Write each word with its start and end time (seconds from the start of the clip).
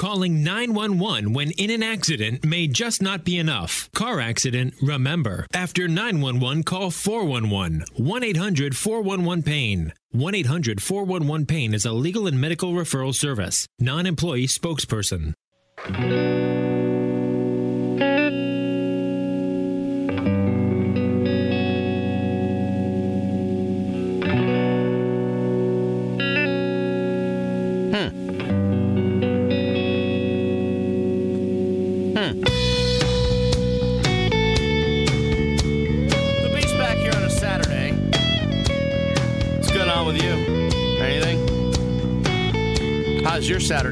Calling 0.00 0.42
911 0.42 1.34
when 1.34 1.50
in 1.58 1.68
an 1.68 1.82
accident 1.82 2.42
may 2.42 2.66
just 2.66 3.02
not 3.02 3.22
be 3.22 3.36
enough. 3.36 3.90
Car 3.92 4.18
accident, 4.18 4.72
remember. 4.80 5.46
After 5.52 5.88
911, 5.88 6.62
call 6.62 6.90
411. 6.90 7.84
1 7.96 8.24
800 8.24 8.74
411 8.74 9.42
PAIN. 9.42 9.92
1 10.12 10.34
800 10.34 10.82
411 10.82 11.44
PAIN 11.44 11.74
is 11.74 11.84
a 11.84 11.92
legal 11.92 12.26
and 12.26 12.40
medical 12.40 12.72
referral 12.72 13.14
service. 13.14 13.66
Non 13.78 14.06
employee 14.06 14.46
spokesperson. 14.46 15.34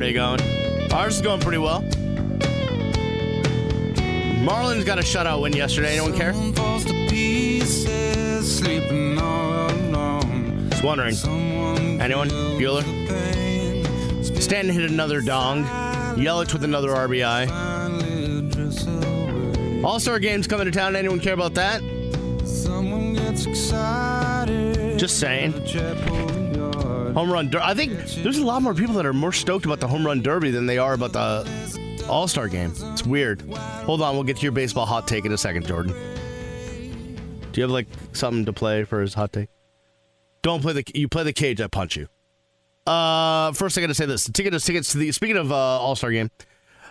Saturday 0.08 0.40
going? 0.40 0.92
Ours 0.92 1.16
is 1.16 1.22
going 1.22 1.40
pretty 1.40 1.58
well. 1.58 1.82
Marlins 4.42 4.86
got 4.86 4.98
a 4.98 5.02
shutout 5.02 5.42
win 5.42 5.52
yesterday. 5.52 5.98
Anyone 5.98 6.16
care? 6.16 6.32
Just 10.70 10.82
wondering. 10.82 11.14
Anyone? 12.00 12.30
Bueller? 12.30 12.84
Stanton 14.40 14.74
hit 14.74 14.90
another 14.90 15.20
dong. 15.20 15.64
Yelich 16.16 16.54
with 16.54 16.64
another 16.64 16.88
RBI. 16.90 17.50
All 19.84 20.00
Star 20.00 20.18
games 20.18 20.46
coming 20.46 20.64
to 20.64 20.70
town. 20.72 20.96
Anyone 20.96 21.20
care 21.20 21.34
about 21.34 21.52
that? 21.54 21.82
Just 24.98 25.20
saying. 25.20 25.52
Home 27.18 27.32
run 27.32 27.50
derby. 27.50 27.64
I 27.64 27.74
think 27.74 27.98
there's 28.22 28.38
a 28.38 28.46
lot 28.46 28.62
more 28.62 28.72
people 28.72 28.94
that 28.94 29.04
are 29.04 29.12
more 29.12 29.32
stoked 29.32 29.64
about 29.64 29.80
the 29.80 29.88
home 29.88 30.06
run 30.06 30.22
derby 30.22 30.52
than 30.52 30.66
they 30.66 30.78
are 30.78 30.92
about 30.92 31.12
the 31.12 32.06
All 32.08 32.28
Star 32.28 32.46
game. 32.46 32.72
It's 32.76 33.04
weird. 33.04 33.42
Hold 33.42 34.02
on, 34.02 34.14
we'll 34.14 34.22
get 34.22 34.36
to 34.36 34.42
your 34.44 34.52
baseball 34.52 34.86
hot 34.86 35.08
take 35.08 35.24
in 35.24 35.32
a 35.32 35.36
second, 35.36 35.66
Jordan. 35.66 35.92
Do 37.50 37.60
you 37.60 37.62
have 37.62 37.72
like 37.72 37.88
something 38.12 38.44
to 38.44 38.52
play 38.52 38.84
for 38.84 39.00
his 39.00 39.14
hot 39.14 39.32
take? 39.32 39.48
Don't 40.42 40.62
play 40.62 40.74
the. 40.74 40.84
You 40.94 41.08
play 41.08 41.24
the 41.24 41.32
cage, 41.32 41.60
I 41.60 41.66
punch 41.66 41.96
you. 41.96 42.06
Uh, 42.86 43.50
first 43.50 43.76
I 43.76 43.80
got 43.80 43.88
to 43.88 43.94
say 43.94 44.06
this: 44.06 44.24
the 44.24 44.32
ticket 44.32 44.54
is 44.54 44.64
tickets 44.64 44.92
to 44.92 44.98
the. 44.98 45.10
Speaking 45.10 45.38
of 45.38 45.50
uh, 45.50 45.56
All 45.56 45.96
Star 45.96 46.12
game, 46.12 46.30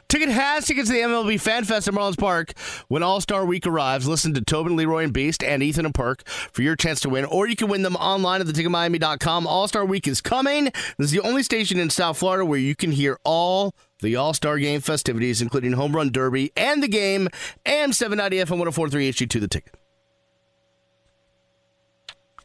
Ticket 0.10 0.30
has 0.30 0.66
tickets 0.66 0.88
to 0.88 0.94
the 0.94 1.02
MLB 1.02 1.40
Fan 1.40 1.66
Fest 1.66 1.88
at 1.90 1.94
Marlins 1.94 2.18
Park. 2.18 2.54
When 2.88 3.04
All 3.04 3.20
Star 3.20 3.46
Week 3.46 3.68
arrives, 3.68 4.08
listen 4.08 4.34
to 4.36 4.42
Tobin, 4.42 4.78
Leroy, 4.78 5.04
and 5.04 5.12
Beast 5.12 5.44
and 5.44 5.62
Ethan 5.62 5.86
and 5.86 5.94
Perk 5.94 6.26
for 6.28 6.62
your 6.62 6.78
chance 6.78 7.02
to 7.02 7.10
win, 7.10 7.26
or 7.26 7.46
you 7.46 7.58
can 7.58 7.68
win 7.68 7.82
them 7.82 7.98
online 7.98 8.40
at 8.40 8.48
theticketmiami.com. 8.48 9.46
All 9.46 9.68
Star 9.68 9.84
Week 9.84 10.08
is 10.08 10.22
coming. 10.22 10.66
This 10.98 11.08
is 11.08 11.12
the 11.12 11.20
only 11.20 11.44
station 11.44 11.78
in 11.78 11.90
South 11.90 12.18
Florida 12.18 12.46
where 12.46 12.60
you 12.60 12.74
can 12.74 12.94
hear 12.94 13.20
all 13.26 13.74
the 14.02 14.16
All 14.16 14.34
Star 14.34 14.58
Game 14.60 14.80
festivities, 14.80 15.42
including 15.42 15.74
Home 15.74 15.94
Run 15.94 16.10
Derby 16.10 16.54
and 16.56 16.82
the 16.82 16.88
game, 16.88 17.28
and 17.66 17.94
790 17.94 18.38
FM 18.46 18.60
1043 18.60 19.12
HD2 19.12 19.40
the 19.42 19.48
ticket. 19.50 19.76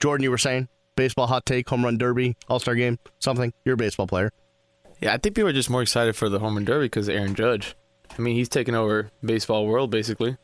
Jordan, 0.00 0.24
you 0.24 0.30
were 0.32 0.38
saying? 0.38 0.68
Baseball 0.96 1.28
hot 1.28 1.46
take, 1.46 1.68
home 1.68 1.84
run 1.84 1.96
derby, 1.96 2.36
all 2.48 2.58
star 2.58 2.74
game, 2.74 2.98
something. 3.20 3.54
You're 3.64 3.74
a 3.74 3.78
baseball 3.78 4.08
player. 4.08 4.32
Yeah, 5.02 5.14
I 5.14 5.18
think 5.18 5.34
people 5.34 5.50
are 5.50 5.52
just 5.52 5.68
more 5.68 5.82
excited 5.82 6.14
for 6.14 6.28
the 6.28 6.38
home 6.38 6.54
run 6.54 6.64
derby 6.64 6.86
because 6.86 7.08
Aaron 7.08 7.34
Judge. 7.34 7.74
I 8.16 8.22
mean, 8.22 8.36
he's 8.36 8.48
taking 8.48 8.74
over 8.74 9.10
baseball 9.24 9.66
world 9.66 9.90
basically. 9.90 10.36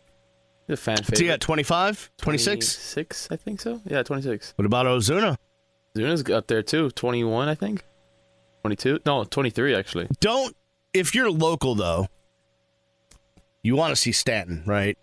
He's 0.66 0.74
a 0.74 0.76
fan 0.76 0.96
favorite. 0.98 1.18
So 1.18 1.24
you 1.24 1.30
got 1.30 1.40
25, 1.40 2.10
26? 2.18 2.74
26, 2.74 3.28
I 3.30 3.36
think 3.36 3.60
so. 3.60 3.80
Yeah, 3.84 4.02
26. 4.02 4.54
What 4.56 4.66
about 4.66 4.86
Ozuna? 4.86 5.36
Ozuna's 5.96 6.28
up 6.30 6.48
there 6.48 6.62
too. 6.62 6.90
21, 6.90 7.48
I 7.48 7.54
think. 7.54 7.84
22? 8.62 9.00
No, 9.06 9.24
23 9.24 9.74
actually. 9.74 10.08
Don't 10.20 10.56
if 10.92 11.14
you're 11.14 11.30
local 11.30 11.74
though, 11.74 12.08
you 13.62 13.76
want 13.76 13.90
to 13.92 13.96
see 13.96 14.12
Stanton, 14.12 14.62
right? 14.66 14.98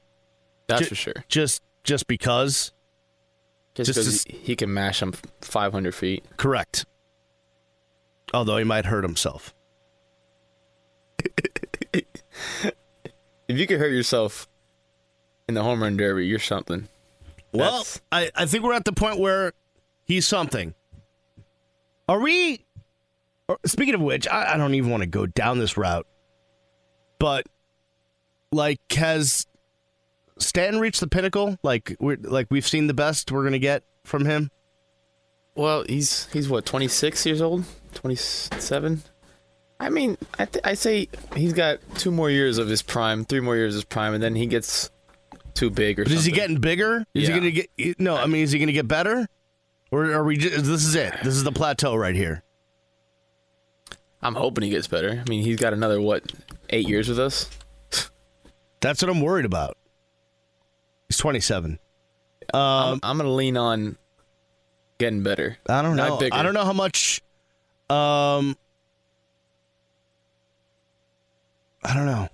That's 0.67 0.81
Ju- 0.81 0.87
for 0.89 0.95
sure. 0.95 1.25
Just 1.29 1.61
just 1.83 2.07
because. 2.07 2.73
Just 3.75 3.87
just 3.93 3.99
because 3.99 4.23
he, 4.23 4.37
he 4.51 4.55
can 4.55 4.73
mash 4.73 5.01
him 5.01 5.13
500 5.41 5.93
feet. 5.93 6.23
Correct. 6.37 6.85
Although 8.35 8.57
he 8.57 8.63
might 8.65 8.85
hurt 8.85 9.03
himself. 9.03 9.53
If 13.47 13.59
you 13.59 13.67
could 13.67 13.79
hurt 13.79 13.91
yourself 13.91 14.47
in 15.47 15.53
the 15.53 15.61
home 15.61 15.81
run 15.83 15.97
derby, 15.97 16.25
you're 16.25 16.39
something. 16.39 16.87
Well, 17.53 17.71
That's- 17.83 18.01
I, 18.11 18.31
I 18.35 18.45
think 18.47 18.63
we're 18.63 18.73
at 18.73 18.85
the 18.85 18.91
point 18.91 19.19
where 19.19 19.53
he's 20.03 20.27
something. 20.27 20.73
Are 22.09 22.19
we? 22.19 22.65
or- 23.47 23.59
Speaking 23.65 23.93
of 23.93 24.01
which, 24.01 24.27
I, 24.27 24.53
I 24.53 24.57
don't 24.57 24.73
even 24.73 24.89
want 24.89 25.01
to 25.01 25.07
go 25.07 25.27
down 25.27 25.59
this 25.59 25.77
route. 25.77 26.07
But, 27.19 27.45
like, 28.51 28.79
has 28.93 29.45
Stanton 30.39 30.81
reached 30.81 30.99
the 30.99 31.07
pinnacle? 31.07 31.57
Like, 31.61 31.95
we're 31.99 32.17
like 32.19 32.47
we've 32.49 32.67
seen 32.67 32.87
the 32.87 32.95
best 32.95 33.31
we're 33.31 33.43
gonna 33.43 33.59
get 33.59 33.83
from 34.05 34.25
him. 34.25 34.49
Well, 35.53 35.85
he's 35.87 36.25
he's 36.33 36.49
what 36.49 36.65
26 36.65 37.25
years 37.27 37.41
old, 37.41 37.63
27. 37.95 39.01
I 39.79 39.89
mean, 39.89 40.17
I 40.39 40.45
th- 40.45 40.63
I 40.63 40.73
say 40.75 41.09
he's 41.35 41.53
got 41.53 41.79
two 41.95 42.11
more 42.11 42.29
years 42.29 42.57
of 42.57 42.67
his 42.69 42.81
prime, 42.81 43.25
three 43.25 43.39
more 43.41 43.55
years 43.55 43.73
of 43.73 43.77
his 43.79 43.83
prime, 43.85 44.13
and 44.13 44.23
then 44.23 44.35
he 44.35 44.45
gets 44.45 44.89
too 45.53 45.69
big 45.69 45.99
or 45.99 46.03
But 46.03 46.13
is 46.13 46.23
he 46.25 46.31
getting 46.31 46.59
bigger? 46.59 47.05
Is 47.13 47.27
Yeah. 47.27 47.33
he 47.35 47.39
gonna 47.39 47.51
get? 47.51 47.99
No, 47.99 48.15
I 48.15 48.25
mean, 48.27 48.43
is 48.43 48.51
he 48.51 48.59
gonna 48.59 48.71
get 48.71 48.87
better? 48.87 49.27
Or 49.91 50.11
are 50.11 50.23
we? 50.23 50.37
Just, 50.37 50.55
this 50.65 50.85
is 50.85 50.95
it. 50.95 51.13
This 51.23 51.33
is 51.35 51.43
the 51.43 51.51
plateau 51.51 51.95
right 51.95 52.15
here. 52.15 52.43
I'm 54.21 54.35
hoping 54.35 54.63
he 54.63 54.69
gets 54.69 54.87
better. 54.87 55.21
I 55.25 55.29
mean, 55.29 55.43
he's 55.43 55.57
got 55.57 55.73
another 55.73 55.99
what 56.01 56.23
eight 56.69 56.87
years 56.87 57.09
with 57.09 57.19
us. 57.19 57.49
That's 58.79 59.01
what 59.01 59.09
I'm 59.09 59.21
worried 59.21 59.45
about. 59.45 59.77
He's 61.09 61.17
27. 61.17 61.79
Um, 62.53 62.59
I'm, 62.61 62.99
I'm 63.03 63.17
gonna 63.17 63.29
lean 63.33 63.57
on 63.57 63.97
getting 64.99 65.21
better. 65.23 65.57
I 65.67 65.81
don't 65.81 65.95
know. 65.95 66.19
I 66.31 66.43
don't 66.43 66.53
know 66.53 66.65
how 66.65 66.73
much. 66.73 67.21
Um, 67.89 68.57
I 71.83 71.93
don't 71.93 72.07
know. 72.07 72.27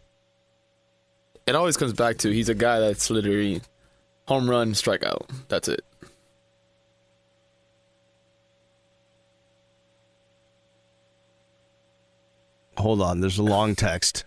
It 1.45 1.55
always 1.55 1.75
comes 1.75 1.93
back 1.93 2.17
to 2.19 2.31
he's 2.31 2.47
a 2.49 2.55
guy 2.55 2.79
that's 2.79 3.09
literally 3.09 3.61
home 4.27 4.49
run, 4.49 4.71
strikeout. 4.71 5.29
That's 5.49 5.67
it. 5.67 5.81
Hold 12.77 13.01
on. 13.01 13.19
There's 13.19 13.37
a 13.37 13.43
long 13.43 13.75
text. 13.75 14.25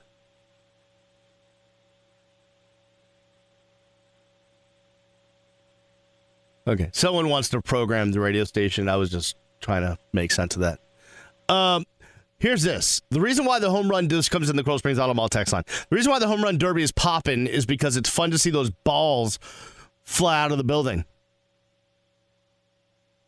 Okay. 6.66 6.90
Someone 6.92 7.28
wants 7.28 7.48
to 7.50 7.60
program 7.60 8.12
the 8.12 8.20
radio 8.20 8.44
station. 8.44 8.88
I 8.88 8.96
was 8.96 9.10
just 9.10 9.36
trying 9.60 9.82
to 9.82 9.98
make 10.12 10.30
sense 10.30 10.54
of 10.54 10.62
that. 10.62 10.78
Um, 11.48 11.84
here's 12.38 12.62
this. 12.62 13.02
The 13.10 13.20
reason 13.20 13.44
why 13.44 13.58
the 13.58 13.70
home 13.70 13.88
run 13.88 14.08
this 14.08 14.28
comes 14.28 14.50
in 14.50 14.56
the 14.56 14.64
Coral 14.64 14.78
Springs 14.78 14.98
Auto 14.98 15.14
Mall 15.14 15.28
text 15.28 15.52
line. 15.52 15.64
The 15.66 15.96
reason 15.96 16.10
why 16.10 16.18
the 16.18 16.28
home 16.28 16.42
run 16.42 16.58
derby 16.58 16.82
is 16.82 16.92
popping 16.92 17.46
is 17.46 17.66
because 17.66 17.96
it's 17.96 18.08
fun 18.08 18.30
to 18.30 18.38
see 18.38 18.50
those 18.50 18.70
balls 18.70 19.38
fly 20.02 20.42
out 20.42 20.52
of 20.52 20.58
the 20.58 20.64
building. 20.64 21.04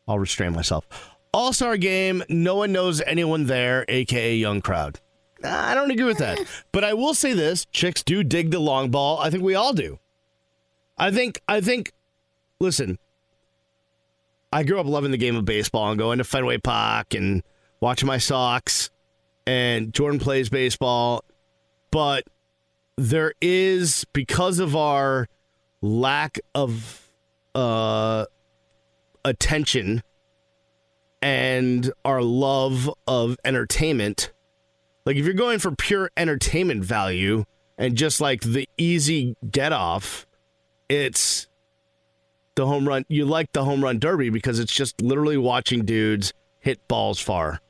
I'll 0.09 0.19
restrain 0.19 0.53
myself. 0.53 0.87
All 1.33 1.53
Star 1.53 1.77
game, 1.77 2.23
no 2.29 2.55
one 2.55 2.73
knows 2.73 3.01
anyone 3.03 3.47
there, 3.47 3.85
aka 3.89 4.35
young 4.35 4.61
crowd. 4.61 5.01
I 5.45 5.75
don't 5.75 5.91
agree 5.91 6.05
with 6.05 6.19
that. 6.19 6.39
But 6.73 6.85
I 6.85 6.95
will 6.95 7.15
say 7.15 7.33
this 7.33 7.65
chicks 7.67 8.03
do 8.03 8.23
dig 8.23 8.51
the 8.51 8.59
long 8.59 8.91
ball. 8.91 9.19
I 9.19 9.31
think 9.31 9.43
we 9.43 9.55
all 9.55 9.73
do. 9.73 9.99
I 10.99 11.11
think, 11.11 11.41
I 11.49 11.61
think, 11.61 11.93
listen, 12.61 12.99
I 14.53 14.63
grew 14.63 14.79
up 14.81 14.87
loving 14.87 15.11
the 15.11 15.19
game 15.19 15.37
of 15.37 15.45
baseball 15.45 15.91
and 15.91 15.99
going 15.99 16.19
to 16.19 16.25
Fenway 16.25 16.59
Park 16.59 17.15
and 17.15 17.43
watching 17.87 18.09
my 18.09 18.19
Sox, 18.19 18.91
and 19.47 19.95
Jordan 19.95 20.19
plays 20.19 20.49
baseball. 20.49 21.23
But 21.93 22.25
there 22.97 23.33
is, 23.41 24.05
because 24.13 24.59
of 24.59 24.75
our 24.75 25.29
lack 25.81 26.41
of 26.53 27.09
uh, 27.55 28.25
attention 29.25 30.03
and 31.23 31.93
our 32.05 32.23
love 32.23 32.91
of 33.07 33.37
entertainment, 33.45 34.33
like 35.05 35.15
if 35.15 35.25
you're 35.25 35.35
going 35.35 35.61
for 35.61 35.71
pure 35.71 36.11
entertainment 36.17 36.85
value 36.85 37.45
and 37.79 37.95
just 37.95 38.21
like 38.21 38.41
the 38.41 38.69
easy 38.77 39.37
get 39.49 39.73
off, 39.73 40.27
it's 40.89 41.47
the 42.57 42.67
home 42.67 42.89
run. 42.89 43.05
You 43.09 43.27
like 43.27 43.53
the 43.53 43.63
home 43.63 43.85
run 43.85 44.01
derby 44.01 44.31
because 44.31 44.59
it's 44.59 44.73
just 44.73 45.01
literally 45.01 45.37
watching 45.37 45.85
dudes 45.85 46.33
hit 46.59 46.89
balls 46.89 47.21
far. 47.21 47.61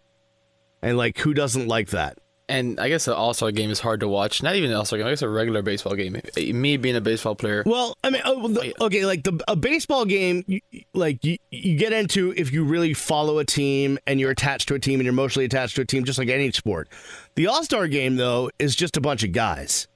And 0.82 0.96
like 0.96 1.18
who 1.18 1.34
doesn't 1.34 1.68
like 1.68 1.88
that? 1.88 2.18
And 2.48 2.78
I 2.78 2.88
guess 2.88 3.06
the 3.06 3.16
All 3.16 3.34
Star 3.34 3.50
game 3.50 3.70
is 3.70 3.80
hard 3.80 4.00
to 4.00 4.08
watch. 4.08 4.40
Not 4.42 4.54
even 4.54 4.70
an 4.70 4.76
All 4.76 4.84
Star 4.84 4.98
game. 4.98 5.06
I 5.08 5.10
guess 5.10 5.22
a 5.22 5.28
regular 5.28 5.62
baseball 5.62 5.94
game. 5.94 6.20
Me 6.36 6.76
being 6.76 6.94
a 6.94 7.00
baseball 7.00 7.34
player. 7.34 7.64
Well, 7.66 7.96
I 8.04 8.10
mean, 8.10 8.22
oh, 8.24 8.46
the, 8.46 8.72
okay, 8.84 9.04
like 9.04 9.24
the 9.24 9.42
a 9.48 9.56
baseball 9.56 10.04
game, 10.04 10.44
you, 10.46 10.60
like 10.94 11.24
you, 11.24 11.38
you 11.50 11.76
get 11.76 11.92
into 11.92 12.32
if 12.36 12.52
you 12.52 12.62
really 12.62 12.94
follow 12.94 13.38
a 13.38 13.44
team 13.44 13.98
and 14.06 14.20
you're 14.20 14.30
attached 14.30 14.68
to 14.68 14.74
a 14.74 14.78
team 14.78 15.00
and 15.00 15.04
you're 15.04 15.12
emotionally 15.12 15.44
attached 15.44 15.74
to 15.76 15.82
a 15.82 15.84
team, 15.84 16.04
just 16.04 16.20
like 16.20 16.28
any 16.28 16.52
sport. 16.52 16.88
The 17.34 17.48
All 17.48 17.64
Star 17.64 17.88
game, 17.88 18.14
though, 18.14 18.50
is 18.60 18.76
just 18.76 18.96
a 18.96 19.00
bunch 19.00 19.24
of 19.24 19.32
guys. 19.32 19.88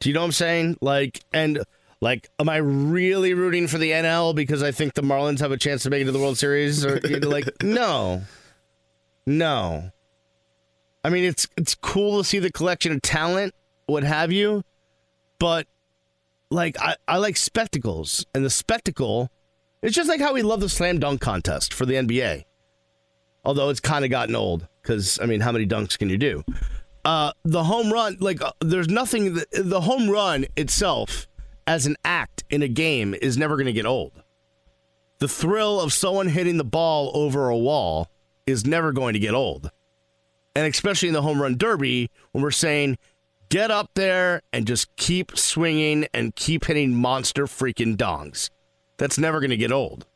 Do 0.00 0.08
you 0.08 0.14
know 0.14 0.20
what 0.20 0.26
I'm 0.26 0.32
saying? 0.32 0.78
Like, 0.80 1.20
and 1.34 1.62
like, 2.00 2.30
am 2.38 2.48
I 2.48 2.56
really 2.56 3.34
rooting 3.34 3.66
for 3.66 3.76
the 3.76 3.90
NL 3.90 4.34
because 4.34 4.62
I 4.62 4.70
think 4.70 4.94
the 4.94 5.02
Marlins 5.02 5.40
have 5.40 5.52
a 5.52 5.56
chance 5.56 5.82
to 5.82 5.90
make 5.90 6.02
it 6.02 6.06
to 6.06 6.12
the 6.12 6.18
World 6.18 6.38
Series? 6.38 6.86
Or 6.86 6.98
you 7.04 7.20
know, 7.20 7.28
like, 7.28 7.48
no, 7.62 8.22
no. 9.26 9.90
I 11.06 11.08
mean, 11.08 11.22
it's 11.22 11.46
it's 11.56 11.76
cool 11.76 12.18
to 12.18 12.24
see 12.24 12.40
the 12.40 12.50
collection 12.50 12.90
of 12.90 13.00
talent, 13.00 13.54
what 13.86 14.02
have 14.02 14.32
you, 14.32 14.64
but 15.38 15.68
like 16.50 16.76
I, 16.80 16.96
I 17.06 17.18
like 17.18 17.36
spectacles, 17.36 18.26
and 18.34 18.44
the 18.44 18.50
spectacle, 18.50 19.30
it's 19.82 19.94
just 19.94 20.08
like 20.08 20.20
how 20.20 20.34
we 20.34 20.42
love 20.42 20.58
the 20.58 20.68
slam 20.68 20.98
dunk 20.98 21.20
contest 21.20 21.72
for 21.72 21.86
the 21.86 21.94
NBA. 21.94 22.42
Although 23.44 23.68
it's 23.70 23.78
kind 23.78 24.04
of 24.04 24.10
gotten 24.10 24.34
old, 24.34 24.66
because 24.82 25.20
I 25.22 25.26
mean, 25.26 25.42
how 25.42 25.52
many 25.52 25.64
dunks 25.64 25.96
can 25.96 26.10
you 26.10 26.18
do? 26.18 26.42
Uh, 27.04 27.30
the 27.44 27.62
home 27.62 27.92
run, 27.92 28.16
like, 28.18 28.42
uh, 28.42 28.50
there's 28.60 28.88
nothing. 28.88 29.34
The, 29.34 29.46
the 29.52 29.82
home 29.82 30.10
run 30.10 30.46
itself, 30.56 31.28
as 31.68 31.86
an 31.86 31.94
act 32.04 32.42
in 32.50 32.62
a 32.62 32.68
game, 32.68 33.14
is 33.14 33.38
never 33.38 33.54
going 33.54 33.66
to 33.66 33.72
get 33.72 33.86
old. 33.86 34.24
The 35.20 35.28
thrill 35.28 35.80
of 35.80 35.92
someone 35.92 36.26
hitting 36.26 36.56
the 36.56 36.64
ball 36.64 37.12
over 37.14 37.48
a 37.48 37.56
wall 37.56 38.10
is 38.44 38.66
never 38.66 38.90
going 38.90 39.12
to 39.12 39.20
get 39.20 39.34
old 39.34 39.70
and 40.56 40.66
especially 40.66 41.06
in 41.08 41.14
the 41.14 41.22
home 41.22 41.40
run 41.40 41.56
derby 41.56 42.10
when 42.32 42.42
we're 42.42 42.50
saying 42.50 42.96
get 43.50 43.70
up 43.70 43.90
there 43.94 44.42
and 44.52 44.66
just 44.66 44.94
keep 44.96 45.36
swinging 45.36 46.06
and 46.12 46.34
keep 46.34 46.64
hitting 46.64 46.92
monster 46.94 47.44
freaking 47.46 47.96
dongs. 47.96 48.50
That's 48.96 49.18
never 49.18 49.38
going 49.38 49.50
to 49.50 49.56
get 49.56 49.70
old. 49.70 50.06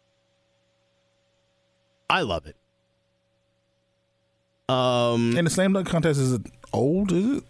I 2.08 2.22
love 2.22 2.46
it. 2.46 2.56
Um, 4.68 5.36
and 5.36 5.46
the 5.46 5.50
slam 5.50 5.72
dunk 5.72 5.88
contest 5.88 6.20
is 6.20 6.32
it 6.32 6.42
old? 6.72 7.12
Is 7.12 7.38
it? 7.38 7.44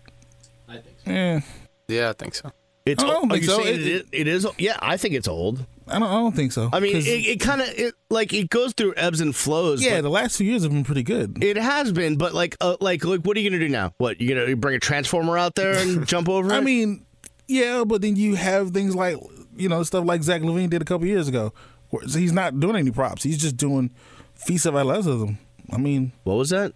I 0.69 0.72
think 0.78 0.96
so. 1.04 1.10
Yeah, 1.10 1.40
Yeah, 1.88 2.08
I 2.10 2.12
think 2.14 2.34
so. 2.34 2.50
it's 2.87 3.02
I 3.04 3.06
don't 3.06 3.26
are 3.31 3.34
think 3.34 3.42
you 3.44 3.48
so. 3.48 3.62
saying 3.62 3.81
It- 3.81 3.87
it, 3.87 4.06
it 4.12 4.28
is? 4.28 4.46
Yeah, 4.58 4.76
I 4.81 4.96
think 4.96 5.14
it's 5.14 5.28
old. 5.28 5.66
I 5.90 5.98
don't. 5.98 6.08
I 6.08 6.14
don't 6.14 6.34
think 6.37 6.52
so. 6.52 6.69
I 6.72 6.81
mean, 6.81 6.96
it, 6.96 7.06
it 7.06 7.40
kind 7.40 7.60
of 7.60 7.69
it 7.69 7.94
like 8.10 8.32
it 8.32 8.48
goes 8.50 8.72
through 8.72 8.94
ebbs 8.96 9.20
and 9.20 9.34
flows. 9.34 9.82
yeah, 9.82 10.00
the 10.00 10.08
last 10.10 10.37
few 10.38 10.46
years 10.46 10.62
have 10.62 10.72
been 10.72 10.84
pretty 10.84 11.02
good. 11.02 11.42
it 11.42 11.56
has 11.56 11.92
been, 11.92 12.16
but 12.16 12.34
like, 12.34 12.56
uh, 12.60 12.76
like, 12.81 13.04
like, 13.04 13.20
what 13.20 13.37
are 13.37 13.40
you 13.40 13.50
gonna 13.50 13.60
do 13.60 13.69
now? 13.69 13.92
What 13.98 14.20
you 14.20 14.28
gonna 14.34 14.56
bring 14.56 14.75
a 14.75 14.81
transformer 14.81 15.37
out 15.37 15.54
there 15.54 15.75
and 15.75 16.06
jump 16.06 16.28
over? 16.28 16.52
I 16.52 16.58
it? 16.58 16.64
mean, 16.64 17.04
yeah, 17.48 17.84
but 17.84 18.02
then 18.02 18.16
you 18.16 18.34
have 18.37 18.70
things 18.70 18.94
like 18.94 19.16
you 19.56 19.69
know 19.69 19.82
stuff 19.82 20.04
like 20.04 20.22
Zach 20.22 20.42
LaVine 20.42 20.70
did 20.70 20.82
a 20.82 20.84
couple 20.84 21.06
years 21.06 21.28
ago. 21.28 21.52
Where 21.90 22.02
he's 22.06 22.32
not 22.32 22.60
doing 22.60 22.76
any 22.76 22.90
props. 22.92 23.22
He's 23.25 23.38
just 23.38 23.56
doing 23.56 23.92
feats 24.34 24.64
of 24.66 24.76
athleticism. 24.76 25.32
I 25.72 25.76
mean, 25.76 26.12
what 26.25 26.34
was 26.34 26.50
that? 26.50 26.72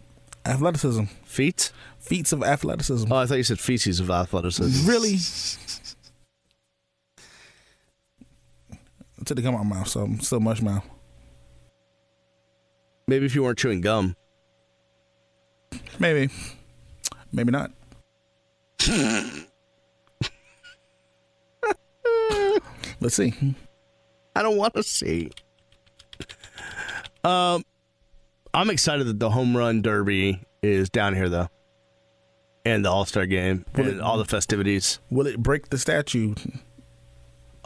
athleticism, 0.47 1.05
Feats. 1.25 1.73
feats 1.99 2.31
of 2.31 2.43
athleticism. 2.43 3.11
Oh, 3.11 3.17
I 3.17 3.25
thought 3.25 3.37
you 3.39 3.43
said 3.45 3.59
feces 3.59 3.99
of 3.99 4.11
athleticism. 4.11 4.87
really? 4.87 5.17
Until 9.25 9.37
they 9.37 9.43
come 9.43 9.55
out 9.55 9.65
my 9.65 9.77
mouth, 9.77 9.89
so 9.89 10.03
I'm 10.03 10.21
still 10.21 10.39
mush 10.39 10.61
mouth. 10.61 10.85
Maybe 13.07 13.25
if 13.25 13.35
you 13.35 13.43
weren't 13.43 13.57
chewing 13.57 13.81
gum. 13.81 14.17
Maybe, 15.99 16.29
maybe 17.33 17.51
not. 17.51 17.71
Let's 23.01 23.17
see. 23.17 23.33
I 24.37 24.43
don't 24.43 24.59
want 24.59 24.75
to 24.75 24.83
see. 24.83 25.31
Um, 27.25 27.65
I'm 28.53 28.69
excited 28.69 29.07
that 29.07 29.19
the 29.19 29.31
home 29.31 29.57
run 29.57 29.81
derby 29.81 30.43
is 30.63 30.91
down 30.91 31.15
here 31.15 31.31
though, 31.31 31.49
and 32.67 32.85
the 32.85 32.91
All 32.91 33.07
Star 33.07 33.25
game 33.25 33.65
Will 33.75 33.87
and 33.87 33.95
it- 33.97 34.01
all 34.03 34.19
the 34.19 34.27
festivities. 34.27 34.99
Will 35.09 35.27
it 35.27 35.39
break 35.43 35.71
the 35.71 35.79
statue 35.79 36.35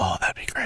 Oh, 0.01 0.17
that'd 0.21 0.37
be 0.37 0.47
great. 0.47 0.58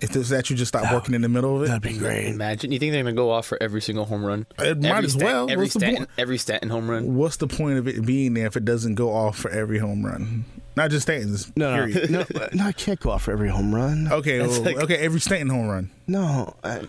If 0.00 0.12
that 0.12 0.50
you 0.50 0.56
just 0.56 0.68
stop 0.68 0.92
working 0.92 1.14
in 1.14 1.22
the 1.22 1.28
middle 1.28 1.56
of 1.56 1.62
it? 1.62 1.66
That'd 1.68 1.82
be 1.82 1.96
great. 1.96 2.26
Imagine. 2.28 2.72
You 2.72 2.78
think 2.78 2.92
they're 2.92 3.02
gonna 3.02 3.14
go 3.14 3.30
off 3.30 3.46
for 3.46 3.56
every 3.62 3.80
single 3.80 4.04
home 4.04 4.24
run? 4.24 4.46
It 4.58 4.80
might 4.82 4.90
every 4.90 5.04
as 5.06 5.12
Stat- 5.12 5.22
well. 5.24 5.50
Every 5.50 5.64
What's 5.64 5.74
the 5.74 5.80
Stanton, 5.80 5.96
point? 6.06 6.10
every 6.18 6.38
Stanton 6.38 6.70
home 6.70 6.90
run. 6.90 7.14
What's 7.14 7.36
the 7.38 7.46
point 7.46 7.78
of 7.78 7.88
it 7.88 8.04
being 8.04 8.34
there 8.34 8.46
if 8.46 8.56
it 8.56 8.64
doesn't 8.64 8.94
go 8.96 9.12
off 9.12 9.36
for 9.38 9.50
every 9.50 9.78
home 9.78 10.04
run? 10.04 10.44
Not 10.76 10.90
just 10.90 11.02
Stanton's. 11.04 11.50
No, 11.56 11.74
no, 11.74 11.86
period. 11.92 12.10
no, 12.10 12.24
no, 12.52 12.64
I 12.64 12.72
can't 12.72 13.00
go 13.00 13.10
off 13.10 13.22
for 13.22 13.32
every 13.32 13.48
home 13.48 13.74
run. 13.74 14.12
Okay, 14.12 14.40
well, 14.40 14.62
like- 14.62 14.76
okay, 14.76 14.96
every 14.96 15.20
Stanton 15.20 15.48
home 15.48 15.68
run. 15.68 15.90
No, 16.06 16.54
I, 16.62 16.82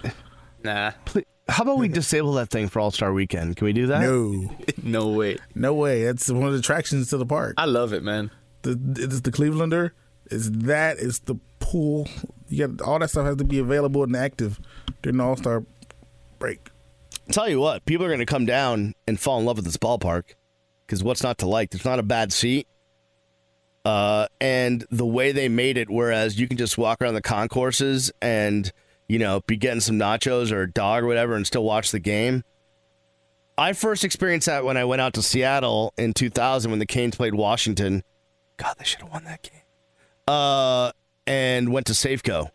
Nah, 0.64 0.92
please, 1.06 1.26
how 1.48 1.64
about 1.64 1.78
we 1.78 1.88
disable 1.88 2.34
that 2.34 2.50
thing 2.50 2.68
for 2.68 2.80
All 2.82 2.92
Star 2.92 3.14
Weekend? 3.14 3.56
Can 3.56 3.66
we 3.66 3.72
do 3.74 3.88
that? 3.88 4.02
No, 4.02 4.52
no 4.84 5.08
way. 5.10 5.38
no 5.56 5.74
way. 5.74 6.04
That's 6.04 6.30
one 6.30 6.48
of 6.48 6.52
the 6.54 6.60
attractions 6.60 7.10
to 7.12 7.18
the 7.18 7.26
park. 7.26 7.54
I 7.58 7.66
love 7.66 7.94
it, 7.94 8.04
man. 8.04 8.32
The 8.64 8.72
it's 8.98 9.22
the 9.22 9.32
Clevelander. 9.32 9.92
Is 10.30 10.52
that 10.52 10.98
is 10.98 11.20
the 11.20 11.36
pool. 11.68 12.08
You 12.48 12.68
got 12.68 12.86
all 12.86 13.00
that 13.00 13.10
stuff 13.10 13.26
has 13.26 13.36
to 13.38 13.44
be 13.44 13.60
available 13.60 14.04
and 14.04 14.16
active 14.16 14.60
during 15.02 15.18
the 15.18 15.24
All 15.24 15.36
Star 15.36 15.64
break. 16.40 16.70
Tell 17.32 17.50
you 17.50 17.60
what, 17.60 17.86
people 17.86 18.06
are 18.06 18.10
going 18.10 18.20
to 18.20 18.26
come 18.26 18.46
down 18.46 18.96
and 19.06 19.20
fall 19.20 19.40
in 19.40 19.46
love 19.46 19.58
with 19.58 19.66
this 19.66 19.78
ballpark 19.78 20.24
because 20.86 21.04
what's 21.04 21.24
not 21.24 21.38
to 21.40 21.48
like? 21.48 21.72
There's 21.72 21.86
not 21.86 22.00
a 22.00 22.04
bad 22.04 22.32
seat. 22.32 22.68
Uh, 23.84 24.28
and 24.42 24.86
the 24.92 25.06
way 25.06 25.32
they 25.32 25.50
made 25.50 25.78
it, 25.78 25.90
whereas 25.90 26.40
you 26.40 26.48
can 26.48 26.58
just 26.58 26.78
walk 26.78 27.02
around 27.02 27.14
the 27.14 27.22
concourses 27.22 28.12
and, 28.22 28.72
you 29.08 29.20
know, 29.20 29.42
be 29.48 29.58
getting 29.58 29.80
some 29.80 29.98
nachos 29.98 30.52
or 30.52 30.64
a 30.64 30.72
dog 30.72 31.04
or 31.04 31.08
whatever 31.08 31.36
and 31.36 31.46
still 31.48 31.64
watch 31.64 31.92
the 31.92 32.00
game. 32.00 32.44
I 33.58 33.74
first 33.74 34.04
experienced 34.04 34.48
that 34.48 34.64
when 34.64 34.78
I 34.78 34.86
went 34.86 35.02
out 35.02 35.14
to 35.14 35.24
Seattle 35.24 35.94
in 35.98 36.14
2000 36.14 36.70
when 36.70 36.80
the 36.80 36.86
Canes 36.86 37.16
played 37.16 37.34
Washington. 37.34 38.04
God, 38.58 38.76
they 38.78 38.86
should 38.86 39.02
have 39.02 39.12
won 39.12 39.24
that 39.24 39.42
game. 39.42 39.62
Uh, 40.28 40.92
and 41.28 41.72
went 41.72 41.86
to 41.88 41.94
Safeco. 41.94 42.50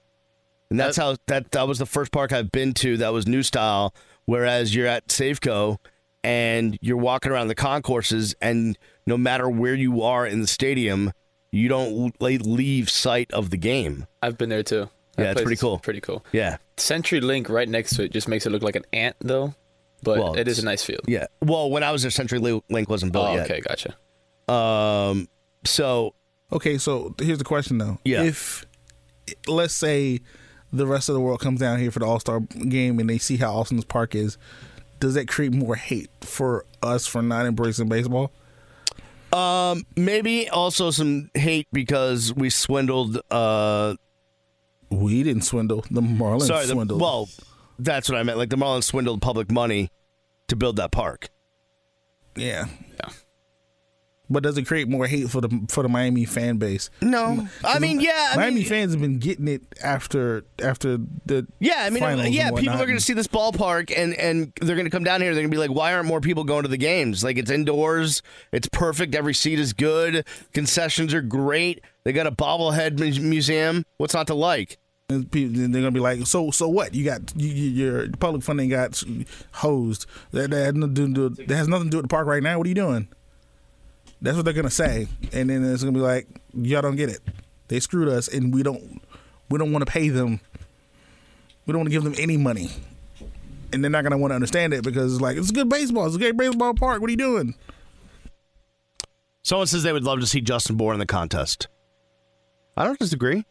And 0.70 0.80
that's 0.80 0.96
how 0.96 1.16
that 1.26 1.50
that 1.52 1.68
was 1.68 1.78
the 1.78 1.86
first 1.86 2.10
park 2.12 2.32
I've 2.32 2.50
been 2.50 2.72
to 2.74 2.96
that 2.96 3.12
was 3.12 3.26
new 3.26 3.42
style. 3.42 3.94
Whereas 4.24 4.74
you're 4.74 4.86
at 4.86 5.08
Safeco 5.08 5.76
and 6.24 6.78
you're 6.80 6.96
walking 6.96 7.30
around 7.32 7.48
the 7.48 7.54
concourses, 7.54 8.34
and 8.40 8.78
no 9.06 9.18
matter 9.18 9.48
where 9.50 9.74
you 9.74 10.02
are 10.02 10.26
in 10.26 10.40
the 10.40 10.46
stadium, 10.46 11.12
you 11.50 11.68
don't 11.68 12.18
leave 12.22 12.88
sight 12.88 13.30
of 13.32 13.50
the 13.50 13.56
game. 13.56 14.06
I've 14.22 14.38
been 14.38 14.48
there 14.48 14.62
too. 14.62 14.88
Yeah, 15.18 15.32
it's 15.32 15.42
pretty 15.42 15.56
cool. 15.60 15.78
Pretty 15.78 16.00
cool. 16.00 16.24
Yeah, 16.32 16.56
CenturyLink 16.78 17.50
right 17.50 17.68
next 17.68 17.96
to 17.96 18.04
it 18.04 18.12
just 18.12 18.28
makes 18.28 18.46
it 18.46 18.50
look 18.50 18.62
like 18.62 18.76
an 18.76 18.84
ant, 18.94 19.16
though. 19.20 19.54
But 20.02 20.18
Well, 20.20 20.34
it 20.34 20.48
is 20.48 20.58
a 20.58 20.64
nice 20.64 20.82
field. 20.82 21.02
yeah. 21.06 21.26
Well, 21.42 21.70
when 21.70 21.82
I 21.82 21.90
was 21.92 22.02
there, 22.02 22.10
CenturyLink 22.10 22.88
wasn't 22.88 23.12
built 23.12 23.26
Oh, 23.28 23.34
yet. 23.34 23.50
okay, 23.50 23.60
gotcha. 23.60 23.94
Um. 24.52 25.28
So 25.64 26.14
Okay, 26.52 26.78
so 26.78 27.14
here's 27.18 27.38
the 27.38 27.44
question 27.44 27.78
though. 27.78 27.98
Yeah. 28.04 28.22
If 28.22 28.64
let's 29.48 29.74
say 29.74 30.20
the 30.72 30.86
rest 30.86 31.08
of 31.08 31.14
the 31.14 31.20
world 31.20 31.40
comes 31.40 31.60
down 31.60 31.78
here 31.78 31.90
for 31.90 31.98
the 32.00 32.06
All 32.06 32.20
Star 32.20 32.40
game 32.40 32.98
and 32.98 33.08
they 33.08 33.18
see 33.18 33.36
how 33.38 33.54
awesome 33.54 33.76
this 33.78 33.84
park 33.84 34.14
is, 34.14 34.36
does 35.00 35.14
that 35.14 35.28
create 35.28 35.52
more 35.52 35.76
hate 35.76 36.10
for 36.20 36.64
us 36.82 37.06
for 37.06 37.22
not 37.22 37.46
embracing 37.46 37.88
baseball? 37.88 38.30
Um, 39.32 39.84
maybe 39.96 40.48
also 40.50 40.90
some 40.90 41.30
hate 41.34 41.66
because 41.72 42.34
we 42.34 42.50
swindled. 42.50 43.18
Uh, 43.30 43.94
We 44.90 45.22
didn't 45.22 45.42
swindle. 45.42 45.84
The 45.90 46.02
Marlins 46.02 46.42
sorry, 46.42 46.66
the, 46.66 46.72
swindled. 46.74 47.00
well, 47.00 47.30
that's 47.78 48.10
what 48.10 48.18
I 48.18 48.22
meant. 48.24 48.36
Like 48.36 48.50
the 48.50 48.56
Marlins 48.56 48.84
swindled 48.84 49.22
public 49.22 49.50
money 49.50 49.90
to 50.48 50.56
build 50.56 50.76
that 50.76 50.92
park. 50.92 51.30
yeah. 52.36 52.66
Yeah. 53.02 53.08
But 54.32 54.42
does 54.42 54.56
it 54.56 54.64
create 54.64 54.88
more 54.88 55.06
hate 55.06 55.28
for 55.30 55.40
the 55.40 55.66
for 55.68 55.82
the 55.82 55.88
Miami 55.88 56.24
fan 56.24 56.56
base? 56.56 56.88
No, 57.02 57.46
I 57.62 57.78
mean, 57.78 58.00
yeah, 58.00 58.30
I 58.32 58.36
Miami 58.36 58.56
mean, 58.60 58.64
fans 58.64 58.92
have 58.92 59.00
been 59.00 59.18
getting 59.18 59.46
it 59.46 59.62
after 59.82 60.44
after 60.62 60.98
the 61.26 61.46
Yeah, 61.60 61.82
I 61.84 61.90
mean, 61.90 62.32
yeah, 62.32 62.50
people 62.50 62.74
are 62.74 62.86
going 62.86 62.96
to 62.98 63.04
see 63.04 63.12
this 63.12 63.28
ballpark 63.28 63.92
and 63.96 64.14
and 64.14 64.52
they're 64.60 64.76
going 64.76 64.86
to 64.86 64.90
come 64.90 65.04
down 65.04 65.20
here. 65.20 65.34
They're 65.34 65.42
going 65.42 65.50
to 65.50 65.54
be 65.54 65.58
like, 65.60 65.70
why 65.70 65.92
aren't 65.92 66.06
more 66.06 66.20
people 66.20 66.44
going 66.44 66.62
to 66.62 66.68
the 66.68 66.78
games? 66.78 67.22
Like, 67.22 67.36
it's 67.36 67.50
indoors, 67.50 68.22
it's 68.52 68.68
perfect. 68.68 69.14
Every 69.14 69.34
seat 69.34 69.58
is 69.58 69.72
good. 69.72 70.26
Concessions 70.54 71.12
are 71.12 71.22
great. 71.22 71.82
They 72.04 72.12
got 72.12 72.26
a 72.26 72.32
bobblehead 72.32 72.98
museum. 73.20 73.84
What's 73.98 74.14
not 74.14 74.26
to 74.28 74.34
like? 74.34 74.78
And 75.08 75.30
they're 75.30 75.82
gonna 75.82 75.90
be 75.90 76.00
like, 76.00 76.26
so 76.26 76.50
so 76.50 76.68
what? 76.68 76.94
You 76.94 77.04
got 77.04 77.20
you, 77.36 77.48
you- 77.48 77.70
your 77.70 78.08
public 78.18 78.42
funding 78.42 78.70
got 78.70 79.02
hosed. 79.52 80.06
That, 80.30 80.50
that, 80.50 80.64
has 80.64 80.74
nothing 80.74 80.94
to 81.14 81.28
do, 81.30 81.44
that 81.44 81.54
has 81.54 81.68
nothing 81.68 81.86
to 81.86 81.90
do 81.90 81.96
with 81.98 82.04
the 82.04 82.08
park 82.08 82.26
right 82.26 82.42
now. 82.42 82.56
What 82.56 82.66
are 82.66 82.68
you 82.68 82.74
doing? 82.74 83.08
That's 84.22 84.36
what 84.36 84.44
they're 84.44 84.54
gonna 84.54 84.70
say, 84.70 85.08
and 85.32 85.50
then 85.50 85.64
it's 85.64 85.82
gonna 85.82 85.92
be 85.92 86.00
like, 86.00 86.28
y'all 86.54 86.80
don't 86.80 86.94
get 86.94 87.08
it. 87.08 87.20
They 87.66 87.80
screwed 87.80 88.08
us, 88.08 88.28
and 88.28 88.54
we 88.54 88.62
don't 88.62 89.02
we 89.50 89.58
don't 89.58 89.72
want 89.72 89.84
to 89.84 89.90
pay 89.90 90.08
them. 90.08 90.40
We 91.66 91.72
don't 91.72 91.80
want 91.80 91.88
to 91.88 91.92
give 91.92 92.04
them 92.04 92.14
any 92.16 92.36
money, 92.36 92.70
and 93.72 93.82
they're 93.82 93.90
not 93.90 94.04
gonna 94.04 94.18
want 94.18 94.30
to 94.30 94.36
understand 94.36 94.74
it 94.74 94.84
because 94.84 95.14
it's 95.14 95.20
like 95.20 95.36
it's 95.36 95.50
good 95.50 95.68
baseball. 95.68 96.06
It's 96.06 96.14
a 96.14 96.20
great 96.20 96.36
baseball 96.36 96.72
park. 96.74 97.00
What 97.00 97.08
are 97.08 97.10
you 97.10 97.16
doing? 97.16 97.56
Someone 99.42 99.66
says 99.66 99.82
they 99.82 99.92
would 99.92 100.04
love 100.04 100.20
to 100.20 100.26
see 100.26 100.40
Justin 100.40 100.76
Bour 100.76 100.92
in 100.92 101.00
the 101.00 101.06
contest. 101.06 101.66
I 102.76 102.84
don't 102.84 102.98
disagree. 103.00 103.44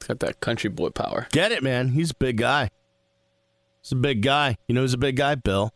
He's 0.00 0.08
got 0.08 0.20
that 0.20 0.40
country 0.40 0.68
boy 0.68 0.90
power. 0.90 1.28
Get 1.32 1.50
it, 1.50 1.62
man. 1.62 1.88
He's 1.88 2.10
a 2.10 2.14
big 2.14 2.36
guy. 2.36 2.68
He's 3.80 3.92
a 3.92 3.96
big 3.96 4.20
guy. 4.20 4.58
You 4.68 4.74
know 4.74 4.82
who's 4.82 4.92
a 4.92 4.98
big 4.98 5.16
guy? 5.16 5.34
Bill. 5.34 5.72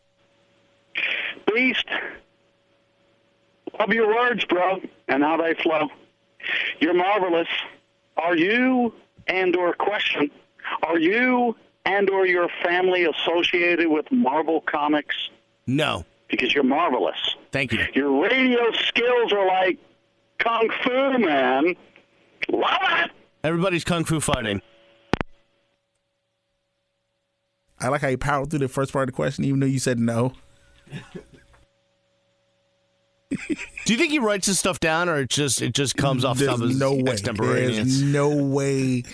Beast. 1.55 1.87
Love 3.81 3.95
your 3.95 4.15
words, 4.15 4.45
bro, 4.45 4.79
and 5.09 5.23
how 5.23 5.39
they 5.39 5.55
flow. 5.55 5.89
You're 6.81 6.93
marvelous. 6.93 7.49
Are 8.19 8.37
you 8.37 8.93
and 9.27 9.57
or 9.57 9.73
question, 9.73 10.31
are 10.83 10.99
you 10.99 11.57
and 11.87 12.11
or 12.11 12.27
your 12.27 12.51
family 12.63 13.07
associated 13.07 13.89
with 13.89 14.05
Marvel 14.13 14.61
Comics? 14.61 15.17
No. 15.67 16.05
Because 16.29 16.55
you're 16.55 16.63
marvelous. 16.63 17.17
Thank 17.53 17.73
you. 17.73 17.87
Your 17.95 18.23
radio 18.23 18.71
skills 18.73 19.33
are 19.33 19.47
like 19.47 19.79
kung 20.39 20.69
fu, 20.83 21.19
man. 21.19 21.75
Love 22.51 22.79
it. 22.99 23.11
Everybody's 23.43 23.85
kung 23.85 24.05
fu 24.05 24.21
fighting. 24.21 24.61
I 27.79 27.89
like 27.89 28.03
how 28.03 28.09
you 28.09 28.19
powered 28.19 28.51
through 28.51 28.59
the 28.59 28.69
first 28.69 28.93
part 28.93 29.09
of 29.09 29.15
the 29.15 29.17
question, 29.17 29.45
even 29.45 29.61
though 29.61 29.67
you 29.67 29.79
said 29.79 29.99
no. 29.99 30.35
Do 33.85 33.93
you 33.93 33.99
think 33.99 34.11
he 34.13 34.19
writes 34.19 34.47
his 34.47 34.59
stuff 34.59 34.81
down, 34.81 35.09
or 35.09 35.19
it 35.21 35.31
just 35.31 35.63
it 35.63 35.73
just 35.75 35.97
comes 35.97 36.25
off 36.25 36.39
the 36.39 36.47
top 36.47 36.55
of 36.55 36.61
There's 36.61 36.71
his 36.73 36.81
no 36.81 36.95
way. 36.95 37.13
extemporaneous? 37.13 37.77
There's 37.77 38.03
no 38.03 38.29
way. 38.35 39.05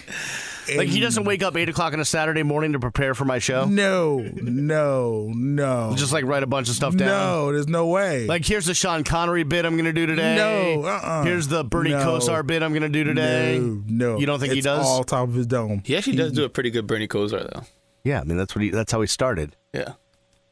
Like 0.75 0.89
he 0.89 0.99
doesn't 1.01 1.25
wake 1.25 1.43
up 1.45 1.57
eight 1.57 1.69
o'clock 1.69 1.93
on 1.93 2.01
a 2.01 2.05
Saturday 2.05 2.43
morning 2.43 2.73
to 2.73 2.81
prepare 2.81 3.15
for 3.15 3.25
my 3.25 3.39
show. 3.39 3.67
No, 3.67 4.19
no, 4.19 5.31
no. 5.35 5.93
Just 5.97 6.13
like 6.13 6.25
write 6.25 6.43
a 6.43 6.47
bunch 6.47 6.69
of 6.69 6.75
stuff 6.75 6.97
down. 6.97 7.07
no, 7.09 7.53
there's 7.53 7.69
no 7.69 7.87
way. 7.87 8.27
Like 8.27 8.45
here's 8.45 8.67
the 8.67 8.75
Sean 8.75 9.05
Connery 9.05 9.45
bit 9.45 9.65
I'm 9.65 9.77
gonna 9.77 9.93
do 9.93 10.07
today. 10.07 10.35
No, 10.35 10.85
uh-uh. 10.85 11.23
Here's 11.25 11.47
the 11.49 11.63
Bernie 11.63 11.91
No. 11.91 11.99
Kosar 12.05 12.45
bit 12.45 12.63
I'm 12.65 12.73
gonna 12.73 12.89
do 12.89 13.05
today. 13.05 13.59
no, 13.61 13.83
no. 13.87 14.19
You 14.19 14.27
don't 14.27 14.41
think 14.41 14.55
he 14.55 14.61
does? 14.61 14.85
All 14.85 15.05
top 15.05 15.29
of 15.29 15.35
his 15.35 15.47
dome. 15.47 15.83
He 15.85 15.97
actually 15.97 16.17
does 16.17 16.33
do 16.33 16.45
a 16.45 16.49
pretty 16.49 16.71
good 16.71 16.87
Bernie 16.89 17.07
Kosar 17.09 17.49
though. 17.53 17.63
Yeah, 18.03 18.21
I 18.21 18.25
mean 18.25 18.37
that's 18.39 18.55
what 18.57 18.63
he 18.63 18.71
that's 18.71 18.91
how 18.91 19.01
he 19.03 19.07
started. 19.07 19.55
Yeah. 19.73 19.93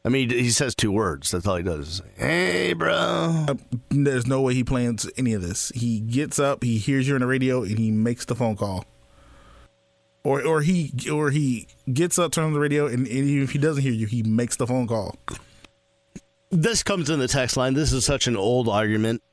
I 0.05 0.09
mean 0.09 0.29
he, 0.29 0.51
says 0.51 0.75
two 0.75 0.91
words. 0.91 1.31
That's 1.31 1.47
all 1.47 1.55
he 1.55 1.63
does. 1.63 2.03
Hey, 2.15 2.73
bro. 2.73 2.93
Uh, 2.93 3.55
there's 3.89 4.27
no 4.27 4.39
way 4.41 4.53
he 4.53 4.63
plans 4.63 5.09
any 5.17 5.33
of 5.33 5.41
this. 5.41 5.71
He 5.73 5.99
gets 5.99 6.37
up, 6.37 6.63
he 6.63 6.77
hears 6.77 7.07
you 7.07 7.15
on 7.15 7.21
the 7.21 7.27
radio, 7.27 7.63
and 7.63 7.79
he 7.79 7.89
makes 7.89 8.23
the 8.23 8.35
phone 8.35 8.55
call. 8.55 8.85
Or, 10.23 10.45
or 10.45 10.61
he, 10.61 10.91
or 11.11 11.31
he 11.31 11.67
gets 11.91 12.19
up, 12.19 12.31
turns 12.31 12.45
on 12.45 12.53
the 12.53 12.59
radio, 12.59 12.85
and, 12.85 13.07
and 13.07 13.07
even 13.07 13.43
if 13.43 13.51
he 13.51 13.57
doesn't 13.57 13.81
hear 13.81 13.91
you, 13.91 14.05
he 14.05 14.21
makes 14.21 14.55
the 14.57 14.67
phone 14.67 14.87
call. 14.87 15.15
This 16.51 16.83
comes 16.83 17.09
in 17.09 17.19
the 17.19 17.27
text 17.27 17.57
line. 17.57 17.73
This 17.73 17.91
is 17.91 18.05
such 18.05 18.27
an 18.27 18.37
old 18.37 18.69
argument. 18.69 19.23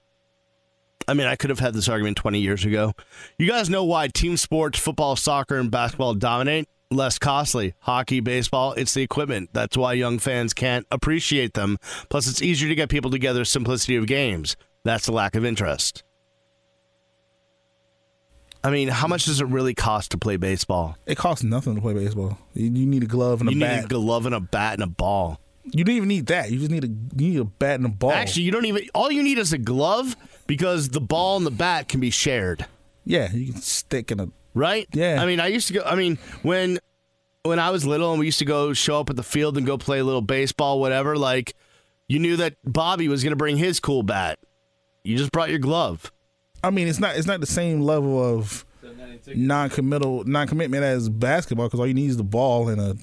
I 1.06 1.14
mean, 1.14 1.26
I 1.26 1.36
could 1.36 1.50
have 1.50 1.58
had 1.58 1.74
this 1.74 1.88
argument 1.88 2.16
20 2.16 2.40
years 2.40 2.64
ago. 2.64 2.94
You 3.38 3.46
guys 3.46 3.68
know 3.68 3.84
why 3.84 4.08
team 4.08 4.38
sports, 4.38 4.78
football, 4.78 5.16
soccer, 5.16 5.56
and 5.58 5.70
basketball 5.70 6.14
dominate? 6.14 6.68
Less 6.92 7.18
costly. 7.18 7.74
Hockey, 7.80 8.20
baseball, 8.20 8.74
it's 8.74 8.92
the 8.94 9.02
equipment. 9.02 9.50
That's 9.52 9.76
why 9.76 9.94
young 9.94 10.18
fans 10.18 10.52
can't 10.52 10.86
appreciate 10.90 11.54
them. 11.54 11.78
Plus, 12.10 12.28
it's 12.28 12.42
easier 12.42 12.68
to 12.68 12.74
get 12.74 12.90
people 12.90 13.10
together, 13.10 13.44
simplicity 13.44 13.96
of 13.96 14.06
games. 14.06 14.56
That's 14.84 15.06
the 15.06 15.12
lack 15.12 15.34
of 15.34 15.44
interest. 15.44 16.02
I 18.64 18.70
mean, 18.70 18.88
how 18.88 19.08
much 19.08 19.24
does 19.24 19.40
it 19.40 19.46
really 19.46 19.74
cost 19.74 20.10
to 20.12 20.18
play 20.18 20.36
baseball? 20.36 20.96
It 21.06 21.16
costs 21.16 21.42
nothing 21.42 21.74
to 21.74 21.80
play 21.80 21.94
baseball. 21.94 22.38
You, 22.54 22.64
you 22.66 22.86
need 22.86 23.02
a 23.02 23.06
glove 23.06 23.40
and 23.40 23.48
a 23.48 23.52
You 23.52 23.58
need 23.58 23.64
bat. 23.64 23.84
a 23.86 23.88
glove 23.88 24.26
and 24.26 24.34
a 24.34 24.40
bat 24.40 24.74
and 24.74 24.82
a 24.84 24.86
ball. 24.86 25.40
you 25.64 25.82
don't 25.84 25.96
even 25.96 26.08
need 26.08 26.26
that. 26.26 26.50
You 26.50 26.58
just 26.58 26.70
need 26.70 26.84
a 26.84 26.88
you 26.88 27.30
need 27.30 27.40
a 27.40 27.44
bat 27.44 27.76
and 27.76 27.86
a 27.86 27.88
ball. 27.88 28.12
Actually, 28.12 28.42
you 28.42 28.52
don't 28.52 28.66
even. 28.66 28.84
All 28.94 29.10
you 29.10 29.22
need 29.22 29.38
is 29.38 29.52
a 29.52 29.58
glove 29.58 30.14
because 30.46 30.90
the 30.90 31.00
ball 31.00 31.38
and 31.38 31.46
the 31.46 31.50
bat 31.50 31.88
can 31.88 31.98
be 32.00 32.10
shared, 32.10 32.66
yeah, 33.04 33.32
you 33.32 33.52
can 33.52 33.62
stick 33.62 34.12
in 34.12 34.20
a. 34.20 34.28
right? 34.54 34.86
Yeah. 34.92 35.22
I 35.22 35.26
mean, 35.26 35.40
I 35.40 35.48
used 35.48 35.68
to 35.68 35.74
go. 35.74 35.82
I 35.82 35.94
mean, 35.94 36.18
when 36.42 36.78
when 37.42 37.58
I 37.58 37.70
was 37.70 37.84
little 37.84 38.10
and 38.12 38.20
we 38.20 38.26
used 38.26 38.38
to 38.38 38.44
go 38.44 38.72
show 38.72 39.00
up 39.00 39.10
at 39.10 39.16
the 39.16 39.22
field 39.22 39.56
and 39.56 39.66
go 39.66 39.76
play 39.76 39.98
a 39.98 40.04
little 40.04 40.22
baseball, 40.22 40.80
whatever. 40.80 41.16
Like, 41.16 41.54
you 42.08 42.18
knew 42.18 42.36
that 42.36 42.54
Bobby 42.64 43.08
was 43.08 43.22
going 43.22 43.32
to 43.32 43.36
bring 43.36 43.56
his 43.56 43.80
cool 43.80 44.02
bat. 44.02 44.38
You 45.02 45.16
just 45.16 45.32
brought 45.32 45.50
your 45.50 45.58
glove. 45.58 46.12
I 46.62 46.70
mean, 46.70 46.86
it's 46.86 47.00
not 47.00 47.16
it's 47.16 47.26
not 47.26 47.40
the 47.40 47.46
same 47.46 47.80
level 47.80 48.22
of 48.22 48.64
non-committal 49.34 50.24
non-commitment 50.24 50.84
as 50.84 51.08
basketball 51.08 51.66
because 51.66 51.80
all 51.80 51.86
you 51.86 51.94
need 51.94 52.10
is 52.10 52.16
the 52.16 52.22
ball 52.22 52.68
and 52.68 52.80
a 52.80 52.96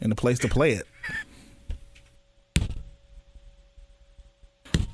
and 0.00 0.12
a 0.12 0.14
place 0.14 0.38
to 0.40 0.48
play 0.48 0.72
it. 0.72 0.86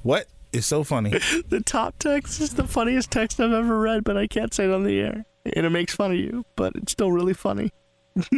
What 0.02 0.26
is 0.52 0.66
so 0.66 0.84
funny? 0.84 1.12
The 1.48 1.60
top 1.60 1.98
text 1.98 2.40
is 2.40 2.54
the 2.54 2.66
funniest 2.66 3.10
text 3.10 3.40
I've 3.40 3.52
ever 3.52 3.78
read, 3.78 4.04
but 4.04 4.16
I 4.16 4.26
can't 4.26 4.54
say 4.54 4.64
it 4.64 4.70
on 4.70 4.84
the 4.84 5.00
air, 5.00 5.24
and 5.44 5.66
it 5.66 5.70
makes 5.70 5.94
fun 5.94 6.12
of 6.12 6.16
you, 6.16 6.44
but 6.56 6.74
it's 6.76 6.92
still 6.92 7.12
really 7.12 7.34
funny. 7.34 7.70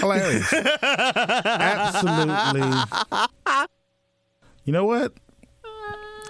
Hilarious. 0.00 0.52
Absolutely. 1.42 2.70
You 4.64 4.72
know 4.72 4.84
what? 4.84 5.12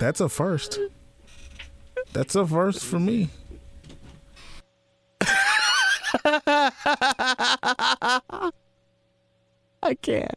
That's 0.00 0.20
a 0.20 0.28
first. 0.28 0.78
That's 2.12 2.34
a 2.34 2.46
first 2.46 2.84
for 2.84 2.98
me. 2.98 3.30
I 9.82 9.94
can't. 10.00 10.34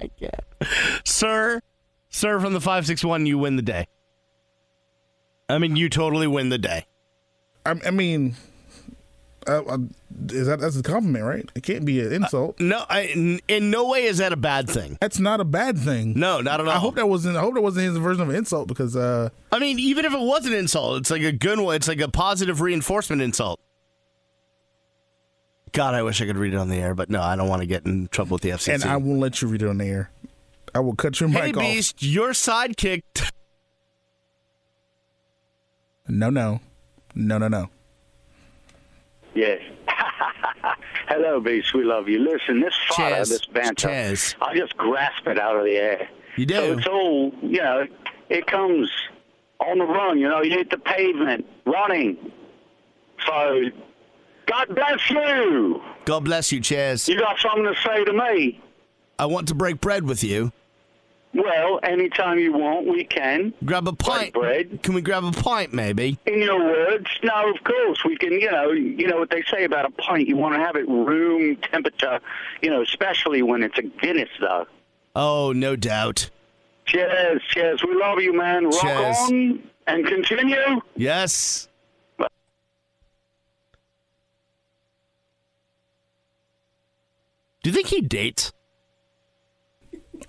I 0.00 0.08
can't. 0.18 0.34
Sir, 1.04 1.60
sir 2.08 2.40
from 2.40 2.52
the 2.54 2.60
561, 2.60 3.26
you 3.26 3.38
win 3.38 3.56
the 3.56 3.62
day. 3.62 3.86
I 5.52 5.58
mean, 5.58 5.76
you 5.76 5.88
totally 5.88 6.26
win 6.26 6.48
the 6.48 6.58
day. 6.58 6.86
I, 7.66 7.74
I 7.86 7.90
mean, 7.90 8.36
uh, 9.46 9.62
uh, 9.62 9.78
is 10.30 10.46
that 10.46 10.60
that's 10.60 10.76
a 10.76 10.82
compliment, 10.82 11.24
right? 11.24 11.50
It 11.54 11.62
can't 11.62 11.84
be 11.84 12.00
an 12.00 12.12
insult. 12.12 12.58
No, 12.58 12.84
I, 12.88 13.38
in, 13.48 13.70
no 13.70 13.88
way 13.88 14.04
is 14.04 14.18
that 14.18 14.32
a 14.32 14.36
bad 14.36 14.68
thing. 14.68 14.96
That's 15.00 15.18
not 15.18 15.40
a 15.40 15.44
bad 15.44 15.78
thing. 15.78 16.14
No, 16.18 16.40
not 16.40 16.60
at 16.60 16.66
all. 16.66 16.72
I 16.72 16.78
hope 16.78 16.94
that 16.94 17.08
wasn't. 17.08 17.36
I 17.36 17.40
hope 17.40 17.54
that 17.54 17.60
wasn't 17.60 17.86
his 17.86 17.98
version 17.98 18.22
of 18.22 18.30
an 18.30 18.34
insult 18.36 18.66
because 18.66 18.96
uh, 18.96 19.28
I 19.50 19.58
mean, 19.58 19.78
even 19.78 20.04
if 20.04 20.12
it 20.12 20.20
was 20.20 20.46
an 20.46 20.54
insult, 20.54 20.98
it's 20.98 21.10
like 21.10 21.22
a 21.22 21.32
good 21.32 21.60
one. 21.60 21.76
It's 21.76 21.88
like 21.88 22.00
a 22.00 22.08
positive 22.08 22.60
reinforcement 22.60 23.20
insult. 23.20 23.60
God, 25.72 25.94
I 25.94 26.02
wish 26.02 26.20
I 26.20 26.26
could 26.26 26.36
read 26.36 26.54
it 26.54 26.58
on 26.58 26.68
the 26.68 26.76
air, 26.76 26.94
but 26.94 27.10
no, 27.10 27.20
I 27.20 27.36
don't 27.36 27.48
want 27.48 27.60
to 27.60 27.66
get 27.66 27.84
in 27.84 28.08
trouble 28.08 28.36
with 28.36 28.42
the 28.42 28.50
FCC. 28.50 28.74
and 28.74 28.84
I 28.84 28.96
won't 28.96 29.20
let 29.20 29.40
you 29.42 29.48
read 29.48 29.62
it 29.62 29.68
on 29.68 29.78
the 29.78 29.86
air. 29.86 30.10
I 30.74 30.80
will 30.80 30.94
cut 30.94 31.20
your 31.20 31.28
hey, 31.28 31.48
mic 31.48 31.56
off. 31.56 31.62
Beast, 31.62 32.02
your 32.02 32.30
sidekick. 32.30 33.02
No, 36.12 36.28
no, 36.28 36.60
no, 37.14 37.38
no, 37.38 37.48
no. 37.48 37.70
Yes. 39.34 39.62
Hello, 41.08 41.40
Beast. 41.40 41.72
We 41.72 41.84
love 41.84 42.06
you. 42.06 42.18
Listen, 42.18 42.60
this 42.60 42.74
fodder, 42.90 43.14
Cheers. 43.14 43.28
this 43.30 43.46
banter, 43.46 43.88
Cheers. 43.88 44.34
I'll 44.42 44.54
just 44.54 44.76
grasp 44.76 45.26
it 45.26 45.38
out 45.38 45.56
of 45.56 45.64
the 45.64 45.74
air. 45.74 46.10
You 46.36 46.44
do. 46.44 46.54
So 46.54 46.72
it's 46.78 46.86
all, 46.86 47.32
you 47.40 47.62
know, 47.62 47.86
it 48.28 48.46
comes 48.46 48.90
on 49.58 49.78
the 49.78 49.86
run. 49.86 50.18
You 50.18 50.28
know, 50.28 50.42
you 50.42 50.50
hit 50.50 50.68
the 50.68 50.76
pavement 50.76 51.46
running. 51.64 52.18
So, 53.26 53.62
God 54.44 54.74
bless 54.74 55.08
you. 55.08 55.80
God 56.04 56.24
bless 56.24 56.52
you, 56.52 56.60
Chaz. 56.60 57.08
You 57.08 57.18
got 57.18 57.38
something 57.38 57.64
to 57.64 57.74
say 57.80 58.04
to 58.04 58.12
me? 58.12 58.60
I 59.18 59.24
want 59.24 59.48
to 59.48 59.54
break 59.54 59.80
bread 59.80 60.04
with 60.04 60.22
you. 60.22 60.52
Well, 61.34 61.80
anytime 61.82 62.38
you 62.38 62.52
want, 62.52 62.86
we 62.86 63.04
can. 63.04 63.54
Grab 63.64 63.88
a 63.88 63.92
pint. 63.94 64.34
bread. 64.34 64.82
Can 64.82 64.94
we 64.94 65.00
grab 65.00 65.24
a 65.24 65.32
pint, 65.32 65.72
maybe? 65.72 66.18
In 66.26 66.40
your 66.42 66.58
words, 66.58 67.06
no, 67.22 67.50
of 67.50 67.64
course 67.64 68.04
we 68.04 68.16
can. 68.16 68.32
You 68.32 68.50
know, 68.50 68.70
you 68.72 69.06
know 69.06 69.16
what 69.18 69.30
they 69.30 69.42
say 69.50 69.64
about 69.64 69.86
a 69.86 69.90
pint. 69.92 70.28
You 70.28 70.36
want 70.36 70.54
to 70.54 70.60
have 70.60 70.76
it 70.76 70.86
room 70.88 71.56
temperature. 71.56 72.20
You 72.60 72.70
know, 72.70 72.82
especially 72.82 73.40
when 73.42 73.62
it's 73.62 73.78
a 73.78 73.82
Guinness, 73.82 74.28
though. 74.40 74.66
Oh, 75.16 75.52
no 75.52 75.74
doubt. 75.74 76.28
Cheers, 76.84 77.42
cheers. 77.48 77.82
We 77.82 77.94
love 77.94 78.20
you, 78.20 78.34
man. 78.34 78.66
Rock 78.66 78.80
Cheers. 78.82 79.16
on 79.16 79.62
and 79.86 80.06
continue. 80.06 80.80
Yes. 80.96 81.68
Do 87.62 87.70
you 87.70 87.72
think 87.72 87.86
he 87.88 88.00
dates? 88.00 88.52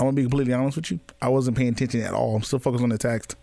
I'm 0.03 0.07
gonna 0.07 0.15
be 0.15 0.23
completely 0.23 0.53
honest 0.53 0.77
with 0.77 0.91
you. 0.91 0.99
I 1.21 1.29
wasn't 1.29 1.57
paying 1.57 1.69
attention 1.69 2.01
at 2.01 2.13
all. 2.13 2.35
I'm 2.35 2.43
still 2.43 2.59
focused 2.59 2.83
on 2.83 2.89
the 2.89 2.97
text. 2.97 3.35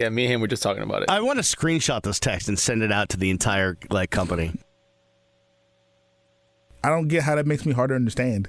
Yeah, 0.00 0.10
me 0.10 0.24
and 0.26 0.34
him 0.34 0.40
were 0.42 0.46
just 0.46 0.62
talking 0.62 0.82
about 0.82 1.02
it. 1.02 1.10
I 1.10 1.20
want 1.20 1.38
to 1.38 1.42
screenshot 1.42 2.02
this 2.02 2.20
text 2.20 2.48
and 2.48 2.58
send 2.58 2.82
it 2.82 2.92
out 2.92 3.08
to 3.10 3.16
the 3.16 3.30
entire 3.30 3.78
like 3.90 4.10
company. 4.10 4.52
I 6.84 6.90
don't 6.90 7.08
get 7.08 7.22
how 7.22 7.34
that 7.36 7.46
makes 7.46 7.64
me 7.66 7.72
hard 7.72 7.88
to 7.88 7.94
understand. 7.96 8.48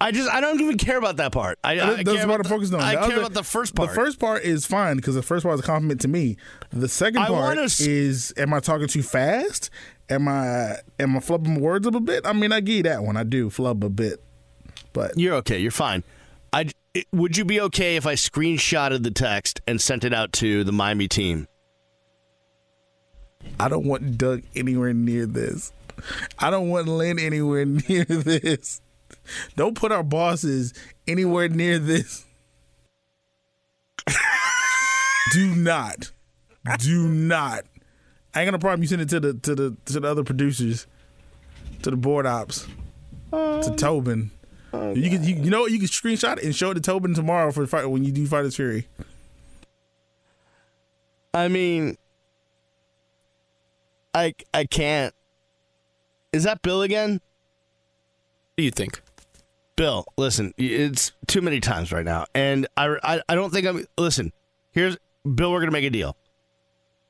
I 0.00 0.10
just 0.10 0.28
I 0.28 0.40
don't 0.40 0.60
even 0.60 0.78
care 0.78 0.98
about 0.98 1.16
that 1.18 1.30
part. 1.30 1.60
I, 1.62 1.74
I 1.74 1.76
That's 1.76 2.02
care 2.02 2.14
what 2.14 2.18
I'm 2.22 2.30
about 2.30 2.42
the- 2.42 2.48
focused 2.48 2.74
on. 2.74 2.80
I 2.80 2.90
The 2.96 3.00
care 3.02 3.04
other- 3.04 3.18
about 3.20 3.34
the 3.34 3.44
first 3.44 3.74
part. 3.76 3.90
The 3.90 3.94
first 3.94 4.18
part 4.18 4.42
is 4.42 4.66
fine 4.66 4.96
because 4.96 5.14
the 5.14 5.22
first 5.22 5.44
part 5.44 5.54
is 5.54 5.60
a 5.60 5.62
compliment 5.62 6.00
to 6.00 6.08
me. 6.08 6.36
The 6.70 6.88
second 6.88 7.22
I 7.22 7.28
part 7.28 7.40
wanna 7.56 7.62
is, 7.62 8.34
am 8.36 8.52
I 8.52 8.58
talking 8.58 8.88
too 8.88 9.04
fast? 9.04 9.70
Am 10.12 10.28
I 10.28 10.76
am 10.98 11.16
I 11.16 11.20
flubbing 11.20 11.54
my 11.54 11.58
words 11.58 11.86
up 11.86 11.94
a 11.94 12.00
bit? 12.00 12.26
I 12.26 12.34
mean, 12.34 12.52
I 12.52 12.60
give 12.60 12.84
that 12.84 13.02
one. 13.02 13.16
I 13.16 13.22
do 13.24 13.48
flub 13.48 13.82
a 13.82 13.88
bit. 13.88 14.22
But 14.92 15.18
You're 15.18 15.36
okay. 15.36 15.58
You're 15.58 15.70
fine. 15.70 16.04
I 16.52 16.68
would 17.12 17.38
you 17.38 17.46
be 17.46 17.58
okay 17.62 17.96
if 17.96 18.06
I 18.06 18.14
screenshotted 18.14 19.04
the 19.04 19.10
text 19.10 19.62
and 19.66 19.80
sent 19.80 20.04
it 20.04 20.12
out 20.12 20.34
to 20.34 20.64
the 20.64 20.72
Miami 20.72 21.08
team? 21.08 21.48
I 23.58 23.70
don't 23.70 23.86
want 23.86 24.18
Doug 24.18 24.42
anywhere 24.54 24.92
near 24.92 25.24
this. 25.24 25.72
I 26.38 26.50
don't 26.50 26.68
want 26.68 26.88
Lynn 26.88 27.18
anywhere 27.18 27.64
near 27.88 28.04
this. 28.04 28.82
Don't 29.56 29.74
put 29.76 29.92
our 29.92 30.02
bosses 30.02 30.74
anywhere 31.08 31.48
near 31.48 31.78
this. 31.78 32.26
Do 35.32 35.54
not. 35.54 36.12
Do 36.78 37.08
not. 37.08 37.64
I 38.34 38.40
ain't 38.40 38.46
got 38.46 38.52
no 38.52 38.58
problem. 38.58 38.82
You 38.82 38.88
send 38.88 39.02
it 39.02 39.08
to 39.10 39.20
the 39.20 39.34
to 39.34 39.54
the 39.54 39.76
to 39.86 40.00
the 40.00 40.08
other 40.08 40.24
producers, 40.24 40.86
to 41.82 41.90
the 41.90 41.96
board 41.96 42.26
ops, 42.26 42.64
to 42.64 42.68
oh. 43.32 43.74
Tobin. 43.76 44.30
Oh, 44.72 44.94
you 44.94 45.10
can 45.10 45.22
you, 45.22 45.36
you 45.36 45.50
know 45.50 45.62
what? 45.62 45.72
You 45.72 45.78
can 45.78 45.88
screenshot 45.88 46.38
it 46.38 46.44
and 46.44 46.54
show 46.54 46.70
it 46.70 46.74
to 46.74 46.80
Tobin 46.80 47.14
tomorrow 47.14 47.52
for 47.52 47.66
fight 47.66 47.84
when 47.86 48.04
you 48.04 48.12
do 48.12 48.26
Fighters 48.26 48.56
Fury. 48.56 48.88
I 51.34 51.48
mean, 51.48 51.98
I 54.14 54.34
I 54.54 54.64
can't. 54.64 55.14
Is 56.32 56.44
that 56.44 56.62
Bill 56.62 56.82
again? 56.82 57.12
What 57.12 58.56
do 58.56 58.64
you 58.64 58.70
think? 58.70 59.02
Bill, 59.76 60.04
listen, 60.16 60.54
it's 60.56 61.12
too 61.26 61.40
many 61.40 61.60
times 61.60 61.92
right 61.92 62.04
now, 62.04 62.26
and 62.34 62.66
I, 62.76 62.96
I, 63.02 63.22
I 63.28 63.34
don't 63.34 63.50
think 63.50 63.66
I'm. 63.66 63.86
Listen, 63.98 64.32
here's 64.70 64.96
Bill. 65.34 65.50
We're 65.50 65.60
gonna 65.60 65.72
make 65.72 65.84
a 65.84 65.90
deal. 65.90 66.16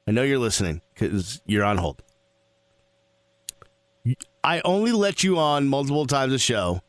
I 0.06 0.10
know 0.10 0.22
you're 0.22 0.38
listening 0.38 0.80
because 0.94 1.40
you're 1.46 1.64
on 1.64 1.78
hold. 1.78 2.02
I 4.42 4.60
only 4.64 4.90
let 4.92 5.22
you 5.22 5.38
on 5.38 5.68
multiple 5.68 6.06
times 6.06 6.32
a 6.32 6.38
show 6.38 6.80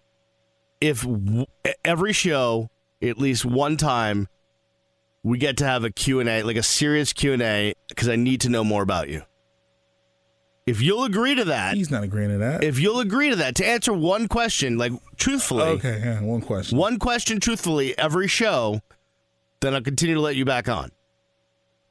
if 0.82 1.03
w- 1.03 1.46
every 1.86 2.12
show, 2.12 2.70
at 3.01 3.17
least 3.17 3.46
one 3.46 3.77
time, 3.77 4.27
we 5.22 5.38
get 5.38 5.55
to 5.58 5.65
have 5.65 5.84
a 5.86 5.89
Q&A, 5.91 6.43
like 6.43 6.58
a 6.58 6.63
serious 6.63 7.13
Q&A 7.13 7.74
because 7.88 8.10
I 8.10 8.15
need 8.17 8.41
to 8.41 8.50
know 8.50 8.63
more 8.63 8.82
about 8.82 9.08
you. 9.10 9.22
If 10.65 10.82
you'll 10.82 11.03
agree 11.03 11.36
to 11.36 11.46
that, 11.46 11.75
He's 11.75 11.91
not 11.91 12.03
agreeing 12.03 12.29
to 12.32 12.38
that. 12.39 12.63
if 12.63 12.79
you'll 12.79 13.00
agree 13.00 13.29
to 13.29 13.36
that, 13.38 13.55
to 13.55 13.65
answer 13.65 13.93
one 13.93 14.27
question, 14.27 14.77
like 14.77 14.91
truthfully, 15.17 15.62
okay, 15.63 16.01
yeah, 16.03 16.22
one 16.22 16.41
question. 16.41 16.77
one 16.77 17.00
question 17.00 17.39
truthfully 17.39 17.98
every 17.98 18.27
show, 18.27 18.82
then 19.62 19.74
I'll 19.75 19.82
continue 19.82 20.15
to 20.15 20.22
let 20.22 20.36
you 20.36 20.46
back 20.46 20.67
on. 20.67 20.91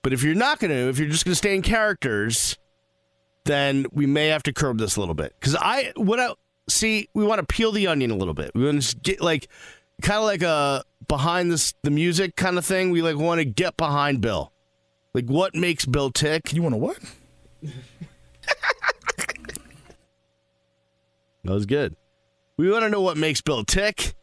But 0.03 0.13
if 0.13 0.23
you're 0.23 0.35
not 0.35 0.59
going 0.59 0.71
to, 0.71 0.89
if 0.89 0.99
you're 0.99 1.09
just 1.09 1.25
going 1.25 1.33
to 1.33 1.37
stay 1.37 1.55
in 1.55 1.63
characters, 1.63 2.59
then 3.45 3.87
we 3.93 4.07
may 4.07 4.29
have 4.29 4.43
to 4.45 4.53
curb 4.53 4.79
this 4.79 4.97
a 4.97 5.01
little 5.01 5.15
bit. 5.15 5.35
Because 5.39 5.55
I, 5.57 5.93
what 5.97 6.19
I 6.19 6.35
see, 6.69 7.09
we 7.15 7.25
want 7.25 7.39
to 7.41 7.47
peel 7.47 7.73
the 7.73 7.87
onion 7.87 8.11
a 8.11 8.17
little 8.17 8.35
bit. 8.35 8.53
We 8.55 8.65
want 8.65 8.83
to 8.83 8.97
get 8.97 9.21
like, 9.21 9.49
kind 10.03 10.19
of 10.19 10.25
like 10.25 10.43
a 10.43 10.85
behind 11.09 11.53
this 11.53 11.75
the 11.83 11.91
music 11.91 12.37
kind 12.37 12.59
of 12.59 12.65
thing. 12.65 12.91
We 12.91 13.03
like 13.03 13.17
want 13.17 13.39
to 13.39 13.45
get 13.45 13.77
behind 13.77 14.21
Bill. 14.21 14.53
Like 15.15 15.27
what 15.27 15.55
makes 15.55 15.87
Bill 15.87 16.11
tick? 16.11 16.53
You 16.53 16.63
want 16.63 16.75
to 16.75 16.79
what? 16.79 16.99
That 21.45 21.53
was 21.53 21.67
good. 21.67 21.97
We 22.57 22.71
want 22.71 22.85
to 22.85 22.89
know 22.89 23.01
what 23.01 23.17
makes 23.17 23.41
Bill 23.41 23.65
tick. 23.65 24.15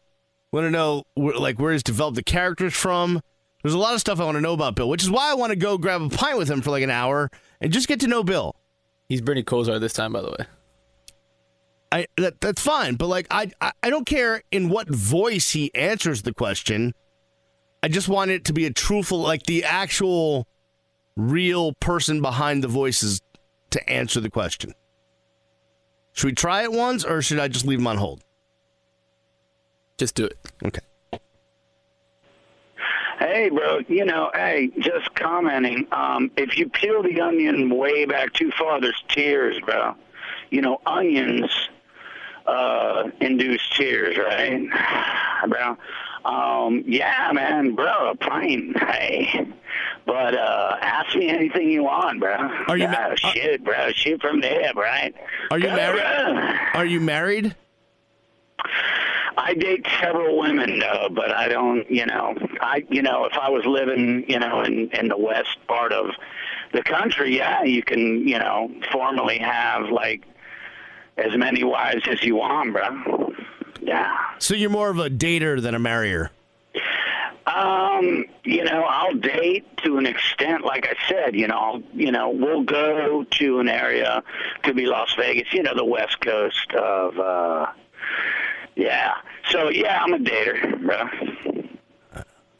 Want 0.51 0.65
to 0.65 0.71
know 0.71 1.03
where, 1.15 1.35
like 1.35 1.59
where 1.59 1.73
he's 1.73 1.83
developed 1.83 2.15
the 2.15 2.23
characters 2.23 2.73
from. 2.73 3.21
There's 3.61 3.73
a 3.73 3.77
lot 3.79 3.93
of 3.93 3.99
stuff 3.99 4.19
I 4.19 4.25
want 4.25 4.35
to 4.35 4.41
know 4.41 4.53
about 4.53 4.75
Bill, 4.75 4.87
which 4.87 5.03
is 5.03 5.11
why 5.11 5.31
I 5.31 5.33
want 5.33 5.51
to 5.51 5.55
go 5.55 5.77
grab 5.77 6.01
a 6.01 6.09
pint 6.09 6.37
with 6.37 6.49
him 6.49 6.61
for 6.61 6.71
like 6.71 6.83
an 6.83 6.89
hour 6.89 7.29
and 7.59 7.73
just 7.73 7.87
get 7.87 7.99
to 8.01 8.07
know 8.07 8.23
Bill. 8.23 8.55
He's 9.09 9.21
Bernie 9.21 9.43
Kosar 9.43 9.79
this 9.79 9.93
time, 9.93 10.13
by 10.13 10.21
the 10.21 10.29
way. 10.29 10.45
I 11.91 12.07
that 12.17 12.39
that's 12.39 12.61
fine, 12.61 12.95
but 12.95 13.07
like 13.07 13.27
I, 13.31 13.51
I 13.59 13.71
I 13.81 13.89
don't 13.89 14.05
care 14.05 14.43
in 14.51 14.69
what 14.69 14.87
voice 14.87 15.51
he 15.51 15.73
answers 15.73 16.21
the 16.21 16.33
question. 16.33 16.93
I 17.81 17.87
just 17.87 18.07
want 18.07 18.31
it 18.31 18.45
to 18.45 18.53
be 18.53 18.65
a 18.65 18.71
truthful, 18.71 19.19
like 19.19 19.43
the 19.43 19.63
actual, 19.63 20.47
real 21.15 21.73
person 21.73 22.21
behind 22.21 22.63
the 22.63 22.67
voices 22.67 23.21
to 23.71 23.89
answer 23.89 24.19
the 24.19 24.29
question. 24.29 24.73
Should 26.13 26.27
we 26.27 26.33
try 26.33 26.63
it 26.63 26.71
once, 26.71 27.05
or 27.05 27.21
should 27.21 27.39
I 27.39 27.47
just 27.47 27.65
leave 27.65 27.79
him 27.79 27.87
on 27.87 27.97
hold? 27.97 28.21
Just 29.97 30.15
do 30.15 30.25
it. 30.25 30.37
Okay. 30.63 30.81
Hey, 33.19 33.49
bro, 33.49 33.79
you 33.89 34.05
know, 34.05 34.31
hey, 34.33 34.71
just 34.79 35.13
commenting. 35.15 35.85
Um, 35.91 36.31
if 36.37 36.57
you 36.57 36.69
peel 36.69 37.03
the 37.03 37.19
onion 37.19 37.69
way 37.69 38.05
back 38.05 38.31
too 38.31 38.49
far, 38.57 38.79
there's 38.79 39.03
tears, 39.09 39.59
bro. 39.65 39.93
You 40.51 40.61
know, 40.61 40.79
onions 40.85 41.51
uh, 42.47 43.09
induce 43.19 43.61
tears, 43.75 44.17
right, 44.17 44.61
bro? 45.49 45.77
Um, 46.23 46.83
yeah, 46.87 47.29
man, 47.33 47.75
bro, 47.75 48.11
a 48.11 48.15
pint, 48.15 48.77
hey. 48.81 49.45
But 50.05 50.35
uh, 50.35 50.77
ask 50.81 51.13
me 51.15 51.27
anything 51.27 51.69
you 51.69 51.83
want, 51.83 52.21
bro. 52.21 52.35
Are 52.67 52.77
you 52.77 52.83
yeah, 52.85 53.09
ma- 53.21 53.31
shit, 53.31 53.63
bro? 53.65 53.91
Shoot 53.91 54.21
from 54.21 54.39
the 54.39 54.47
hip, 54.47 54.75
right? 54.77 55.13
Are 55.51 55.59
you 55.59 55.65
Go, 55.67 55.75
married? 55.75 56.01
bro. 56.01 56.79
Are 56.79 56.85
you 56.85 57.01
married? 57.01 57.53
I 59.39 59.53
date 59.53 59.85
several 60.01 60.37
women, 60.37 60.79
though, 60.79 61.07
but 61.11 61.31
I 61.31 61.47
don't, 61.47 61.89
you 61.89 62.05
know, 62.05 62.35
I, 62.59 62.85
you 62.89 63.01
know, 63.01 63.25
if 63.25 63.33
I 63.33 63.49
was 63.49 63.65
living, 63.65 64.25
you 64.27 64.37
know, 64.37 64.61
in 64.63 64.89
in 64.91 65.07
the 65.07 65.17
west 65.17 65.57
part 65.67 65.93
of 65.93 66.07
the 66.73 66.83
country, 66.83 67.37
yeah, 67.37 67.63
you 67.63 67.81
can, 67.81 68.27
you 68.27 68.37
know, 68.37 68.69
formally 68.91 69.37
have 69.39 69.89
like 69.89 70.23
as 71.17 71.35
many 71.37 71.63
wives 71.63 72.03
as 72.09 72.21
you 72.23 72.35
want, 72.35 72.73
bro. 72.73 73.33
Yeah. 73.81 74.15
So 74.39 74.55
you're 74.55 74.69
more 74.69 74.89
of 74.89 74.99
a 74.99 75.09
dater 75.09 75.61
than 75.61 75.73
a 75.73 75.79
marrier. 75.79 76.31
Um, 77.47 78.25
you 78.43 78.63
know, 78.63 78.83
I'll 78.83 79.15
date 79.15 79.65
to 79.83 79.97
an 79.97 80.05
extent. 80.05 80.63
Like 80.63 80.85
I 80.87 80.95
said, 81.09 81.35
you 81.35 81.47
know, 81.47 81.57
I'll, 81.57 81.83
you 81.93 82.11
know, 82.11 82.29
we'll 82.29 82.63
go 82.63 83.23
to 83.23 83.59
an 83.59 83.67
area, 83.67 84.21
could 84.61 84.75
be 84.75 84.85
Las 84.85 85.15
Vegas, 85.17 85.51
you 85.53 85.63
know, 85.63 85.73
the 85.73 85.85
west 85.85 86.21
coast 86.21 86.71
of, 86.73 87.17
uh, 87.17 87.67
yeah. 88.79 89.13
So 89.49 89.69
yeah, 89.69 90.01
I'm 90.03 90.13
a 90.13 90.17
dater, 90.17 90.81
bro. 90.85 90.97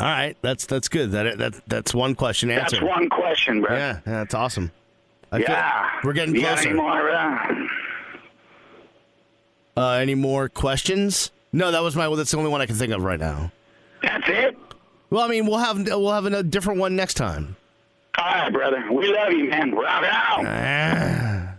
All 0.02 0.08
right, 0.08 0.38
that's 0.42 0.66
that's 0.66 0.88
good. 0.88 1.12
That 1.12 1.38
that 1.40 1.62
that's 1.68 1.94
one 1.94 2.16
question 2.16 2.50
answered. 2.52 2.82
That's 2.82 2.90
one 2.90 3.10
question, 3.10 3.62
bro. 3.62 3.76
Yeah, 3.76 3.94
yeah, 4.06 4.14
that's 4.20 4.34
awesome. 4.34 4.72
I 5.32 5.40
Yeah. 5.40 5.90
we're 6.04 6.14
getting 6.14 6.34
closer. 6.36 6.70
any 6.70 6.78
more, 6.78 7.02
bro? 7.02 7.68
Uh, 9.78 9.92
any 9.94 10.16
more 10.16 10.50
questions? 10.50 11.32
No, 11.52 11.72
that 11.72 11.82
was 11.82 11.96
my. 11.96 12.08
Well, 12.08 12.18
that's 12.18 12.32
the 12.32 12.38
only 12.38 12.50
one 12.50 12.62
I 12.62 12.66
can 12.66 12.76
think 12.76 12.94
of 12.94 13.02
right 13.04 13.20
now. 13.20 13.52
That's 14.02 14.28
it. 14.28 14.58
Well, 15.10 15.24
I 15.24 15.28
mean, 15.28 15.46
we'll 15.46 15.58
have 15.58 15.78
we'll 15.86 16.12
have 16.12 16.26
a 16.26 16.44
different 16.44 16.80
one 16.80 16.96
next 16.96 17.16
time. 17.16 17.56
All 18.18 18.26
right, 18.26 18.52
brother. 18.52 18.84
We 18.92 19.12
love 19.14 19.32
you, 19.32 19.50
man. 19.50 19.72
Rock 19.74 20.04
out. 20.04 20.46
Ah. 20.46 21.56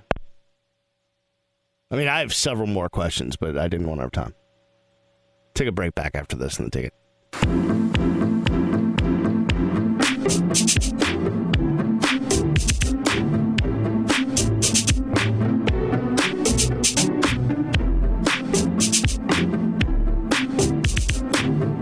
I 1.90 1.96
mean, 1.96 2.08
I 2.08 2.20
have 2.20 2.32
several 2.32 2.68
more 2.68 2.88
questions, 2.88 3.36
but 3.36 3.58
I 3.58 3.66
didn't 3.68 3.88
want 3.88 3.98
to 3.98 4.02
have 4.02 4.12
time. 4.12 4.34
Take 5.54 5.68
a 5.68 5.72
break 5.72 5.94
back 5.94 6.12
after 6.14 6.36
this 6.36 6.58
and 6.58 6.70
then 6.70 6.70
take 6.70 6.86
it. 6.86 6.94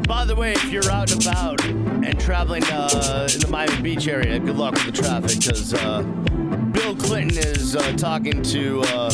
By 0.09 0.24
the 0.24 0.35
way, 0.37 0.52
if 0.52 0.70
you're 0.72 0.90
out 0.90 1.12
and 1.12 1.24
about 1.24 1.64
and 1.64 2.18
traveling 2.18 2.64
uh, 2.64 3.28
in 3.33 3.40
the 3.40 3.48
Miami 3.50 3.83
Beach 3.83 4.09
area, 4.09 4.38
good 4.38 4.57
luck 4.57 4.74
with 4.74 4.87
the 4.87 4.92
traffic 4.92 5.38
because 5.38 5.74
uh, 5.74 6.02
Bill 6.72 6.96
Clinton 6.96 7.38
is 7.38 7.76
uh, 7.76 7.92
talking 7.92 8.42
to 8.42 8.81
uh, 8.83 9.11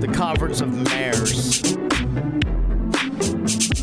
the 0.00 0.10
Conference 0.12 0.60
of 0.60 0.72
Mayors. 0.90 1.76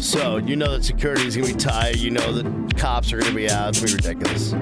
So 0.10 0.38
you 0.38 0.56
know 0.56 0.72
that 0.72 0.84
security 0.84 1.28
is 1.28 1.38
going 1.38 1.50
to 1.50 1.54
be 1.54 1.60
tight. 1.60 1.98
You 1.98 2.10
know 2.10 2.32
that 2.32 2.76
cops 2.76 3.14
are 3.14 3.20
going 3.20 3.30
to 3.30 3.36
be 3.36 3.48
out. 3.48 3.70
It's 3.70 3.80
going 3.80 3.96
to 3.96 4.02
be 4.02 4.08
ridiculous. 4.10 4.56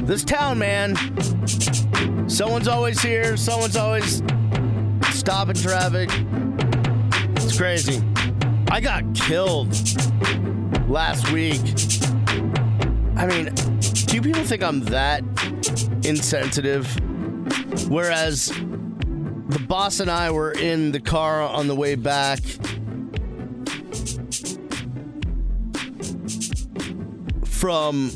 This 0.00 0.24
town, 0.24 0.58
man. 0.58 0.96
Someone's 2.28 2.66
always 2.66 3.00
here. 3.00 3.36
Someone's 3.36 3.76
always 3.76 4.20
stopping 5.12 5.54
traffic. 5.54 6.10
It's 7.36 7.56
crazy. 7.56 8.02
I 8.68 8.80
got 8.80 9.04
killed 9.14 9.68
last 10.88 11.30
week. 11.30 11.60
I 13.14 13.26
mean, 13.26 13.54
do 14.06 14.20
people 14.20 14.42
think 14.42 14.64
I'm 14.64 14.80
that 14.86 15.22
insensitive? 16.02 16.92
Whereas 17.88 18.46
the 18.46 19.64
boss 19.68 20.00
and 20.00 20.10
I 20.10 20.32
were 20.32 20.50
in 20.50 20.90
the 20.90 21.00
car 21.00 21.42
on 21.42 21.68
the 21.68 21.76
way 21.76 21.94
back. 21.94 22.40
From 27.62 28.10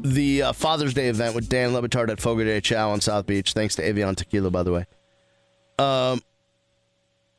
the 0.00 0.42
uh, 0.42 0.52
Father's 0.52 0.94
Day 0.94 1.08
event 1.08 1.34
with 1.34 1.48
Dan 1.48 1.72
Le 1.72 1.82
Batard 1.82 2.08
at 2.08 2.20
Fogo 2.20 2.44
de 2.44 2.60
Chao 2.60 2.90
on 2.90 3.00
South 3.00 3.26
Beach. 3.26 3.52
Thanks 3.52 3.74
to 3.74 3.82
Avion 3.82 4.14
Tequila, 4.14 4.48
by 4.48 4.62
the 4.62 4.70
way. 4.70 4.86
Um, 5.76 6.22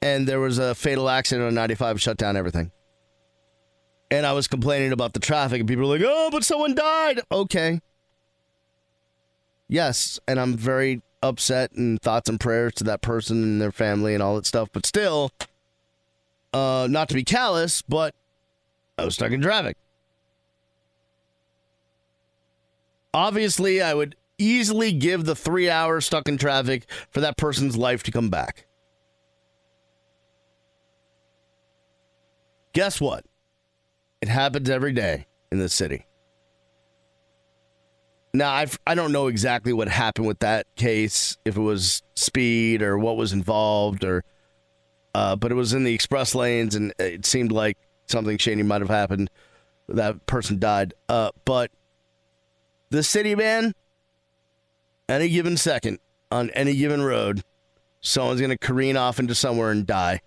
and 0.02 0.28
there 0.28 0.42
was 0.42 0.58
a 0.58 0.76
fatal 0.76 1.08
accident 1.08 1.48
on 1.48 1.56
95, 1.56 2.02
shut 2.02 2.18
down 2.18 2.36
everything. 2.36 2.74
And 4.12 4.26
I 4.26 4.34
was 4.34 4.50
complaining 4.50 4.92
about 4.92 5.14
the 5.14 5.22
traffic, 5.22 5.62
and 5.62 5.70
people 5.70 5.88
were 5.88 5.98
like, 5.98 6.06
"Oh, 6.06 6.32
but 6.34 6.44
someone 6.44 6.76
died." 6.76 7.22
Okay. 7.32 7.80
Yes, 9.70 10.20
and 10.28 10.38
I'm 10.38 10.58
very 10.58 11.02
upset 11.24 11.72
and 11.72 12.02
thoughts 12.02 12.28
and 12.30 12.42
prayers 12.42 12.74
to 12.74 12.84
that 12.84 13.02
person 13.02 13.42
and 13.42 13.62
their 13.62 13.72
family 13.72 14.16
and 14.16 14.22
all 14.22 14.36
that 14.36 14.46
stuff. 14.46 14.68
But 14.74 14.86
still, 14.86 15.32
uh, 16.52 16.90
not 16.92 17.08
to 17.08 17.16
be 17.16 17.24
callous, 17.24 17.84
but 17.84 18.14
I 18.98 19.06
was 19.06 19.14
stuck 19.14 19.32
in 19.32 19.42
traffic. 19.42 19.78
Obviously, 23.14 23.82
I 23.82 23.94
would 23.94 24.16
easily 24.38 24.92
give 24.92 25.26
the 25.26 25.36
three 25.36 25.70
hours 25.70 26.06
stuck 26.06 26.28
in 26.28 26.38
traffic 26.38 26.90
for 27.10 27.22
that 27.22 27.38
person's 27.38 27.76
life 27.76 28.04
to 28.04 28.12
come 28.12 28.30
back. 28.30 28.66
Guess 32.74 33.02
what? 33.02 33.26
It 34.22 34.30
happens 34.30 34.70
every 34.70 34.94
day 34.94 35.26
in 35.52 35.60
the 35.60 35.70
city. 35.70 36.06
Now, 38.34 38.52
I've, 38.52 38.78
I 38.86 38.94
don't 38.94 39.12
know 39.12 39.28
exactly 39.28 39.74
what 39.74 39.88
happened 39.88 40.28
with 40.28 40.40
that 40.40 40.68
case, 40.76 41.38
if 41.46 41.58
it 41.58 41.62
was 41.62 42.04
speed 42.16 42.84
or 42.84 42.98
what 42.98 43.18
was 43.18 43.34
involved, 43.34 44.04
or 44.04 44.24
uh, 45.16 45.36
but 45.36 45.52
it 45.52 45.56
was 45.56 45.74
in 45.74 45.84
the 45.84 45.94
express 45.94 46.36
lanes, 46.36 46.76
and 46.76 46.94
it 47.00 47.26
seemed 47.26 47.52
like 47.52 47.78
something 48.06 48.38
shady 48.38 48.62
might 48.62 48.82
have 48.82 48.90
happened. 48.90 49.32
That 49.88 50.28
person 50.28 50.60
died. 50.60 50.94
Uh, 51.08 51.32
but 51.44 51.72
the 52.90 53.04
city, 53.04 53.36
man, 53.36 53.74
any 55.08 55.30
given 55.30 55.58
second 55.58 56.00
on 56.32 56.50
any 56.52 56.76
given 56.76 57.02
road, 57.02 57.44
someone's 58.02 58.40
going 58.40 58.52
to 58.52 58.58
careen 58.58 58.98
off 58.98 59.20
into 59.20 59.36
somewhere 59.36 59.72
and 59.72 59.86
die 59.86 60.22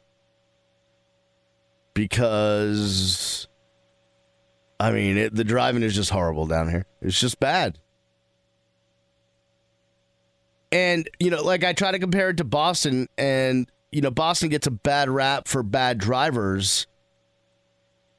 because 1.94 3.48
I 4.82 4.90
mean, 4.90 5.16
it, 5.16 5.34
the 5.34 5.44
driving 5.44 5.84
is 5.84 5.94
just 5.94 6.10
horrible 6.10 6.46
down 6.46 6.68
here. 6.68 6.86
It's 7.00 7.18
just 7.18 7.38
bad. 7.38 7.78
And, 10.72 11.08
you 11.20 11.30
know, 11.30 11.40
like 11.42 11.62
I 11.62 11.72
try 11.72 11.92
to 11.92 12.00
compare 12.00 12.30
it 12.30 12.38
to 12.38 12.44
Boston, 12.44 13.08
and, 13.16 13.70
you 13.92 14.00
know, 14.00 14.10
Boston 14.10 14.48
gets 14.48 14.66
a 14.66 14.72
bad 14.72 15.08
rap 15.08 15.46
for 15.46 15.62
bad 15.62 15.98
drivers. 15.98 16.88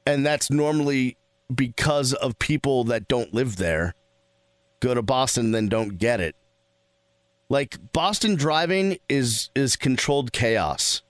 And 0.05 0.25
that's 0.25 0.49
normally 0.49 1.17
because 1.53 2.13
of 2.13 2.39
people 2.39 2.85
that 2.85 3.09
don't 3.09 3.33
live 3.33 3.57
there 3.57 3.93
go 4.83 4.93
to 4.93 5.01
Boston 5.01 5.51
then 5.51 5.67
don't 5.67 5.97
get 5.97 6.19
it. 6.19 6.35
Like 7.49 7.77
Boston 7.93 8.35
driving 8.35 8.97
is 9.07 9.49
is 9.55 9.75
controlled 9.75 10.31
chaos. 10.31 11.01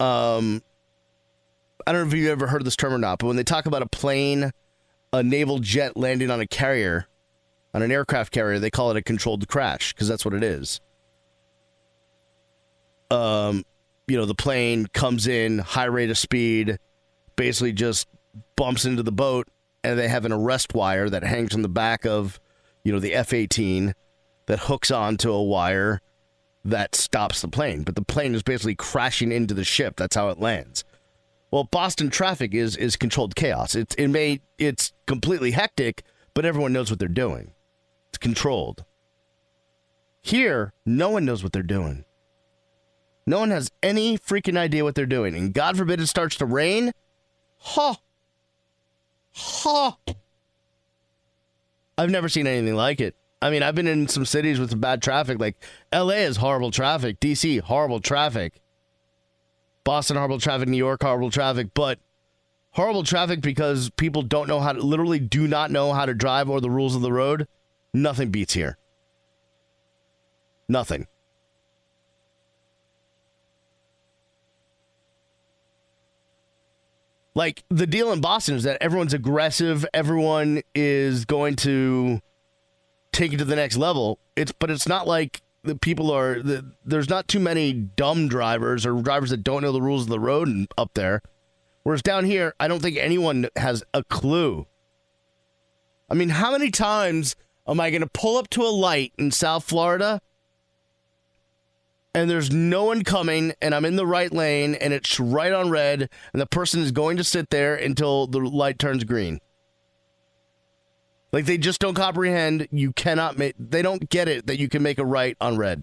Um 0.00 0.62
I 1.86 1.92
don't 1.92 2.02
know 2.02 2.08
if 2.08 2.14
you've 2.14 2.30
ever 2.30 2.46
heard 2.46 2.64
this 2.64 2.76
term 2.76 2.94
or 2.94 2.98
not, 2.98 3.18
but 3.18 3.26
when 3.26 3.36
they 3.36 3.44
talk 3.44 3.66
about 3.66 3.82
a 3.82 3.86
plane, 3.86 4.52
a 5.12 5.22
naval 5.22 5.58
jet 5.58 5.96
landing 5.96 6.30
on 6.30 6.40
a 6.40 6.46
carrier, 6.46 7.06
on 7.74 7.82
an 7.82 7.92
aircraft 7.92 8.32
carrier, 8.32 8.58
they 8.58 8.70
call 8.70 8.90
it 8.90 8.96
a 8.96 9.02
controlled 9.02 9.46
crash 9.48 9.92
because 9.92 10.08
that's 10.08 10.24
what 10.24 10.32
it 10.32 10.42
is. 10.42 10.80
Um, 13.10 13.64
you 14.06 14.16
know, 14.16 14.24
the 14.24 14.34
plane 14.34 14.86
comes 14.86 15.26
in 15.26 15.58
high 15.58 15.84
rate 15.84 16.08
of 16.08 16.16
speed, 16.16 16.78
basically 17.36 17.72
just 17.72 18.08
bumps 18.56 18.86
into 18.86 19.02
the 19.02 19.12
boat, 19.12 19.46
and 19.84 19.98
they 19.98 20.08
have 20.08 20.24
an 20.24 20.32
arrest 20.32 20.74
wire 20.74 21.10
that 21.10 21.22
hangs 21.22 21.52
from 21.52 21.62
the 21.62 21.68
back 21.68 22.04
of, 22.04 22.40
you 22.82 22.92
know, 22.92 22.98
the 22.98 23.14
F 23.14 23.32
18 23.32 23.94
that 24.46 24.60
hooks 24.60 24.90
onto 24.90 25.30
a 25.30 25.42
wire 25.42 26.00
that 26.64 26.94
stops 26.94 27.42
the 27.42 27.48
plane. 27.48 27.82
But 27.82 27.94
the 27.94 28.02
plane 28.02 28.34
is 28.34 28.42
basically 28.42 28.74
crashing 28.74 29.30
into 29.30 29.54
the 29.54 29.64
ship. 29.64 29.96
That's 29.96 30.16
how 30.16 30.30
it 30.30 30.40
lands. 30.40 30.84
Well, 31.50 31.64
Boston 31.64 32.10
traffic 32.10 32.54
is 32.54 32.76
is 32.76 32.96
controlled 32.96 33.36
chaos. 33.36 33.76
It's 33.76 33.94
it 33.94 34.08
may 34.08 34.40
it's 34.58 34.92
completely 35.06 35.52
hectic, 35.52 36.02
but 36.32 36.44
everyone 36.44 36.72
knows 36.72 36.90
what 36.90 36.98
they're 36.98 37.08
doing. 37.08 37.52
It's 38.08 38.18
controlled. 38.18 38.84
Here, 40.20 40.72
no 40.86 41.10
one 41.10 41.24
knows 41.24 41.42
what 41.42 41.52
they're 41.52 41.62
doing. 41.62 42.04
No 43.26 43.38
one 43.38 43.50
has 43.50 43.70
any 43.82 44.18
freaking 44.18 44.56
idea 44.56 44.82
what 44.82 44.94
they're 44.94 45.06
doing. 45.06 45.36
And 45.36 45.52
God 45.52 45.76
forbid 45.76 46.00
it 46.00 46.06
starts 46.06 46.36
to 46.36 46.46
rain. 46.46 46.92
Ha. 47.58 47.96
Ha. 49.34 49.96
I've 51.96 52.10
never 52.10 52.28
seen 52.28 52.46
anything 52.46 52.74
like 52.74 53.00
it. 53.00 53.14
I 53.42 53.50
mean, 53.50 53.62
I've 53.62 53.74
been 53.74 53.86
in 53.86 54.08
some 54.08 54.24
cities 54.24 54.58
with 54.58 54.70
some 54.70 54.80
bad 54.80 55.02
traffic. 55.02 55.38
Like 55.38 55.56
LA 55.92 56.24
is 56.24 56.38
horrible 56.38 56.70
traffic. 56.70 57.20
DC, 57.20 57.60
horrible 57.60 58.00
traffic. 58.00 58.60
Boston, 59.84 60.16
horrible 60.16 60.38
traffic. 60.38 60.68
New 60.68 60.78
York, 60.78 61.02
horrible 61.02 61.30
traffic. 61.30 61.68
But 61.74 61.98
horrible 62.70 63.02
traffic 63.02 63.40
because 63.40 63.90
people 63.90 64.22
don't 64.22 64.48
know 64.48 64.60
how 64.60 64.72
to, 64.72 64.80
literally 64.80 65.18
do 65.18 65.46
not 65.46 65.70
know 65.70 65.92
how 65.92 66.06
to 66.06 66.14
drive 66.14 66.48
or 66.48 66.60
the 66.60 66.70
rules 66.70 66.96
of 66.96 67.02
the 67.02 67.12
road. 67.12 67.46
Nothing 67.92 68.30
beats 68.30 68.54
here. 68.54 68.78
Nothing. 70.68 71.06
Like 77.34 77.64
the 77.68 77.86
deal 77.86 78.12
in 78.12 78.20
Boston 78.20 78.54
is 78.54 78.62
that 78.62 78.78
everyone's 78.80 79.14
aggressive, 79.14 79.84
everyone 79.92 80.62
is 80.74 81.24
going 81.24 81.56
to 81.56 82.20
take 83.12 83.32
it 83.32 83.38
to 83.38 83.44
the 83.44 83.56
next 83.56 83.76
level. 83.76 84.18
It's 84.36 84.52
but 84.52 84.70
it's 84.70 84.86
not 84.86 85.06
like 85.06 85.42
the 85.64 85.74
people 85.74 86.10
are 86.10 86.40
the, 86.40 86.72
there's 86.84 87.08
not 87.08 87.26
too 87.26 87.40
many 87.40 87.72
dumb 87.72 88.28
drivers 88.28 88.86
or 88.86 89.00
drivers 89.02 89.30
that 89.30 89.42
don't 89.42 89.62
know 89.62 89.72
the 89.72 89.82
rules 89.82 90.02
of 90.02 90.08
the 90.08 90.20
road 90.20 90.66
up 90.78 90.92
there. 90.94 91.22
Whereas 91.82 92.02
down 92.02 92.24
here, 92.24 92.54
I 92.60 92.68
don't 92.68 92.80
think 92.80 92.96
anyone 92.96 93.48
has 93.56 93.82
a 93.92 94.04
clue. 94.04 94.66
I 96.08 96.14
mean, 96.14 96.30
how 96.30 96.52
many 96.52 96.70
times 96.70 97.36
am 97.66 97.80
I 97.80 97.90
going 97.90 98.02
to 98.02 98.08
pull 98.08 98.36
up 98.36 98.48
to 98.50 98.62
a 98.62 98.68
light 98.68 99.12
in 99.18 99.30
South 99.30 99.64
Florida 99.64 100.20
and 102.14 102.30
there's 102.30 102.52
no 102.52 102.84
one 102.84 103.02
coming 103.02 103.52
and 103.60 103.74
I'm 103.74 103.84
in 103.84 103.96
the 103.96 104.06
right 104.06 104.32
lane 104.32 104.74
and 104.76 104.92
it's 104.92 105.18
right 105.18 105.52
on 105.52 105.68
red 105.68 106.08
and 106.32 106.40
the 106.40 106.46
person 106.46 106.80
is 106.80 106.92
going 106.92 107.16
to 107.16 107.24
sit 107.24 107.50
there 107.50 107.74
until 107.74 108.26
the 108.26 108.38
light 108.38 108.78
turns 108.78 109.04
green? 109.04 109.40
Like 111.32 111.46
they 111.46 111.58
just 111.58 111.80
don't 111.80 111.94
comprehend 111.94 112.68
you 112.70 112.92
cannot 112.92 113.36
make 113.36 113.56
they 113.58 113.82
don't 113.82 114.08
get 114.08 114.28
it 114.28 114.46
that 114.46 114.58
you 114.58 114.68
can 114.68 114.82
make 114.82 114.98
a 114.98 115.04
right 115.04 115.36
on 115.40 115.56
red. 115.56 115.82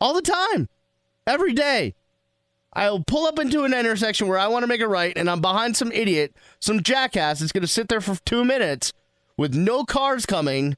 All 0.00 0.12
the 0.14 0.22
time. 0.22 0.68
Every 1.26 1.54
day. 1.54 1.94
I'll 2.72 3.02
pull 3.02 3.26
up 3.26 3.38
into 3.38 3.64
an 3.64 3.74
intersection 3.74 4.28
where 4.28 4.38
I 4.38 4.46
want 4.46 4.62
to 4.62 4.68
make 4.68 4.80
a 4.80 4.86
right 4.86 5.16
and 5.16 5.28
I'm 5.28 5.40
behind 5.40 5.76
some 5.76 5.90
idiot, 5.90 6.36
some 6.60 6.82
jackass 6.82 7.40
that's 7.40 7.52
going 7.52 7.62
to 7.62 7.66
sit 7.66 7.88
there 7.88 8.00
for 8.00 8.14
2 8.24 8.44
minutes 8.44 8.92
with 9.36 9.54
no 9.54 9.84
cars 9.84 10.24
coming 10.24 10.76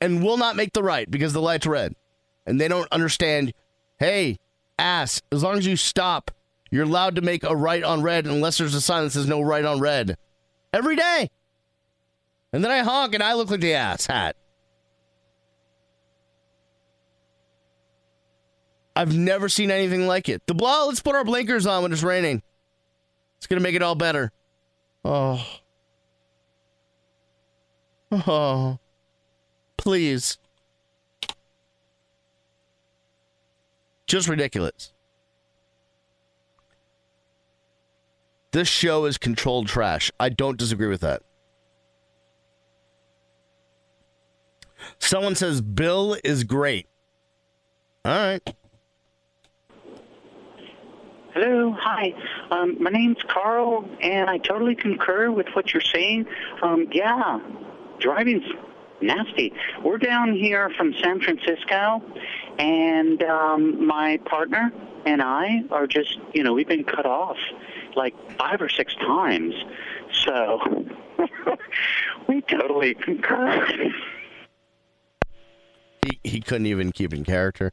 and 0.00 0.22
will 0.22 0.36
not 0.36 0.56
make 0.56 0.72
the 0.72 0.82
right 0.82 1.10
because 1.10 1.32
the 1.32 1.42
light's 1.42 1.66
red. 1.66 1.94
And 2.46 2.60
they 2.60 2.68
don't 2.68 2.90
understand, 2.92 3.52
"Hey, 3.98 4.38
ass, 4.78 5.20
as 5.32 5.42
long 5.42 5.58
as 5.58 5.66
you 5.66 5.76
stop, 5.76 6.30
you're 6.70 6.84
allowed 6.84 7.16
to 7.16 7.22
make 7.22 7.44
a 7.44 7.56
right 7.56 7.82
on 7.82 8.02
red 8.02 8.26
unless 8.26 8.58
there's 8.58 8.74
a 8.74 8.80
sign 8.80 9.04
that 9.04 9.10
says 9.10 9.26
no 9.26 9.40
right 9.40 9.64
on 9.64 9.80
red." 9.80 10.16
every 10.72 10.96
day. 10.96 11.30
And 12.52 12.64
then 12.64 12.70
I 12.70 12.78
honk 12.78 13.14
and 13.14 13.22
I 13.22 13.34
look 13.34 13.50
like 13.50 13.60
the 13.60 13.74
ass 13.74 14.06
hat. 14.06 14.36
I've 18.96 19.16
never 19.16 19.48
seen 19.48 19.70
anything 19.70 20.06
like 20.06 20.28
it. 20.28 20.42
The 20.46 20.54
blah, 20.54 20.84
let's 20.84 21.00
put 21.00 21.14
our 21.14 21.24
blinkers 21.24 21.66
on 21.66 21.82
when 21.82 21.92
it's 21.92 22.02
raining. 22.02 22.42
It's 23.36 23.46
going 23.46 23.60
to 23.60 23.62
make 23.62 23.76
it 23.76 23.82
all 23.82 23.94
better. 23.94 24.32
Oh. 25.04 25.46
Oh. 28.10 28.78
Please. 29.78 30.36
Just 34.06 34.28
ridiculous. 34.28 34.92
This 38.52 38.68
show 38.68 39.04
is 39.04 39.18
controlled 39.18 39.68
trash. 39.68 40.10
I 40.18 40.28
don't 40.30 40.58
disagree 40.58 40.88
with 40.88 41.02
that. 41.02 41.22
Someone 44.98 45.34
says 45.34 45.60
Bill 45.60 46.16
is 46.24 46.44
great. 46.44 46.86
All 48.04 48.12
right. 48.12 48.54
Hello, 51.34 51.76
hi. 51.78 52.14
Um, 52.50 52.82
my 52.82 52.90
name's 52.90 53.22
Carl, 53.28 53.88
and 54.00 54.28
I 54.30 54.38
totally 54.38 54.74
concur 54.74 55.30
with 55.30 55.46
what 55.52 55.72
you're 55.72 55.82
saying. 55.82 56.26
Um, 56.62 56.88
yeah, 56.90 57.38
driving's 58.00 58.44
nasty. 59.00 59.52
We're 59.82 59.98
down 59.98 60.34
here 60.34 60.70
from 60.76 60.94
San 60.94 61.20
Francisco, 61.20 62.02
and 62.58 63.22
um, 63.22 63.86
my 63.86 64.18
partner 64.24 64.72
and 65.06 65.22
I 65.22 65.62
are 65.70 65.86
just, 65.86 66.18
you 66.34 66.42
know, 66.42 66.52
we've 66.54 66.68
been 66.68 66.84
cut 66.84 67.06
off 67.06 67.36
like 67.96 68.14
five 68.38 68.60
or 68.60 68.68
six 68.68 68.94
times. 68.94 69.54
So 70.24 70.86
we 72.28 72.40
totally 72.42 72.94
concur. 72.94 73.66
He 76.04 76.20
he 76.24 76.40
couldn't 76.40 76.66
even 76.66 76.92
keep 76.92 77.12
in 77.12 77.24
character. 77.24 77.72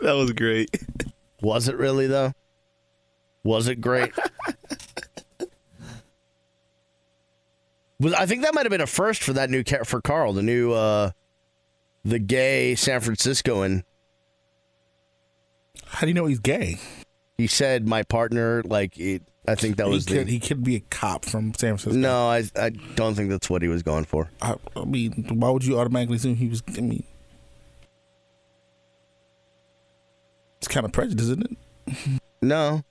That 0.00 0.12
was 0.12 0.32
great. 0.32 0.70
Was 1.42 1.68
it 1.68 1.76
really 1.76 2.06
though? 2.06 2.32
Was 3.44 3.68
it 3.68 3.80
great? 3.80 4.12
Was 7.98 8.12
I 8.12 8.26
think 8.26 8.42
that 8.42 8.54
might 8.54 8.66
have 8.66 8.70
been 8.70 8.80
a 8.80 8.86
first 8.86 9.22
for 9.22 9.32
that 9.34 9.48
new 9.50 9.64
for 9.84 10.00
Carl, 10.00 10.32
the 10.32 10.42
new 10.42 10.72
uh 10.72 11.12
the 12.04 12.18
gay 12.18 12.74
San 12.74 13.00
Franciscoan. 13.00 13.84
How 15.86 16.02
do 16.02 16.08
you 16.08 16.14
know 16.14 16.26
he's 16.26 16.38
gay? 16.40 16.78
He 17.38 17.46
said 17.46 17.86
my 17.88 18.02
partner 18.02 18.62
like 18.64 18.98
it, 18.98 19.22
I 19.48 19.54
think 19.54 19.76
that 19.76 19.86
He 19.86 19.92
was 19.92 20.06
the 20.06 20.24
he 20.24 20.38
could 20.40 20.62
be 20.64 20.76
a 20.76 20.80
cop 20.80 21.24
from 21.24 21.54
San 21.54 21.76
Francisco. 21.76 21.96
No, 21.98 22.28
I 22.28 22.44
I 22.56 22.70
don't 22.70 23.14
think 23.14 23.30
that's 23.30 23.48
what 23.48 23.62
he 23.62 23.68
was 23.68 23.82
going 23.82 24.04
for. 24.04 24.30
I, 24.42 24.56
I 24.76 24.84
mean, 24.84 25.12
why 25.30 25.50
would 25.50 25.64
you 25.64 25.78
automatically 25.78 26.16
assume 26.16 26.36
he 26.36 26.48
was? 26.48 26.62
I 26.76 26.80
mean, 26.80 27.04
it's 30.58 30.68
kind 30.68 30.84
of 30.84 30.92
prejudice, 30.92 31.26
isn't 31.26 31.56
it? 31.86 32.20
No. 32.42 32.82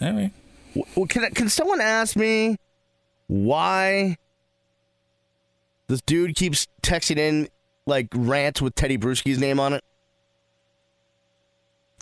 Mean, 0.00 0.32
Well, 0.96 1.06
can 1.06 1.24
I- 1.24 1.30
can 1.30 1.48
someone 1.48 1.80
ask 1.80 2.16
me 2.16 2.56
why 3.30 4.16
this 5.86 6.00
dude 6.02 6.34
keeps 6.34 6.66
texting 6.82 7.16
in 7.18 7.48
like 7.86 8.08
rants 8.12 8.60
with 8.60 8.74
Tedy 8.74 8.98
Bruschi's 8.98 9.38
name 9.38 9.60
on 9.60 9.72
it? 9.72 9.84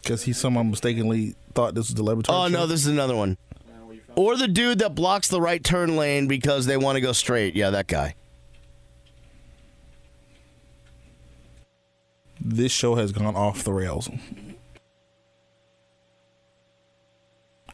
because 0.03 0.23
he 0.23 0.33
somehow 0.33 0.63
mistakenly 0.63 1.35
thought 1.53 1.75
this 1.75 1.89
was 1.89 1.95
the 1.95 2.03
laboratory. 2.03 2.39
Oh 2.39 2.49
no, 2.49 2.67
this 2.67 2.81
is 2.81 2.87
another 2.87 3.15
one. 3.15 3.37
Or 4.17 4.37
the 4.37 4.49
dude 4.49 4.79
that 4.79 4.95
blocks 4.95 5.29
the 5.29 5.41
right 5.41 5.63
turn 5.63 5.97
lane 5.97 6.29
because 6.29 6.65
they 6.65 6.79
want 6.79 6.97
to 6.97 7.01
go 7.01 7.13
straight. 7.13 7.55
Yeah, 7.55 7.71
that 7.71 7.89
guy. 7.89 8.15
this 12.41 12.73
show 12.73 12.95
has 12.95 13.13
gone 13.13 13.37
off 13.37 13.65
the 13.65 13.73
rails. 13.73 14.09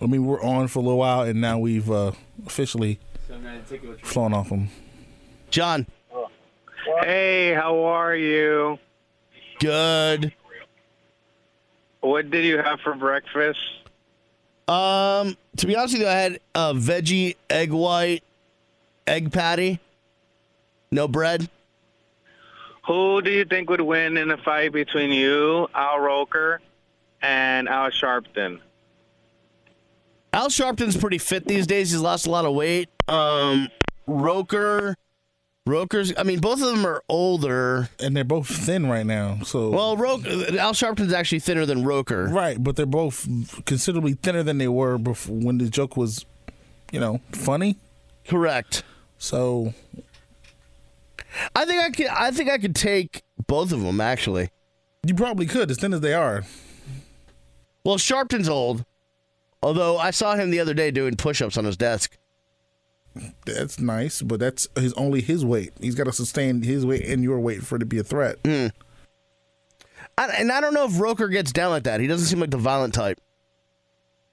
I 0.00 0.06
mean, 0.06 0.26
we're 0.26 0.42
on 0.42 0.68
for 0.68 0.80
a 0.80 0.82
little 0.82 0.98
while, 0.98 1.22
and 1.22 1.40
now 1.40 1.58
we've 1.58 1.90
uh, 1.90 2.12
officially 2.46 2.98
flown 4.02 4.32
off 4.34 4.48
them. 4.48 4.68
John, 5.50 5.86
Hey, 7.02 7.54
how 7.54 7.84
are 7.84 8.14
you? 8.14 8.78
good. 9.58 10.32
What 12.00 12.30
did 12.30 12.44
you 12.44 12.58
have 12.58 12.80
for 12.80 12.94
breakfast? 12.94 13.58
Um, 14.68 15.36
to 15.56 15.66
be 15.66 15.74
honest 15.76 15.94
with 15.94 16.02
you, 16.02 16.08
I 16.08 16.12
had 16.12 16.40
a 16.54 16.74
veggie 16.74 17.36
egg 17.48 17.70
white 17.72 18.22
egg 19.06 19.32
patty. 19.32 19.80
No 20.90 21.08
bread. 21.08 21.48
Who 22.86 23.22
do 23.22 23.30
you 23.30 23.46
think 23.46 23.70
would 23.70 23.80
win 23.80 24.18
in 24.18 24.30
a 24.30 24.36
fight 24.36 24.72
between 24.72 25.10
you, 25.12 25.68
Al 25.74 25.98
Roker, 26.00 26.60
and 27.22 27.68
Al 27.68 27.90
Sharpton? 27.90 28.60
Al 30.34 30.48
Sharpton's 30.50 30.96
pretty 30.96 31.18
fit 31.18 31.46
these 31.46 31.66
days. 31.66 31.92
He's 31.92 32.00
lost 32.00 32.26
a 32.26 32.30
lot 32.30 32.44
of 32.44 32.54
weight. 32.54 32.88
Um, 33.08 33.68
Roker, 34.06 34.96
Roker's. 35.66 36.12
I 36.18 36.24
mean, 36.24 36.40
both 36.40 36.60
of 36.60 36.66
them 36.68 36.84
are 36.84 37.02
older. 37.08 37.88
And 38.00 38.16
they're 38.16 38.24
both 38.24 38.48
thin 38.48 38.88
right 38.88 39.06
now. 39.06 39.38
So 39.44 39.70
Well, 39.70 39.96
Ro- 39.96 40.20
Al 40.58 40.72
Sharpton's 40.74 41.12
actually 41.12 41.38
thinner 41.38 41.64
than 41.64 41.84
Roker. 41.84 42.26
right, 42.26 42.62
but 42.62 42.76
they're 42.76 42.84
both 42.84 43.28
considerably 43.64 44.14
thinner 44.14 44.42
than 44.42 44.58
they 44.58 44.68
were 44.68 44.98
before 44.98 45.36
when 45.36 45.58
the 45.58 45.68
joke 45.68 45.96
was, 45.96 46.26
you 46.90 46.98
know, 47.00 47.20
funny. 47.32 47.76
Correct. 48.26 48.82
So 49.18 49.72
I 51.54 51.64
think 51.64 51.82
I 51.82 51.90
could. 51.90 52.06
I 52.08 52.30
think 52.32 52.50
I 52.50 52.58
could 52.58 52.74
take 52.74 53.22
both 53.46 53.72
of 53.72 53.82
them 53.82 54.00
actually. 54.00 54.50
you 55.06 55.14
probably 55.14 55.46
could, 55.46 55.70
as 55.70 55.78
thin 55.78 55.92
as 55.94 56.00
they 56.00 56.14
are. 56.14 56.42
Well, 57.84 57.98
Sharpton's 57.98 58.48
old, 58.48 58.84
although 59.64 59.96
I 59.98 60.10
saw 60.10 60.36
him 60.36 60.50
the 60.50 60.60
other 60.60 60.74
day 60.74 60.90
doing 60.90 61.16
push-ups 61.16 61.56
on 61.56 61.64
his 61.64 61.76
desk. 61.76 62.16
That's 63.46 63.78
nice, 63.78 64.22
but 64.22 64.38
that's 64.40 64.68
his 64.76 64.92
only 64.94 65.20
his 65.20 65.44
weight. 65.44 65.72
He's 65.80 65.94
got 65.94 66.04
to 66.04 66.12
sustain 66.12 66.62
his 66.62 66.84
weight 66.84 67.04
and 67.06 67.22
your 67.22 67.40
weight 67.40 67.62
for 67.62 67.76
it 67.76 67.78
to 67.80 67.86
be 67.86 67.98
a 67.98 68.04
threat. 68.04 68.38
Hmm. 68.44 68.66
I, 70.18 70.26
and 70.38 70.52
I 70.52 70.60
don't 70.60 70.74
know 70.74 70.84
if 70.84 71.00
Roker 71.00 71.28
gets 71.28 71.52
down 71.52 71.70
like 71.70 71.84
that. 71.84 72.00
He 72.00 72.06
doesn't 72.06 72.26
seem 72.26 72.40
like 72.40 72.50
the 72.50 72.58
violent 72.58 72.94
type, 72.94 73.20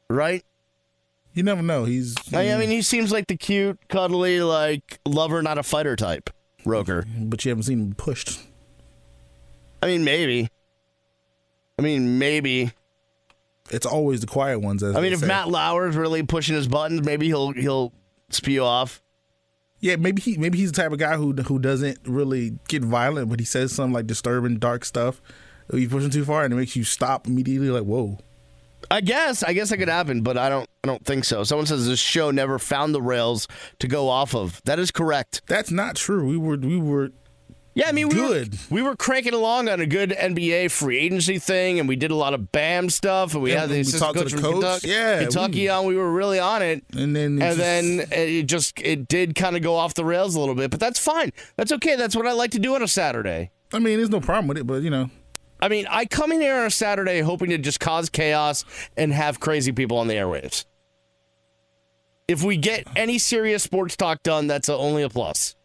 right? 0.09 0.43
You 1.33 1.43
never 1.43 1.61
know. 1.61 1.85
He's 1.85 2.15
I, 2.33 2.51
I 2.51 2.57
mean, 2.57 2.69
he 2.69 2.81
seems 2.81 3.11
like 3.11 3.27
the 3.27 3.37
cute, 3.37 3.79
cuddly, 3.87 4.41
like 4.41 4.99
lover, 5.05 5.41
not 5.41 5.57
a 5.57 5.63
fighter 5.63 5.95
type. 5.95 6.29
Roker. 6.65 7.05
but 7.17 7.43
you 7.45 7.49
haven't 7.49 7.63
seen 7.63 7.79
him 7.79 7.95
pushed. 7.95 8.39
I 9.81 9.87
mean, 9.87 10.03
maybe. 10.03 10.49
I 11.79 11.81
mean, 11.81 12.19
maybe. 12.19 12.71
It's 13.71 13.85
always 13.85 14.21
the 14.21 14.27
quiet 14.27 14.59
ones. 14.59 14.83
As 14.83 14.95
I 14.95 15.01
mean, 15.01 15.13
if 15.13 15.19
say. 15.19 15.27
Matt 15.27 15.49
Lauer's 15.49 15.95
really 15.95 16.23
pushing 16.23 16.55
his 16.55 16.67
buttons, 16.67 17.05
maybe 17.05 17.27
he'll 17.27 17.51
he'll 17.53 17.93
spew 18.29 18.63
off. 18.63 19.01
yeah, 19.79 19.95
maybe 19.95 20.21
he 20.21 20.37
maybe 20.37 20.57
he's 20.57 20.71
the 20.71 20.81
type 20.81 20.91
of 20.91 20.99
guy 20.99 21.15
who 21.15 21.33
who 21.33 21.59
doesn't 21.59 21.99
really 22.05 22.59
get 22.67 22.83
violent, 22.83 23.29
but 23.29 23.39
he 23.39 23.45
says 23.45 23.73
some 23.73 23.91
like 23.93 24.07
disturbing, 24.07 24.59
dark 24.59 24.85
stuff. 24.85 25.21
If 25.69 25.79
you 25.79 25.89
push 25.89 26.03
him 26.03 26.09
too 26.09 26.25
far, 26.25 26.43
and 26.43 26.53
it 26.53 26.57
makes 26.57 26.75
you 26.75 26.83
stop 26.83 27.27
immediately. 27.27 27.69
Like, 27.69 27.83
whoa. 27.83 28.19
I 28.89 28.99
guess. 28.99 29.43
I 29.43 29.53
guess 29.53 29.69
that 29.69 29.77
could 29.77 29.87
happen, 29.87 30.21
but 30.21 30.37
I 30.37 30.49
don't. 30.49 30.67
I 30.83 30.87
don't 30.87 31.05
think 31.05 31.23
so. 31.23 31.43
Someone 31.43 31.67
says 31.67 31.87
this 31.87 31.99
show 31.99 32.31
never 32.31 32.59
found 32.59 32.93
the 32.93 33.01
rails 33.01 33.47
to 33.79 33.87
go 33.87 34.09
off 34.09 34.35
of. 34.35 34.61
That 34.65 34.79
is 34.79 34.91
correct. 34.91 35.43
That's 35.47 35.71
not 35.71 35.95
true. 35.95 36.27
We 36.27 36.37
were 36.37 36.57
we 36.57 36.77
were 36.77 37.11
Yeah, 37.73 37.87
I 37.87 37.93
mean, 37.93 38.09
we 38.09 38.15
Good. 38.15 38.51
Were, 38.53 38.57
we 38.69 38.81
were 38.81 38.97
cranking 38.97 39.33
along 39.33 39.69
on 39.69 39.79
a 39.79 39.85
good 39.85 40.09
NBA 40.11 40.71
free 40.71 40.97
agency 40.97 41.39
thing, 41.39 41.79
and 41.79 41.87
we 41.87 41.95
did 41.95 42.11
a 42.11 42.15
lot 42.15 42.33
of 42.33 42.51
BAM 42.51 42.89
stuff, 42.89 43.33
and 43.33 43.41
we 43.41 43.53
Yeah, 43.53 43.61
had 43.61 43.69
the 43.69 43.79
assistant 43.79 44.03
talked 44.03 44.17
to 44.17 44.23
coach 44.23 44.31
the 44.33 44.37
from 44.41 44.51
coach. 44.53 44.61
Kentucky, 44.81 44.87
Yeah, 44.89 45.19
Kentucky 45.21 45.53
we- 45.61 45.69
on. 45.69 45.85
We 45.85 45.95
were 45.95 46.11
really 46.11 46.37
on 46.39 46.61
it, 46.61 46.83
and 46.97 47.15
then 47.15 47.41
it 47.41 47.45
and 47.45 47.57
just- 47.57 47.57
then 47.57 48.07
it 48.11 48.43
just 48.43 48.79
it 48.81 49.07
did 49.07 49.35
kind 49.35 49.55
of 49.55 49.61
go 49.61 49.75
off 49.77 49.93
the 49.93 50.03
rails 50.03 50.35
a 50.35 50.39
little 50.41 50.55
bit, 50.55 50.69
but 50.69 50.81
that's 50.81 50.99
fine. 50.99 51.31
That's 51.55 51.71
okay. 51.71 51.95
That's 51.95 52.13
what 52.15 52.27
I 52.27 52.33
like 52.33 52.51
to 52.51 52.59
do 52.59 52.75
on 52.75 52.81
a 52.83 52.89
Saturday. 52.89 53.51
I 53.71 53.79
mean, 53.79 53.97
there's 53.97 54.09
no 54.09 54.19
problem 54.19 54.47
with 54.47 54.57
it, 54.57 54.67
but 54.67 54.81
you 54.83 54.89
know, 54.89 55.09
I 55.61 55.69
mean, 55.69 55.87
I 55.89 56.03
come 56.05 56.33
in 56.33 56.41
here 56.41 56.57
on 56.57 56.65
a 56.65 56.71
Saturday 56.71 57.21
hoping 57.21 57.51
to 57.51 57.57
just 57.57 57.79
cause 57.79 58.09
chaos 58.09 58.65
and 58.97 59.13
have 59.13 59.39
crazy 59.39 59.71
people 59.71 59.95
on 59.97 60.07
the 60.07 60.15
airwaves. 60.15 60.65
If 62.27 62.43
we 62.43 62.57
get 62.57 62.85
any 62.97 63.17
serious 63.17 63.63
sports 63.63 63.95
talk 63.95 64.23
done, 64.23 64.47
that's 64.47 64.67
a, 64.67 64.75
only 64.75 65.03
a 65.03 65.09
plus. 65.09 65.55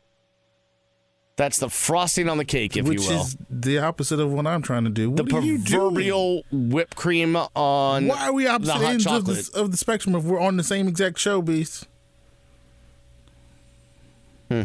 That's 1.37 1.59
the 1.59 1.69
frosting 1.69 2.31
on 2.31 2.39
the 2.39 2.47
cake, 2.47 2.77
if 2.79 2.87
which 2.87 3.03
you 3.03 3.09
will. 3.09 3.19
Which 3.19 3.27
is 3.27 3.37
the 3.51 3.79
opposite 3.79 4.19
of 4.21 4.33
what 4.33 4.47
I'm 4.47 4.63
trying 4.63 4.85
to 4.85 4.91
do. 4.91 5.15
the 5.15 5.23
What 5.23 5.35
are 5.35 5.47
you 5.47 5.59
doing? 5.59 5.81
proverbial 5.81 6.43
whipped 6.51 6.97
cream 6.97 7.37
on 7.37 8.07
Why 8.07 8.29
are 8.29 8.33
we 8.33 8.47
opposite 8.47 8.73
hot 8.73 8.85
ends 8.85 9.07
of 9.07 9.27
the, 9.27 9.51
of 9.55 9.71
the 9.71 9.77
spectrum 9.77 10.15
if 10.15 10.25
we're 10.25 10.41
on 10.41 10.57
the 10.57 10.65
same 10.65 10.89
exact 10.89 11.19
show, 11.19 11.43
Beast? 11.43 11.87
Hmm. 14.51 14.63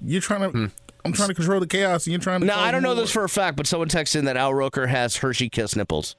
You're 0.00 0.20
trying 0.20 0.50
to. 0.52 0.70
I'm 1.04 1.12
trying 1.12 1.28
to 1.28 1.34
control 1.34 1.60
the 1.60 1.68
chaos, 1.68 2.06
and 2.06 2.12
you're 2.12 2.20
trying 2.20 2.40
to. 2.40 2.46
Now 2.46 2.58
I 2.58 2.72
don't 2.72 2.82
know 2.82 2.96
this 2.96 3.12
for 3.12 3.22
a 3.22 3.28
fact, 3.28 3.56
but 3.56 3.68
someone 3.68 3.88
texted 3.88 4.16
in 4.16 4.24
that 4.24 4.36
Al 4.36 4.52
Roker 4.52 4.88
has 4.88 5.16
Hershey 5.18 5.48
Kiss 5.48 5.76
nipples. 5.76 6.16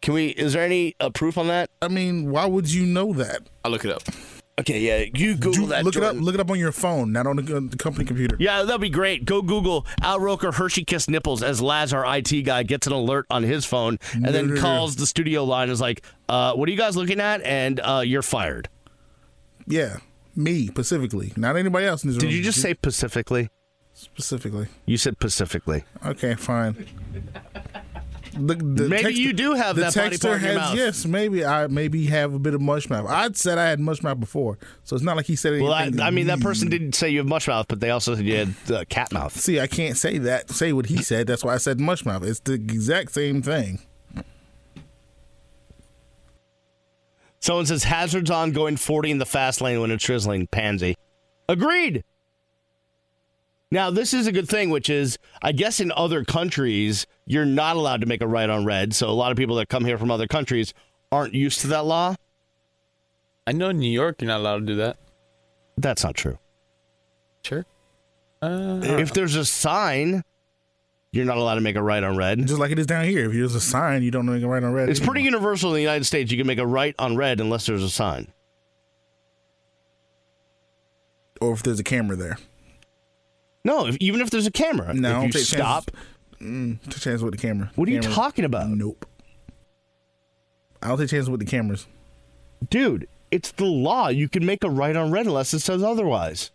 Can 0.00 0.14
we? 0.14 0.28
Is 0.28 0.54
there 0.54 0.64
any 0.64 0.94
uh, 0.98 1.10
proof 1.10 1.36
on 1.36 1.48
that? 1.48 1.68
I 1.82 1.88
mean, 1.88 2.30
why 2.30 2.46
would 2.46 2.72
you 2.72 2.86
know 2.86 3.12
that? 3.14 3.42
I'll 3.64 3.70
look 3.70 3.84
it 3.84 3.90
up. 3.90 4.02
Okay, 4.58 4.80
yeah, 4.80 5.04
you 5.14 5.34
Google 5.36 5.52
Do- 5.52 5.66
that. 5.68 5.84
look 5.84 5.94
it 5.94 6.02
up. 6.02 6.16
Look 6.16 6.34
it 6.34 6.40
up 6.40 6.50
on 6.50 6.58
your 6.58 6.72
phone, 6.72 7.12
not 7.12 7.26
on 7.28 7.36
the, 7.36 7.56
uh, 7.56 7.60
the 7.60 7.76
company 7.76 8.04
computer. 8.04 8.36
Yeah, 8.40 8.64
that'd 8.64 8.80
be 8.80 8.88
great. 8.90 9.24
Go 9.24 9.40
Google 9.40 9.86
Al 10.02 10.18
Roker 10.18 10.50
Hershey 10.50 10.84
Kiss 10.84 11.08
nipples 11.08 11.42
as 11.44 11.62
Laz, 11.62 11.92
our 11.92 12.04
IT 12.16 12.42
guy, 12.42 12.64
gets 12.64 12.86
an 12.88 12.92
alert 12.92 13.26
on 13.30 13.44
his 13.44 13.64
phone 13.64 13.98
and 14.12 14.22
No, 14.22 14.32
then 14.32 14.48
no, 14.48 14.54
no. 14.54 14.60
calls 14.60 14.96
the 14.96 15.06
studio 15.06 15.44
line. 15.44 15.64
and 15.64 15.72
Is 15.72 15.80
like, 15.80 16.02
uh, 16.28 16.54
"What 16.54 16.68
are 16.68 16.72
you 16.72 16.78
guys 16.78 16.96
looking 16.96 17.20
at?" 17.20 17.40
And 17.42 17.78
uh, 17.78 18.02
you're 18.04 18.22
fired. 18.22 18.68
Yeah, 19.68 19.98
me 20.34 20.66
specifically, 20.66 21.32
not 21.36 21.56
anybody 21.56 21.86
else 21.86 22.02
in 22.02 22.08
this 22.10 22.16
Did 22.18 22.26
room. 22.26 22.34
you 22.34 22.42
just 22.42 22.60
say 22.60 22.74
Pacifically? 22.74 23.50
specifically? 23.94 24.66
You 24.86 24.96
said 24.96 25.14
specifically. 25.14 25.84
Okay, 26.04 26.34
fine. 26.34 26.86
The, 28.38 28.54
the 28.54 28.88
Maybe 28.88 29.08
texter- 29.10 29.16
you 29.16 29.32
do 29.32 29.52
have 29.54 29.76
the 29.76 29.82
that 29.82 29.94
body 29.94 30.16
part 30.18 30.38
in 30.40 30.46
your 30.48 30.54
mouth. 30.56 30.76
yes. 30.76 31.04
Maybe 31.04 31.44
I 31.44 31.66
maybe 31.66 32.06
have 32.06 32.34
a 32.34 32.38
bit 32.38 32.54
of 32.54 32.60
mush 32.60 32.88
mouth. 32.88 33.06
I 33.08 33.28
said 33.32 33.58
I 33.58 33.68
had 33.68 33.80
mush 33.80 34.02
mouth 34.02 34.20
before, 34.20 34.58
so 34.84 34.94
it's 34.96 35.04
not 35.04 35.16
like 35.16 35.26
he 35.26 35.36
said 35.36 35.54
anything. 35.54 35.66
Well, 35.68 35.74
I, 35.74 36.06
I 36.06 36.10
mean, 36.10 36.28
that 36.28 36.40
person 36.40 36.68
didn't 36.70 36.94
say 36.94 37.08
you 37.10 37.18
have 37.18 37.26
mush 37.26 37.48
mouth, 37.48 37.66
but 37.68 37.80
they 37.80 37.90
also 37.90 38.14
said 38.14 38.24
you 38.24 38.36
had 38.36 38.54
uh, 38.72 38.84
cat 38.88 39.12
mouth. 39.12 39.38
See, 39.38 39.58
I 39.60 39.66
can't 39.66 39.96
say 39.96 40.18
that. 40.18 40.50
Say 40.50 40.72
what 40.72 40.86
he 40.86 41.02
said. 41.02 41.26
That's 41.26 41.44
why 41.44 41.54
I 41.54 41.58
said 41.58 41.80
mush 41.80 42.04
mouth. 42.04 42.22
It's 42.24 42.40
the 42.40 42.54
exact 42.54 43.12
same 43.12 43.42
thing. 43.42 43.80
Someone 47.40 47.66
says 47.66 47.84
hazards 47.84 48.30
on 48.30 48.52
going 48.52 48.76
40 48.76 49.12
in 49.12 49.18
the 49.18 49.26
fast 49.26 49.60
lane 49.60 49.80
when 49.80 49.90
it's 49.90 50.04
drizzling. 50.04 50.48
Pansy. 50.48 50.96
Agreed. 51.48 52.04
Now, 53.70 53.90
this 53.90 54.14
is 54.14 54.26
a 54.26 54.32
good 54.32 54.48
thing, 54.48 54.70
which 54.70 54.88
is, 54.88 55.18
I 55.42 55.52
guess 55.52 55.78
in 55.78 55.92
other 55.92 56.24
countries, 56.24 57.06
you're 57.26 57.44
not 57.44 57.76
allowed 57.76 58.00
to 58.00 58.06
make 58.06 58.22
a 58.22 58.26
right 58.26 58.48
on 58.48 58.64
red. 58.64 58.94
So 58.94 59.08
a 59.08 59.12
lot 59.12 59.30
of 59.30 59.36
people 59.36 59.56
that 59.56 59.68
come 59.68 59.84
here 59.84 59.98
from 59.98 60.10
other 60.10 60.26
countries 60.26 60.72
aren't 61.12 61.34
used 61.34 61.60
to 61.60 61.66
that 61.68 61.84
law. 61.84 62.14
I 63.46 63.52
know 63.52 63.68
in 63.68 63.78
New 63.78 63.90
York 63.90 64.20
you're 64.22 64.28
not 64.28 64.40
allowed 64.40 64.60
to 64.60 64.66
do 64.66 64.76
that. 64.76 64.96
That's 65.76 66.02
not 66.02 66.14
true. 66.14 66.38
Sure. 67.42 67.66
Uh, 68.40 68.80
If 68.82 69.12
there's 69.12 69.36
a 69.36 69.44
sign, 69.44 70.22
you're 71.12 71.24
not 71.26 71.36
allowed 71.36 71.56
to 71.56 71.60
make 71.60 71.76
a 71.76 71.82
right 71.82 72.02
on 72.02 72.16
red. 72.16 72.46
Just 72.46 72.58
like 72.58 72.70
it 72.70 72.78
is 72.78 72.86
down 72.86 73.04
here. 73.04 73.26
If 73.26 73.32
there's 73.32 73.54
a 73.54 73.60
sign, 73.60 74.02
you 74.02 74.10
don't 74.10 74.26
make 74.26 74.42
a 74.42 74.48
right 74.48 74.62
on 74.62 74.72
red. 74.72 74.88
It's 74.88 75.00
pretty 75.00 75.22
universal 75.22 75.70
in 75.70 75.76
the 75.76 75.82
United 75.82 76.04
States. 76.04 76.30
You 76.30 76.38
can 76.38 76.46
make 76.46 76.58
a 76.58 76.66
right 76.66 76.94
on 76.98 77.16
red 77.16 77.40
unless 77.40 77.66
there's 77.66 77.82
a 77.82 77.90
sign. 77.90 78.28
Or 81.40 81.52
if 81.52 81.62
there's 81.62 81.80
a 81.80 81.84
camera 81.84 82.16
there. 82.16 82.38
No, 83.64 83.86
if, 83.86 83.96
even 84.00 84.20
if 84.20 84.30
there's 84.30 84.46
a 84.46 84.50
camera. 84.50 84.94
No, 84.94 85.22
if 85.22 85.34
you 85.34 85.40
stop. 85.40 85.90
chances. 85.90 86.08
Mm, 86.40 86.82
take 86.84 87.00
chances 87.00 87.22
with 87.22 87.32
the 87.32 87.38
camera. 87.38 87.70
What 87.74 87.88
are 87.88 87.92
you 87.92 88.00
talking 88.00 88.44
about? 88.44 88.68
Nope. 88.68 89.06
I 90.82 90.88
don't 90.88 90.98
take 90.98 91.10
chances 91.10 91.28
with 91.28 91.40
the 91.40 91.46
cameras. 91.46 91.86
Dude, 92.70 93.08
it's 93.30 93.52
the 93.52 93.64
law. 93.64 94.08
You 94.08 94.28
can 94.28 94.46
make 94.46 94.64
a 94.64 94.70
right 94.70 94.94
on 94.94 95.10
red 95.10 95.26
unless 95.26 95.52
it 95.52 95.60
says 95.60 95.82
otherwise. 95.82 96.50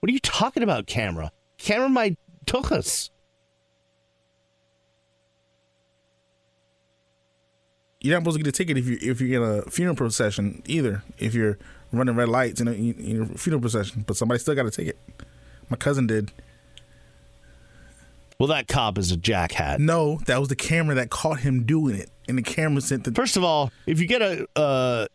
What 0.00 0.10
are 0.10 0.12
you 0.12 0.20
talking 0.20 0.62
about, 0.62 0.86
camera? 0.86 1.32
Camera 1.56 1.88
might 1.88 2.18
took 2.46 2.70
us. 2.70 3.10
You're 8.00 8.14
not 8.14 8.20
supposed 8.20 8.38
to 8.38 8.44
get 8.44 8.48
a 8.48 8.52
ticket 8.52 8.78
if 8.78 8.86
you 8.86 8.98
if 9.00 9.20
you're 9.20 9.42
in 9.42 9.58
a 9.58 9.62
funeral 9.70 9.96
procession 9.96 10.62
either. 10.66 11.02
If 11.18 11.34
you're 11.34 11.58
running 11.90 12.14
red 12.14 12.28
lights 12.28 12.60
in 12.60 12.68
a, 12.68 12.72
in 12.72 13.22
a 13.22 13.38
funeral 13.38 13.60
procession, 13.60 14.04
but 14.06 14.16
somebody 14.16 14.38
still 14.38 14.54
got 14.54 14.66
a 14.66 14.70
ticket. 14.70 14.96
My 15.68 15.76
cousin 15.76 16.06
did. 16.06 16.32
Well, 18.38 18.48
that 18.48 18.68
cop 18.68 18.98
is 18.98 19.10
a 19.10 19.16
jackhat. 19.16 19.80
No, 19.80 20.20
that 20.26 20.38
was 20.38 20.48
the 20.48 20.56
camera 20.56 20.94
that 20.94 21.10
caught 21.10 21.40
him 21.40 21.64
doing 21.64 21.96
it, 21.96 22.10
and 22.28 22.38
the 22.38 22.42
camera 22.42 22.80
sent 22.80 23.04
the. 23.04 23.12
First 23.12 23.36
of 23.36 23.42
all, 23.42 23.72
if 23.86 24.00
you 24.00 24.06
get 24.06 24.22
a 24.22 24.46
uh, 24.54 25.06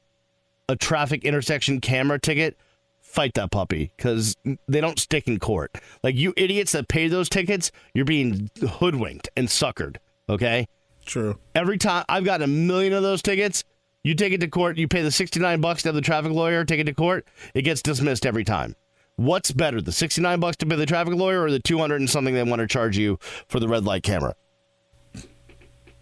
a 0.67 0.75
traffic 0.75 1.23
intersection 1.23 1.79
camera 1.79 2.19
ticket, 2.19 2.57
fight 2.99 3.33
that 3.35 3.51
puppy 3.51 3.91
because 3.95 4.35
they 4.67 4.81
don't 4.81 4.99
stick 4.99 5.27
in 5.27 5.39
court. 5.39 5.71
Like 6.03 6.15
you 6.15 6.33
idiots 6.35 6.73
that 6.73 6.87
pay 6.87 7.07
those 7.07 7.29
tickets, 7.29 7.71
you're 7.93 8.05
being 8.05 8.49
hoodwinked 8.67 9.29
and 9.37 9.47
suckered. 9.47 9.97
Okay. 10.27 10.67
True. 11.05 11.37
Every 11.53 11.77
time 11.77 12.05
I've 12.09 12.23
gotten 12.25 12.43
a 12.43 12.47
million 12.47 12.93
of 12.93 13.03
those 13.03 13.21
tickets, 13.21 13.63
you 14.03 14.15
take 14.15 14.33
it 14.33 14.39
to 14.41 14.47
court, 14.47 14.77
you 14.77 14.87
pay 14.87 15.01
the 15.01 15.11
69 15.11 15.61
bucks 15.61 15.83
to 15.83 15.89
have 15.89 15.95
the 15.95 16.01
traffic 16.01 16.31
lawyer 16.31 16.65
take 16.65 16.79
it 16.79 16.85
to 16.85 16.93
court, 16.93 17.25
it 17.53 17.61
gets 17.61 17.81
dismissed 17.81 18.25
every 18.25 18.43
time. 18.43 18.75
What's 19.15 19.51
better, 19.51 19.79
the 19.81 19.91
69 19.91 20.39
bucks 20.39 20.57
to 20.57 20.65
pay 20.65 20.75
the 20.75 20.85
traffic 20.85 21.13
lawyer 21.13 21.43
or 21.43 21.51
the 21.51 21.59
200 21.59 21.97
and 22.01 22.09
something 22.09 22.33
they 22.33 22.43
want 22.43 22.61
to 22.61 22.67
charge 22.67 22.97
you 22.97 23.19
for 23.47 23.59
the 23.59 23.67
red 23.67 23.85
light 23.85 24.03
camera? 24.03 24.35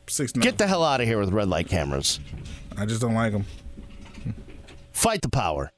Six. 0.07 0.31
Get 0.33 0.57
the 0.57 0.67
hell 0.67 0.83
out 0.83 0.99
of 1.01 1.07
here 1.07 1.19
with 1.19 1.29
red 1.29 1.47
light 1.47 1.67
cameras. 1.67 2.19
I 2.77 2.85
just 2.85 3.01
don't 3.01 3.13
like 3.13 3.31
them. 3.33 3.45
Fight 4.91 5.21
the 5.21 5.29
power. 5.29 5.71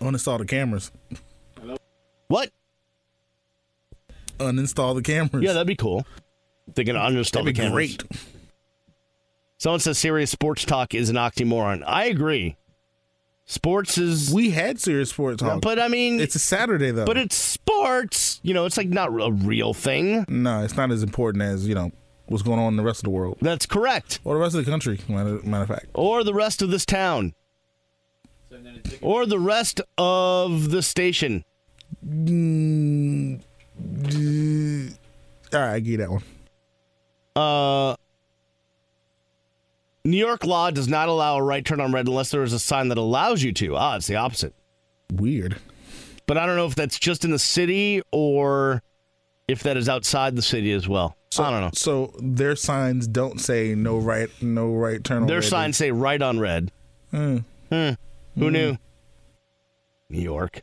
Uninstall 0.00 0.38
the 0.38 0.46
cameras. 0.46 0.90
Hello? 1.58 1.76
What? 2.28 2.50
Uninstall 4.38 4.94
the 4.94 5.02
cameras. 5.02 5.42
Yeah, 5.42 5.52
that'd 5.52 5.66
be 5.66 5.76
cool. 5.76 6.06
They 6.74 6.84
can 6.84 6.96
uninstall 6.96 7.32
That'd 7.44 7.48
the 7.48 7.52
be 7.52 7.58
cameras. 7.58 7.96
great. 7.96 8.04
Someone 9.58 9.80
says 9.80 9.98
serious 9.98 10.30
sports 10.30 10.64
talk 10.64 10.94
is 10.94 11.10
an 11.10 11.16
oxymoron. 11.16 11.82
I 11.86 12.04
agree. 12.04 12.56
Sports 13.50 13.98
is, 13.98 14.32
We 14.32 14.50
had 14.50 14.80
serious 14.80 15.10
sports 15.10 15.42
talk. 15.42 15.60
but 15.60 15.80
I 15.80 15.88
mean, 15.88 16.20
it's 16.20 16.36
a 16.36 16.38
Saturday 16.38 16.92
though. 16.92 17.04
but 17.04 17.16
it's 17.16 17.34
sports. 17.34 18.38
You 18.44 18.54
know, 18.54 18.64
it's 18.64 18.76
like 18.76 18.86
not 18.88 19.08
a 19.08 19.32
real 19.32 19.74
thing. 19.74 20.24
no, 20.28 20.62
it's 20.62 20.76
not 20.76 20.92
as 20.92 21.02
important 21.02 21.42
as 21.42 21.66
you 21.66 21.74
know 21.74 21.90
what's 22.26 22.44
going 22.44 22.60
on 22.60 22.68
in 22.74 22.76
the 22.76 22.84
rest 22.84 23.00
of 23.00 23.04
the 23.04 23.10
world 23.10 23.38
That's 23.40 23.66
correct. 23.66 24.20
or 24.22 24.34
the 24.34 24.40
rest 24.40 24.54
of 24.54 24.64
the 24.64 24.70
country. 24.70 25.00
Matter, 25.08 25.40
matter 25.42 25.62
of 25.64 25.68
fact, 25.68 25.86
Or 25.94 26.22
the 26.22 26.32
rest 26.32 26.62
of 26.62 26.70
this 26.70 26.86
town. 26.86 27.34
Or 29.00 29.26
the 29.26 29.38
rest 29.40 29.80
of 29.98 30.70
the 30.70 30.80
station. 30.82 31.44
Mm, 32.06 33.40
uh, 35.52 35.56
all 35.56 35.60
right, 35.64 35.74
I 35.74 35.80
get 35.80 35.96
that 35.98 36.10
one. 36.10 36.22
Uh, 37.34 37.96
New 40.04 40.16
York 40.16 40.44
law 40.44 40.70
does 40.70 40.88
not 40.88 41.08
allow 41.08 41.36
a 41.36 41.42
right 41.42 41.64
turn 41.64 41.80
on 41.80 41.92
red 41.92 42.06
unless 42.08 42.30
there 42.30 42.42
is 42.42 42.52
a 42.52 42.58
sign 42.58 42.88
that 42.88 42.98
allows 42.98 43.42
you 43.42 43.52
to. 43.52 43.76
Ah, 43.76 43.96
it's 43.96 44.06
the 44.06 44.16
opposite. 44.16 44.54
Weird. 45.12 45.56
But 46.26 46.38
I 46.38 46.46
don't 46.46 46.56
know 46.56 46.66
if 46.66 46.74
that's 46.74 46.98
just 46.98 47.24
in 47.24 47.30
the 47.32 47.38
city 47.38 48.02
or 48.12 48.82
if 49.48 49.62
that 49.64 49.76
is 49.76 49.88
outside 49.88 50.36
the 50.36 50.42
city 50.42 50.72
as 50.72 50.88
well. 50.88 51.16
So, 51.30 51.44
I 51.44 51.50
don't 51.50 51.60
know. 51.60 51.70
So 51.74 52.12
their 52.20 52.56
signs 52.56 53.06
don't 53.06 53.40
say 53.40 53.74
no 53.74 53.98
right, 53.98 54.28
no 54.40 54.72
right 54.72 55.02
turn. 55.02 55.18
on 55.18 55.22
red. 55.24 55.28
Their 55.28 55.40
red. 55.40 55.48
signs 55.48 55.76
say 55.76 55.90
right 55.90 56.20
on 56.20 56.38
red. 56.40 56.72
Hmm. 57.10 57.38
Hmm. 57.68 57.90
Who 58.38 58.50
knew? 58.50 58.78
New 60.08 60.22
York. 60.22 60.62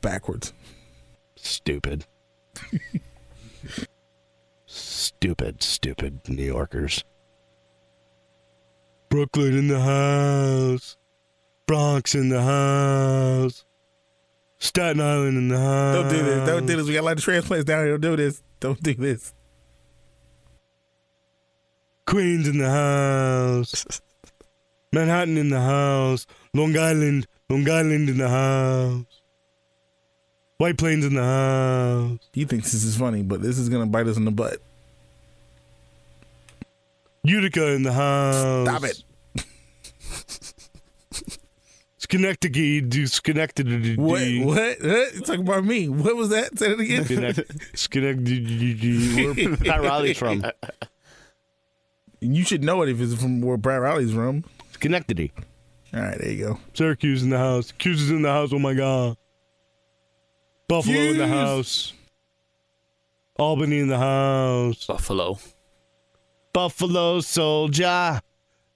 backwards. 0.00 0.52
Stupid. 1.36 2.04
stupid, 4.66 5.62
stupid 5.62 6.20
New 6.28 6.44
Yorkers. 6.44 7.04
Brooklyn 9.14 9.56
in 9.56 9.68
the 9.68 9.78
house. 9.78 10.96
Bronx 11.66 12.16
in 12.16 12.30
the 12.30 12.42
house. 12.42 13.64
Staten 14.58 15.00
Island 15.00 15.38
in 15.38 15.48
the 15.50 15.56
house. 15.56 15.94
Don't 15.94 16.08
do 16.08 16.22
this. 16.24 16.48
Don't 16.48 16.66
do 16.66 16.76
this. 16.76 16.86
We 16.88 16.94
got 16.94 17.02
a 17.02 17.06
lot 17.06 17.18
of 17.18 17.22
transplants 17.22 17.64
down 17.64 17.84
here. 17.84 17.96
Don't 17.96 18.16
do 18.16 18.16
this. 18.16 18.42
Don't 18.58 18.82
do 18.82 18.92
this. 18.92 19.32
Queens 22.08 22.48
in 22.48 22.58
the 22.58 22.68
house. 22.68 24.00
Manhattan 24.92 25.36
in 25.36 25.50
the 25.50 25.60
house. 25.60 26.26
Long 26.52 26.76
Island. 26.76 27.28
Long 27.48 27.70
Island 27.70 28.08
in 28.08 28.18
the 28.18 28.28
house. 28.28 29.20
White 30.56 30.76
Plains 30.76 31.04
in 31.04 31.14
the 31.14 31.22
house. 31.22 32.18
You 32.34 32.46
think 32.46 32.64
this 32.64 32.82
is 32.82 32.96
funny, 32.96 33.22
but 33.22 33.42
this 33.42 33.58
is 33.58 33.68
gonna 33.68 33.86
bite 33.86 34.08
us 34.08 34.16
in 34.16 34.24
the 34.24 34.32
butt. 34.32 34.60
Utica 37.24 37.72
in 37.72 37.82
the 37.82 37.92
house. 37.92 38.68
Stop 38.68 38.84
it. 38.84 39.02
Schenectady, 41.98 43.06
Schenectady. 43.06 43.96
What? 43.96 44.20
What? 44.44 44.82
What? 44.82 45.14
You 45.14 45.20
talking 45.22 45.40
about 45.40 45.64
me? 45.64 45.88
What 45.88 46.16
was 46.16 46.28
that? 46.28 46.58
Say 46.58 46.72
it 46.72 46.80
again. 46.80 47.04
Schenectady. 47.74 49.34
Where 49.34 49.56
Pat 49.56 49.82
Riley's 49.82 50.18
from. 50.18 50.44
You 52.20 52.44
should 52.44 52.62
know 52.62 52.82
it 52.82 52.90
if 52.90 53.00
it's 53.00 53.14
from 53.14 53.40
where 53.40 53.56
Brad 53.56 53.80
Riley's 53.80 54.12
from. 54.12 54.44
Schenectady. 54.72 55.32
All 55.94 56.00
right, 56.00 56.18
there 56.18 56.30
you 56.30 56.44
go. 56.44 56.58
Syracuse 56.74 57.22
in 57.22 57.30
the 57.30 57.38
house. 57.38 57.72
Cuse 57.72 58.02
is 58.02 58.10
in 58.10 58.20
the 58.22 58.30
house. 58.30 58.52
Oh 58.52 58.58
my 58.58 58.74
God. 58.74 59.16
Buffalo 60.68 60.98
in 60.98 61.18
the 61.18 61.28
house. 61.28 61.92
Albany 63.38 63.78
in 63.78 63.88
the 63.88 63.98
house. 63.98 64.84
Buffalo. 64.86 65.38
Buffalo 66.54 67.20
soldier. 67.20 68.20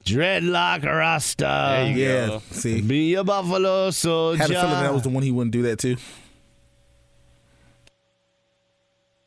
Dreadlock 0.05 0.85
Rasta. 0.85 1.45
There 1.45 1.91
you 1.93 2.05
Yeah. 2.05 2.27
go. 2.27 2.43
See, 2.51 2.81
Be 2.83 3.15
a 3.15 3.25
Buffalo 3.25 3.91
soldier. 3.91 4.43
had 4.43 4.51
a 4.51 4.55
feeling 4.55 4.71
that 4.83 4.93
was 4.93 5.03
the 5.05 5.09
one 5.09 5.23
he 5.23 5.31
wouldn't 5.31 5.53
do 5.53 5.63
that 5.63 5.79
to. 5.81 5.97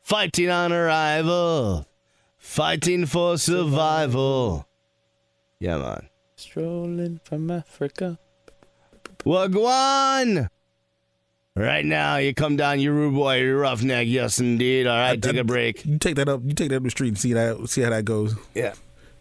Fighting 0.02 0.50
on 0.50 0.72
arrival. 0.72 1.86
Fighting 2.38 3.06
for 3.06 3.38
survival. 3.38 4.66
Yeah, 5.58 5.78
man. 5.78 6.08
Strolling 6.36 7.20
from 7.24 7.50
Africa. 7.50 8.18
Wagwan! 9.24 10.48
Right 11.54 11.84
now, 11.84 12.16
you 12.16 12.32
come 12.32 12.56
down, 12.56 12.80
you 12.80 12.92
rude 12.92 13.14
boy, 13.14 13.40
you 13.40 13.56
roughneck. 13.58 14.06
Yes, 14.08 14.38
indeed. 14.40 14.86
All 14.86 14.96
right, 14.96 15.20
take 15.20 15.36
a 15.36 15.44
break. 15.44 15.84
You 15.84 15.98
take 15.98 16.16
that 16.16 16.28
up. 16.28 16.40
You 16.44 16.54
take 16.54 16.70
that 16.70 16.76
up 16.76 16.82
the 16.82 16.90
street 16.90 17.08
and 17.08 17.18
see 17.18 17.34
that. 17.34 17.68
See 17.68 17.82
how 17.82 17.90
that 17.90 18.04
goes. 18.06 18.34
Yeah. 18.54 18.72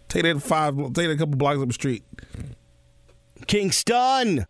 Take 0.07 0.23
that 0.23 0.41
five. 0.41 0.75
Take 0.77 0.93
that 1.07 1.11
a 1.11 1.17
couple 1.17 1.35
blocks 1.35 1.59
up 1.59 1.67
the 1.67 1.73
street. 1.73 2.03
Kingston! 3.47 4.45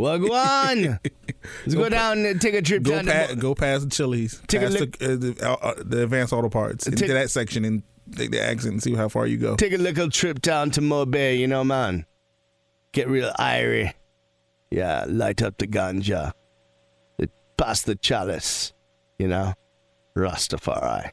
Wagwan! 0.00 0.98
Let's 1.66 1.74
go 1.74 1.88
down 1.88 2.24
and 2.24 2.40
take 2.40 2.54
a 2.54 2.62
trip 2.62 2.82
Go 2.84 2.92
down 2.96 3.06
past. 3.06 3.30
to. 3.30 3.36
Go 3.36 3.54
past 3.54 3.84
the 3.84 3.90
Chili's. 3.90 4.40
Take 4.46 4.62
a 4.62 4.66
look- 4.66 4.98
the, 4.98 5.12
uh, 5.12 5.16
the, 5.16 5.50
uh, 5.62 5.74
the 5.84 6.02
advanced 6.04 6.32
auto 6.32 6.48
parts. 6.48 6.86
Into 6.86 7.06
that 7.08 7.30
section 7.30 7.64
and 7.64 7.82
take 8.16 8.30
the 8.30 8.42
exit 8.42 8.72
and 8.72 8.82
see 8.82 8.94
how 8.94 9.08
far 9.08 9.26
you 9.26 9.36
go. 9.36 9.56
Take 9.56 9.72
a 9.72 9.78
little 9.78 10.10
trip 10.10 10.40
down 10.40 10.70
to 10.72 10.80
Mobay, 10.80 11.38
you 11.38 11.46
know, 11.46 11.64
man. 11.64 12.06
Get 12.92 13.08
real 13.08 13.32
irie. 13.38 13.92
Yeah, 14.74 15.04
light 15.06 15.40
up 15.40 15.56
the 15.58 15.68
ganja. 15.68 16.32
Pass 17.56 17.82
the 17.82 17.94
chalice, 17.94 18.72
you 19.20 19.28
know? 19.28 19.54
Rastafari. 20.16 21.12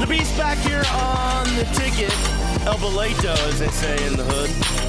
The 0.00 0.06
Beast 0.08 0.38
back 0.38 0.56
here 0.60 0.82
on 0.90 1.54
the 1.56 1.64
ticket. 1.74 2.10
El 2.66 2.76
Boleto, 2.78 3.36
as 3.50 3.58
they 3.58 3.68
say 3.68 4.06
in 4.06 4.16
the 4.16 4.24
hood. 4.24 4.85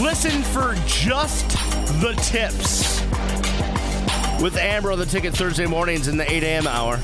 Listen 0.00 0.42
for 0.42 0.74
just 0.86 1.50
the 2.00 2.14
tips. 2.22 3.00
with 4.42 4.56
Amber 4.56 4.92
on 4.92 4.98
the 4.98 5.06
ticket 5.06 5.34
Thursday 5.34 5.66
mornings 5.66 6.08
in 6.08 6.16
the 6.16 6.30
8 6.30 6.42
a.m. 6.42 6.66
hour. 6.66 6.98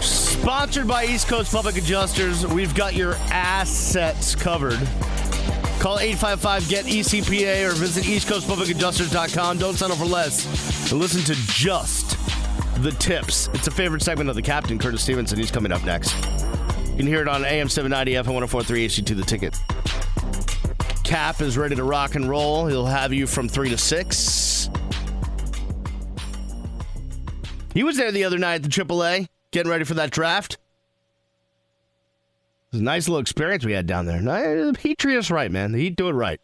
Sponsored 0.00 0.86
by 0.86 1.04
East 1.06 1.28
Coast 1.28 1.52
Public 1.52 1.76
Adjusters. 1.76 2.46
We've 2.46 2.74
got 2.74 2.94
your 2.94 3.14
assets 3.30 4.34
covered. 4.34 4.78
Call 5.80 5.98
855 5.98 6.68
GET 6.68 6.84
ECPA 6.84 7.68
or 7.68 7.72
visit 7.72 8.04
eastcoastpublicadjusters.com. 8.04 9.58
Don't 9.58 9.74
settle 9.76 9.96
for 9.96 10.04
less. 10.04 10.90
And 10.92 11.00
listen 11.00 11.22
to 11.22 11.34
just 11.52 12.16
the 12.82 12.92
tips. 12.92 13.48
It's 13.54 13.66
a 13.66 13.70
favorite 13.72 14.02
segment 14.02 14.28
of 14.28 14.36
the 14.36 14.42
captain, 14.42 14.78
Curtis 14.78 15.02
Stevenson. 15.02 15.38
He's 15.38 15.50
coming 15.50 15.72
up 15.72 15.82
next. 15.84 16.14
You 16.90 16.96
can 16.98 17.06
hear 17.06 17.22
it 17.22 17.28
on 17.28 17.44
AM 17.44 17.68
790 17.68 18.12
FM 18.12 18.34
1043 18.34 18.88
HD2 18.88 19.16
The 19.16 19.22
Ticket. 19.24 19.58
Cap 21.12 21.42
is 21.42 21.58
ready 21.58 21.76
to 21.76 21.84
rock 21.84 22.14
and 22.14 22.26
roll. 22.26 22.66
He'll 22.66 22.86
have 22.86 23.12
you 23.12 23.26
from 23.26 23.46
3 23.46 23.68
to 23.68 23.76
6. 23.76 24.70
He 27.74 27.84
was 27.84 27.98
there 27.98 28.10
the 28.10 28.24
other 28.24 28.38
night 28.38 28.54
at 28.54 28.62
the 28.62 28.70
AAA, 28.70 29.28
getting 29.50 29.70
ready 29.70 29.84
for 29.84 29.92
that 29.92 30.10
draft. 30.10 30.54
It 30.54 30.58
was 32.72 32.80
a 32.80 32.84
nice 32.84 33.08
little 33.08 33.20
experience 33.20 33.62
we 33.62 33.72
had 33.72 33.86
down 33.86 34.06
there. 34.06 34.72
He 34.80 34.94
treated 34.94 35.18
us 35.18 35.30
right, 35.30 35.50
man. 35.50 35.74
He'd 35.74 35.96
do 35.96 36.08
it 36.08 36.12
right. 36.12 36.40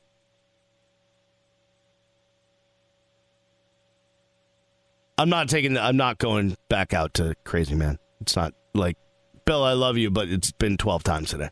I'm 5.17 5.31
not 5.31 5.49
taking. 5.49 5.79
I'm 5.79 5.97
not 5.97 6.19
going 6.19 6.59
back 6.69 6.93
out 6.93 7.15
to 7.15 7.35
Crazy 7.43 7.75
Man. 7.75 7.99
It's 8.21 8.37
not 8.37 8.53
like 8.75 8.99
Bill. 9.47 9.65
I 9.65 9.73
love 9.73 9.97
you, 9.97 10.11
but 10.11 10.29
it's 10.29 10.53
been 10.53 10.77
12 10.77 11.05
times 11.05 11.31
today, 11.31 11.49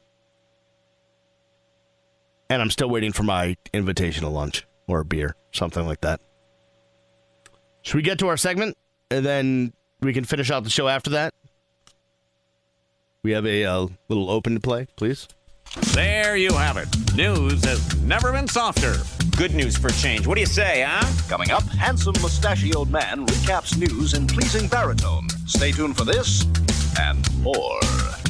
and 2.49 2.63
I'm 2.63 2.71
still 2.71 2.89
waiting 2.89 3.13
for 3.13 3.23
my 3.23 3.57
invitation 3.73 4.23
to 4.23 4.29
lunch 4.29 4.67
or 4.87 5.01
a 5.01 5.05
beer, 5.05 5.37
something 5.53 5.87
like 5.87 6.01
that. 6.03 6.21
Should 7.83 7.97
we 7.97 8.03
get 8.03 8.19
to 8.21 8.29
our 8.29 8.37
segment 8.37 8.77
and 9.11 9.25
then 9.25 9.73
we 10.01 10.13
can 10.13 10.25
finish 10.25 10.51
out 10.51 10.65
the 10.65 10.71
show 10.71 10.89
after 10.89 11.11
that? 11.11 11.35
We 13.23 13.33
have 13.33 13.47
a 13.47 13.65
uh, 13.65 13.89
little 14.09 14.31
open 14.31 14.55
to 14.55 14.61
play, 14.61 14.87
please. 14.97 15.29
There 15.95 16.37
you 16.37 16.53
have 16.53 16.77
it. 16.77 16.89
News 17.17 17.65
has 17.65 18.01
never 18.03 18.33
been 18.33 18.47
softer. 18.49 18.95
Good 19.37 19.55
news 19.55 19.77
for 19.77 19.91
change. 19.91 20.27
What 20.27 20.37
do 20.37 20.41
you 20.41 20.47
say, 20.47 20.85
huh? 20.87 21.07
Coming 21.29 21.51
up, 21.51 21.65
handsome 21.65 22.15
mustachioed 22.23 22.91
man 22.91 23.27
recaps 23.27 23.77
news 23.77 24.15
in 24.15 24.27
pleasing 24.27 24.69
baritone. 24.69 25.29
Stay 25.47 25.73
tuned 25.73 25.97
for 25.97 26.05
this 26.05 26.45
and 26.99 27.43
more. 27.43 27.81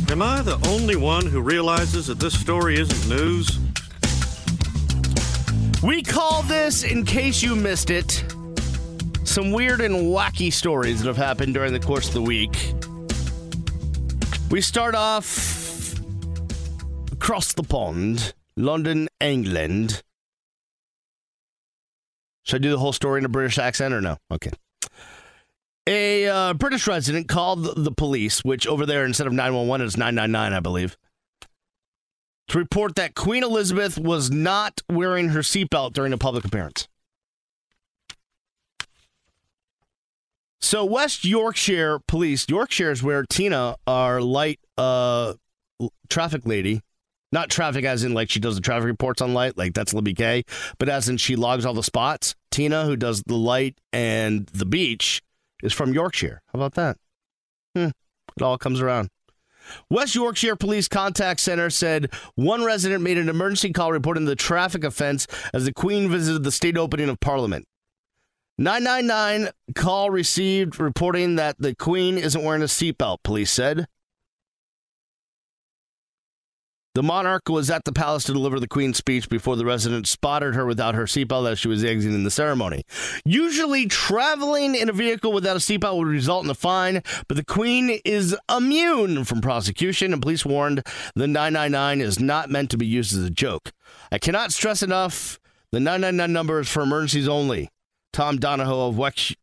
Am 0.09 0.23
I 0.23 0.41
the 0.43 0.59
only 0.69 0.97
one 0.97 1.27
who 1.27 1.41
realizes 1.41 2.07
that 2.07 2.19
this 2.19 2.39
story 2.39 2.79
isn't 2.79 3.09
news? 3.09 3.59
We 5.83 6.03
call 6.03 6.43
this, 6.43 6.83
in 6.85 7.05
case 7.05 7.43
you 7.43 7.55
missed 7.55 7.91
it, 7.91 8.25
some 9.25 9.53
weird 9.53 9.81
and 9.81 9.95
wacky 10.07 10.53
stories 10.53 11.01
that 11.03 11.07
have 11.07 11.17
happened 11.17 11.55
during 11.55 11.73
the 11.73 11.81
course 11.81 12.09
of 12.09 12.15
the 12.15 12.23
week. 12.23 12.73
We 14.51 14.61
start 14.61 14.95
off 14.95 15.95
across 17.13 17.53
the 17.53 17.63
pond, 17.63 18.35
London, 18.57 19.09
England. 19.21 20.03
Should 22.45 22.63
I 22.63 22.63
do 22.63 22.71
the 22.71 22.79
whole 22.79 22.93
story 22.93 23.19
in 23.19 23.25
a 23.25 23.29
British 23.29 23.59
accent 23.59 23.93
or 23.93 24.01
no? 24.01 24.17
Okay. 24.31 24.51
A 25.89 26.27
uh, 26.27 26.55
British 26.55 26.87
resident 26.89 27.29
called 27.29 27.85
the- 27.85 27.93
police, 27.93 28.41
which 28.45 28.67
over 28.67 28.87
there 28.87 29.05
instead 29.05 29.27
of 29.27 29.33
911 29.33 29.87
is 29.87 29.97
999, 29.97 30.53
I 30.53 30.61
believe, 30.61 30.97
to 32.49 32.59
report 32.59 32.95
that 32.95 33.15
Queen 33.15 33.43
Elizabeth 33.43 33.99
was 33.99 34.31
not 34.31 34.81
wearing 34.89 35.31
her 35.31 35.41
seatbelt 35.41 35.93
during 35.93 36.13
a 36.13 36.19
public 36.19 36.45
appearance. 36.45 36.89
So 40.61 40.85
West 40.85 41.25
Yorkshire 41.25 42.01
Police, 42.09 42.47
Yorkshire 42.49 42.91
is 42.91 43.03
where 43.03 43.25
Tina, 43.25 43.77
our 43.87 44.21
light 44.21 44.59
uh 44.77 45.35
traffic 46.09 46.47
lady, 46.47 46.81
not 47.33 47.51
traffic 47.51 47.85
as 47.85 48.03
in 48.03 48.15
like 48.15 48.31
she 48.31 48.41
does 48.41 48.57
the 48.57 48.61
traffic 48.61 48.87
reports 48.87 49.21
on 49.21 49.35
light, 49.35 49.57
like 49.57 49.75
that's 49.75 49.95
Libby 49.95 50.15
K, 50.15 50.45
but 50.79 50.89
as 50.89 51.09
in 51.09 51.19
she 51.19 51.37
logs 51.37 51.65
all 51.65 51.75
the 51.75 51.83
spots. 51.83 52.35
Tina, 52.51 52.85
who 52.85 52.97
does 52.97 53.23
the 53.27 53.37
light 53.37 53.79
and 53.93 54.47
the 54.47 54.65
beach, 54.65 55.23
is 55.63 55.73
from 55.73 55.93
Yorkshire. 55.93 56.41
How 56.53 56.59
about 56.59 56.75
that? 56.75 56.97
Hmm. 57.75 57.91
It 58.37 58.43
all 58.43 58.59
comes 58.59 58.81
around. 58.81 59.09
West 59.91 60.15
Yorkshire 60.15 60.57
Police 60.57 60.89
Contact 60.89 61.41
Center 61.41 61.71
said 61.71 62.11
one 62.35 62.65
resident 62.65 63.03
made 63.03 63.19
an 63.19 63.29
emergency 63.29 63.73
call 63.73 63.93
reporting 63.93 64.25
the 64.25 64.37
traffic 64.37 64.85
offense 64.85 65.27
as 65.53 65.65
the 65.65 65.73
Queen 65.73 66.09
visited 66.09 66.45
the 66.45 66.53
state 66.53 66.77
opening 66.77 67.09
of 67.09 67.21
Parliament. 67.21 67.67
999 68.59 69.53
call 69.75 70.11
received 70.11 70.81
reporting 70.81 71.37
that 71.37 71.57
the 71.59 71.75
Queen 71.75 72.17
isn't 72.17 72.43
wearing 72.43 72.63
a 72.63 72.67
seatbelt, 72.67 73.19
police 73.23 73.51
said. 73.51 73.87
The 76.97 77.03
monarch 77.03 77.51
was 77.51 77.69
at 77.69 77.85
the 77.85 77.93
palace 77.93 78.25
to 78.25 78.33
deliver 78.33 78.59
the 78.59 78.67
Queen's 78.67 78.97
speech 78.97 79.29
before 79.29 79.55
the 79.55 79.67
resident 79.67 80.07
spotted 80.07 80.55
her 80.55 80.65
without 80.65 80.95
her 80.95 81.05
seatbelt 81.05 81.47
as 81.53 81.59
she 81.59 81.69
was 81.69 81.85
exiting 81.85 82.25
the 82.25 82.31
ceremony. 82.31 82.85
Usually, 83.23 83.85
traveling 83.85 84.75
in 84.75 84.89
a 84.89 84.95
vehicle 84.95 85.31
without 85.31 85.57
a 85.57 85.59
seatbelt 85.59 85.99
would 85.99 86.07
result 86.07 86.45
in 86.45 86.51
a 86.51 86.55
fine, 86.55 87.03
but 87.29 87.37
the 87.37 87.45
Queen 87.45 88.01
is 88.07 88.35
immune 88.49 89.25
from 89.25 89.43
prosecution, 89.43 90.15
and 90.15 90.23
police 90.23 90.47
warned 90.47 90.83
the 91.15 91.27
999 91.27 92.01
is 92.01 92.19
not 92.19 92.49
meant 92.49 92.71
to 92.71 92.79
be 92.79 92.87
used 92.87 93.15
as 93.15 93.25
a 93.25 93.31
joke. 93.31 93.73
I 94.11 94.17
cannot 94.17 94.55
stress 94.55 94.83
enough 94.83 95.39
the 95.73 95.81
999 95.81 96.33
number 96.33 96.61
is 96.61 96.69
for 96.71 96.81
emergencies 96.81 97.29
only. 97.29 97.69
Tom 98.15 98.39
Donahoe 98.39 98.89
of 98.89 98.97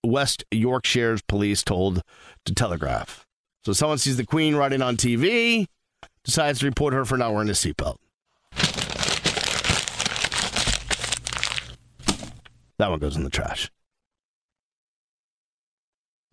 West 0.03 0.43
Yorkshire's 0.49 1.21
police 1.21 1.61
told 1.61 2.01
to 2.45 2.53
Telegraph. 2.55 3.27
So 3.63 3.73
someone 3.73 3.99
sees 3.99 4.17
the 4.17 4.25
Queen 4.25 4.55
riding 4.55 4.81
on 4.81 4.97
TV, 4.97 5.67
decides 6.23 6.59
to 6.59 6.65
report 6.65 6.93
her 6.93 7.05
for 7.05 7.17
not 7.17 7.33
wearing 7.33 7.49
a 7.49 7.53
seatbelt. 7.53 7.97
That 12.77 12.89
one 12.89 12.99
goes 12.99 13.15
in 13.15 13.23
the 13.23 13.29
trash. 13.29 13.71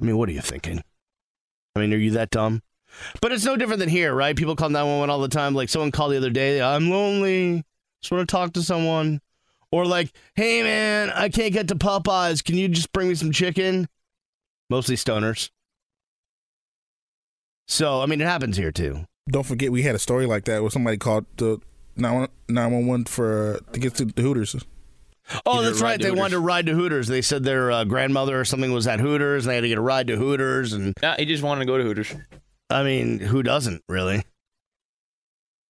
I 0.01 0.05
mean, 0.05 0.17
what 0.17 0.29
are 0.29 0.33
you 0.33 0.41
thinking? 0.41 0.83
I 1.77 1.81
mean, 1.81 1.93
are 1.93 1.99
you 1.99 2.13
that 2.13 2.31
dumb? 2.31 2.63
But 3.21 3.33
it's 3.33 3.45
no 3.45 3.57
different 3.57 3.81
than 3.81 3.89
here, 3.89 4.15
right? 4.15 4.35
People 4.35 4.57
call 4.57 4.71
911 4.71 5.11
all 5.11 5.21
the 5.21 5.29
time. 5.29 5.55
Like 5.55 5.69
someone 5.69 5.93
called 5.93 6.13
the 6.13 6.17
other 6.17 6.31
day, 6.31 6.61
I'm 6.61 6.91
lonely. 6.91 7.65
Just 8.03 8.11
want 8.11 8.29
to 8.29 8.33
talk 8.33 8.55
to 8.55 8.63
someone. 8.63 9.21
Or 9.71 9.87
like, 9.87 10.13
hey 10.35 10.63
man, 10.63 11.11
I 11.11 11.29
can't 11.29 11.53
get 11.53 11.69
to 11.69 11.77
Popeyes. 11.77 12.43
Can 12.43 12.57
you 12.57 12.69
just 12.69 12.93
bring 12.93 13.09
me 13.09 13.15
some 13.15 13.31
chicken? 13.31 13.89
Mostly 14.69 14.97
stoners. 14.97 15.51
So, 17.69 18.01
I 18.01 18.07
mean, 18.07 18.21
it 18.21 18.27
happens 18.27 18.57
here 18.57 18.73
too. 18.73 19.05
Don't 19.31 19.47
forget, 19.47 19.71
we 19.73 19.83
had 19.83 19.95
a 19.95 19.99
story 19.99 20.27
like 20.27 20.45
that 20.45 20.61
where 20.63 20.71
somebody 20.71 20.97
called 20.97 21.27
the 21.37 21.59
911 21.97 23.05
for 23.07 23.61
to 23.73 23.81
get 23.81 23.95
to 23.97 24.05
the 24.07 24.23
Hooters. 24.23 24.57
Oh, 25.47 25.61
Get 25.61 25.69
that's 25.69 25.81
right. 25.81 25.99
They 26.01 26.07
Hooters. 26.09 26.19
wanted 26.19 26.35
to 26.35 26.41
ride 26.41 26.67
to 26.67 26.75
Hooters. 26.75 27.07
They 27.07 27.23
said 27.23 27.45
their 27.45 27.71
uh, 27.71 27.85
grandmother 27.85 28.41
or 28.41 28.45
something 28.45 28.73
was 28.73 28.87
at 28.89 28.99
Hooters, 28.99 29.45
and 29.47 29.51
they 29.51 29.55
had 29.57 29.61
to 29.61 29.69
get 29.69 29.79
a 29.79 29.83
ride 29.83 30.09
to 30.09 30.17
Hooters. 30.17 30.73
And 30.73 30.93
Nah, 31.01 31.15
he 31.19 31.25
just 31.25 31.43
wanted 31.45 31.61
to 31.61 31.67
go 31.67 31.79
to 31.79 31.85
Hooters. 31.85 32.13
I 32.69 32.83
mean, 32.83 33.21
who 33.21 33.43
doesn't 33.43 33.83
really? 33.89 34.25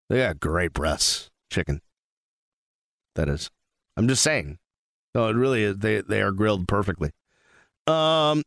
They 0.09 0.19
got 0.19 0.41
great 0.41 0.73
breasts, 0.73 1.31
chicken. 1.51 1.83
That 3.17 3.29
is. 3.29 3.51
I'm 3.97 4.09
just 4.09 4.23
saying. 4.23 4.59
No, 5.15 5.29
it 5.29 5.37
really 5.37 5.63
is. 5.65 5.77
They 5.79 6.01
they 6.01 6.23
are 6.23 6.33
grilled 6.33 6.67
perfectly. 6.67 7.11
Um, 7.87 8.43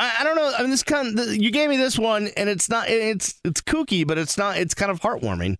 I, 0.00 0.16
I 0.20 0.24
don't 0.24 0.34
know. 0.34 0.52
I 0.56 0.62
mean, 0.62 0.70
this 0.70 0.82
kind 0.82 1.18
of, 1.18 1.36
you 1.36 1.50
gave 1.50 1.68
me 1.68 1.76
this 1.76 1.98
one, 1.98 2.30
and 2.36 2.48
it's 2.48 2.68
not. 2.68 2.88
It's 2.88 3.38
it's 3.44 3.60
kooky, 3.60 4.06
but 4.06 4.16
it's 4.16 4.38
not. 4.38 4.56
It's 4.56 4.74
kind 4.74 4.90
of 4.90 5.00
heartwarming. 5.00 5.56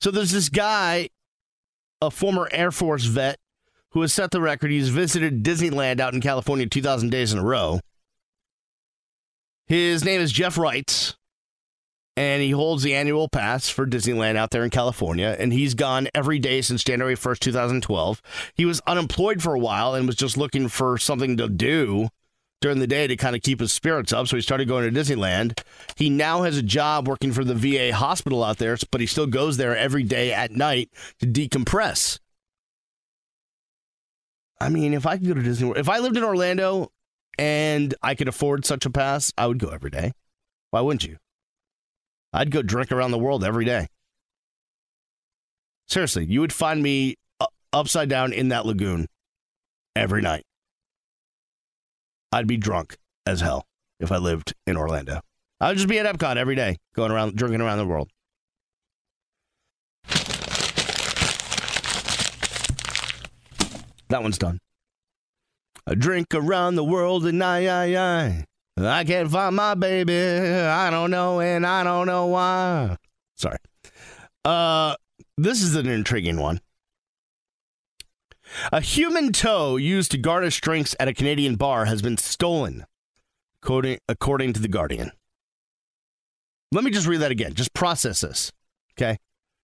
So 0.00 0.10
there's 0.10 0.30
this 0.30 0.48
guy, 0.48 1.10
a 2.00 2.10
former 2.10 2.48
Air 2.52 2.70
Force 2.70 3.04
vet, 3.04 3.38
who 3.90 4.00
has 4.02 4.14
set 4.14 4.30
the 4.30 4.40
record. 4.40 4.70
He's 4.70 4.88
visited 4.88 5.42
Disneyland 5.42 6.00
out 6.00 6.14
in 6.14 6.20
California 6.20 6.66
2,000 6.66 7.10
days 7.10 7.32
in 7.32 7.40
a 7.40 7.44
row. 7.44 7.80
His 9.66 10.04
name 10.04 10.20
is 10.20 10.32
Jeff 10.32 10.56
Reitz, 10.56 11.16
and 12.16 12.40
he 12.42 12.50
holds 12.50 12.84
the 12.84 12.94
annual 12.94 13.28
pass 13.28 13.68
for 13.68 13.86
Disneyland 13.86 14.36
out 14.36 14.50
there 14.50 14.64
in 14.64 14.70
California. 14.70 15.36
And 15.38 15.52
he's 15.52 15.74
gone 15.74 16.08
every 16.14 16.38
day 16.38 16.62
since 16.62 16.84
January 16.84 17.16
1st, 17.16 17.38
2012. 17.40 18.22
He 18.54 18.64
was 18.64 18.80
unemployed 18.86 19.42
for 19.42 19.54
a 19.54 19.60
while 19.60 19.94
and 19.94 20.06
was 20.06 20.16
just 20.16 20.36
looking 20.36 20.68
for 20.68 20.98
something 20.98 21.36
to 21.36 21.48
do 21.48 22.08
during 22.62 22.78
the 22.78 22.86
day 22.86 23.06
to 23.06 23.16
kind 23.16 23.36
of 23.36 23.42
keep 23.42 23.60
his 23.60 23.72
spirits 23.72 24.12
up. 24.12 24.28
So 24.28 24.36
he 24.36 24.42
started 24.42 24.68
going 24.68 24.92
to 24.92 25.00
Disneyland. 25.00 25.60
He 25.96 26.08
now 26.08 26.42
has 26.42 26.56
a 26.56 26.62
job 26.62 27.06
working 27.06 27.32
for 27.32 27.44
the 27.44 27.54
VA 27.54 27.94
hospital 27.94 28.42
out 28.42 28.58
there, 28.58 28.78
but 28.90 29.00
he 29.00 29.06
still 29.06 29.26
goes 29.26 29.58
there 29.58 29.76
every 29.76 30.02
day 30.02 30.32
at 30.32 30.52
night 30.52 30.90
to 31.20 31.26
decompress. 31.26 32.18
I 34.60 34.68
mean, 34.68 34.94
if 34.94 35.06
I 35.06 35.18
could 35.18 35.26
go 35.26 35.34
to 35.34 35.42
Disney 35.42 35.66
World, 35.66 35.78
if 35.78 35.88
I 35.88 35.98
lived 35.98 36.16
in 36.16 36.24
Orlando 36.24 36.92
and 37.36 37.94
I 38.02 38.14
could 38.14 38.28
afford 38.28 38.64
such 38.64 38.86
a 38.86 38.90
pass, 38.90 39.32
I 39.36 39.48
would 39.48 39.58
go 39.58 39.68
every 39.68 39.90
day. 39.90 40.12
Why 40.70 40.80
wouldn't 40.80 41.04
you? 41.04 41.16
I'd 42.32 42.50
go 42.50 42.62
drink 42.62 42.92
around 42.92 43.10
the 43.10 43.18
world 43.18 43.44
every 43.44 43.64
day. 43.64 43.88
Seriously, 45.88 46.24
you 46.24 46.40
would 46.40 46.52
find 46.52 46.82
me 46.82 47.16
upside 47.72 48.08
down 48.08 48.32
in 48.32 48.48
that 48.48 48.64
lagoon 48.64 49.08
every 49.96 50.22
night. 50.22 50.44
I'd 52.32 52.46
be 52.46 52.56
drunk 52.56 52.96
as 53.26 53.40
hell 53.40 53.66
if 54.00 54.10
I 54.10 54.16
lived 54.16 54.54
in 54.66 54.76
Orlando. 54.76 55.20
I'd 55.60 55.76
just 55.76 55.88
be 55.88 55.98
at 55.98 56.06
Epcot 56.06 56.36
every 56.36 56.56
day, 56.56 56.78
going 56.96 57.12
around 57.12 57.36
drinking 57.36 57.60
around 57.60 57.78
the 57.78 57.86
world. 57.86 58.08
That 64.08 64.22
one's 64.22 64.38
done. 64.38 64.58
I 65.86 65.94
drink 65.94 66.34
around 66.34 66.76
the 66.76 66.84
world 66.84 67.26
and 67.26 67.42
I, 67.42 67.66
I, 67.66 67.96
I, 67.96 68.44
I 68.78 69.04
can't 69.04 69.30
find 69.30 69.56
my 69.56 69.74
baby. 69.74 70.14
I 70.14 70.90
don't 70.90 71.10
know 71.10 71.40
and 71.40 71.66
I 71.66 71.84
don't 71.84 72.06
know 72.06 72.26
why. 72.26 72.96
Sorry. 73.36 73.58
Uh, 74.44 74.96
this 75.36 75.62
is 75.62 75.76
an 75.76 75.86
intriguing 75.86 76.38
one. 76.38 76.60
A 78.72 78.80
human 78.80 79.32
toe 79.32 79.76
used 79.76 80.10
to 80.10 80.18
garnish 80.18 80.60
drinks 80.60 80.94
at 81.00 81.08
a 81.08 81.14
Canadian 81.14 81.56
bar 81.56 81.86
has 81.86 82.02
been 82.02 82.16
stolen, 82.16 82.84
according, 83.62 83.98
to 84.52 84.60
The 84.60 84.68
Guardian. 84.68 85.12
Let 86.70 86.84
me 86.84 86.90
just 86.90 87.06
read 87.06 87.20
that 87.20 87.30
again. 87.30 87.54
Just 87.54 87.74
process 87.74 88.22
this, 88.22 88.52
okay? 88.94 89.18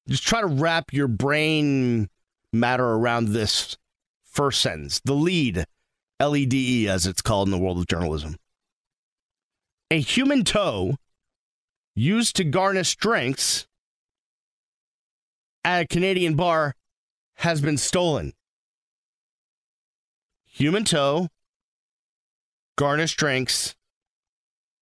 Just 0.08 0.26
try 0.26 0.40
to 0.40 0.46
wrap 0.46 0.92
your 0.92 1.08
brain 1.08 2.08
matter 2.52 2.84
around 2.84 3.28
this 3.28 3.76
first 4.24 4.60
sentence. 4.60 5.00
The 5.04 5.14
lead, 5.14 5.64
L 6.20 6.36
E 6.36 6.46
D 6.46 6.84
E, 6.84 6.88
as 6.88 7.06
it's 7.06 7.22
called 7.22 7.48
in 7.48 7.52
the 7.52 7.58
world 7.58 7.78
of 7.78 7.86
journalism. 7.86 8.36
A 9.90 10.00
human 10.00 10.44
toe 10.44 10.96
used 11.94 12.36
to 12.36 12.44
garnish 12.44 12.96
drinks 12.96 13.66
at 15.64 15.82
a 15.82 15.86
Canadian 15.86 16.34
bar 16.34 16.74
has 17.36 17.60
been 17.60 17.76
stolen. 17.76 18.32
Human 20.58 20.82
toe, 20.82 21.28
garnish 22.76 23.14
drinks, 23.14 23.76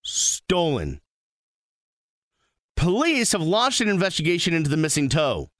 stolen. 0.00 1.02
Police 2.76 3.32
have 3.32 3.42
launched 3.42 3.82
an 3.82 3.90
investigation 3.90 4.54
into 4.54 4.70
the 4.70 4.78
missing 4.78 5.10
toe, 5.10 5.50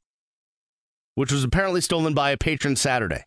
which 1.16 1.30
was 1.30 1.44
apparently 1.44 1.82
stolen 1.82 2.14
by 2.14 2.30
a 2.30 2.38
patron 2.38 2.76
Saturday. 2.76 3.24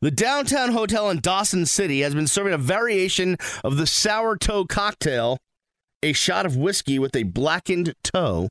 The 0.00 0.10
downtown 0.10 0.72
hotel 0.72 1.10
in 1.10 1.20
Dawson 1.20 1.66
City 1.66 2.00
has 2.00 2.14
been 2.14 2.26
serving 2.26 2.54
a 2.54 2.58
variation 2.58 3.36
of 3.62 3.76
the 3.76 3.86
sour 3.86 4.38
toe 4.38 4.64
cocktail, 4.64 5.36
a 6.02 6.14
shot 6.14 6.46
of 6.46 6.56
whiskey 6.56 6.98
with 6.98 7.14
a 7.14 7.24
blackened 7.24 7.92
toe, 8.02 8.48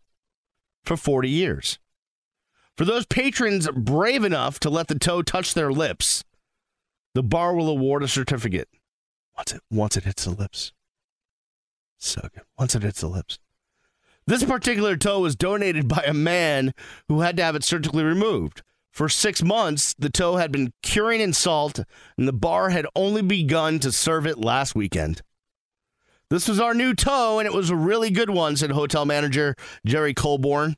for 0.85 0.95
40 0.95 1.27
years. 1.27 1.79
For 2.77 2.85
those 2.85 3.07
patrons 3.07 3.67
brave 3.71 4.23
enough 4.23 4.59
to 4.59 4.69
let 4.69 4.87
the 4.87 4.99
toe 4.99 5.23
touch 5.23 5.55
their 5.55 5.71
lips, 5.71 6.23
the 7.13 7.23
bar 7.23 7.55
will 7.55 7.69
award 7.69 8.03
a 8.03 8.07
certificate 8.07 8.69
once 9.35 9.53
it 9.53 9.61
once 9.71 9.97
it 9.97 10.03
hits 10.03 10.25
the 10.25 10.31
lips. 10.31 10.73
So 11.97 12.21
good. 12.21 12.43
Once 12.57 12.75
it 12.75 12.83
hits 12.83 13.01
the 13.01 13.07
lips. 13.07 13.39
This 14.25 14.43
particular 14.43 14.95
toe 14.95 15.19
was 15.21 15.35
donated 15.35 15.87
by 15.87 16.03
a 16.05 16.13
man 16.13 16.73
who 17.07 17.21
had 17.21 17.35
to 17.37 17.43
have 17.43 17.55
it 17.55 17.63
surgically 17.63 18.03
removed. 18.03 18.61
For 18.91 19.09
six 19.09 19.41
months, 19.41 19.95
the 19.97 20.09
toe 20.09 20.37
had 20.37 20.51
been 20.51 20.73
curing 20.81 21.21
in 21.21 21.33
salt, 21.33 21.79
and 22.17 22.27
the 22.27 22.33
bar 22.33 22.69
had 22.69 22.85
only 22.95 23.21
begun 23.21 23.79
to 23.79 23.91
serve 23.91 24.25
it 24.27 24.37
last 24.37 24.75
weekend. 24.75 25.21
This 26.29 26.47
was 26.47 26.59
our 26.59 26.73
new 26.73 26.93
toe, 26.93 27.39
and 27.39 27.47
it 27.47 27.53
was 27.53 27.69
a 27.69 27.75
really 27.75 28.11
good 28.11 28.29
one, 28.29 28.55
said 28.55 28.71
hotel 28.71 29.05
manager 29.05 29.55
Jerry 29.85 30.13
Colborn. 30.13 30.75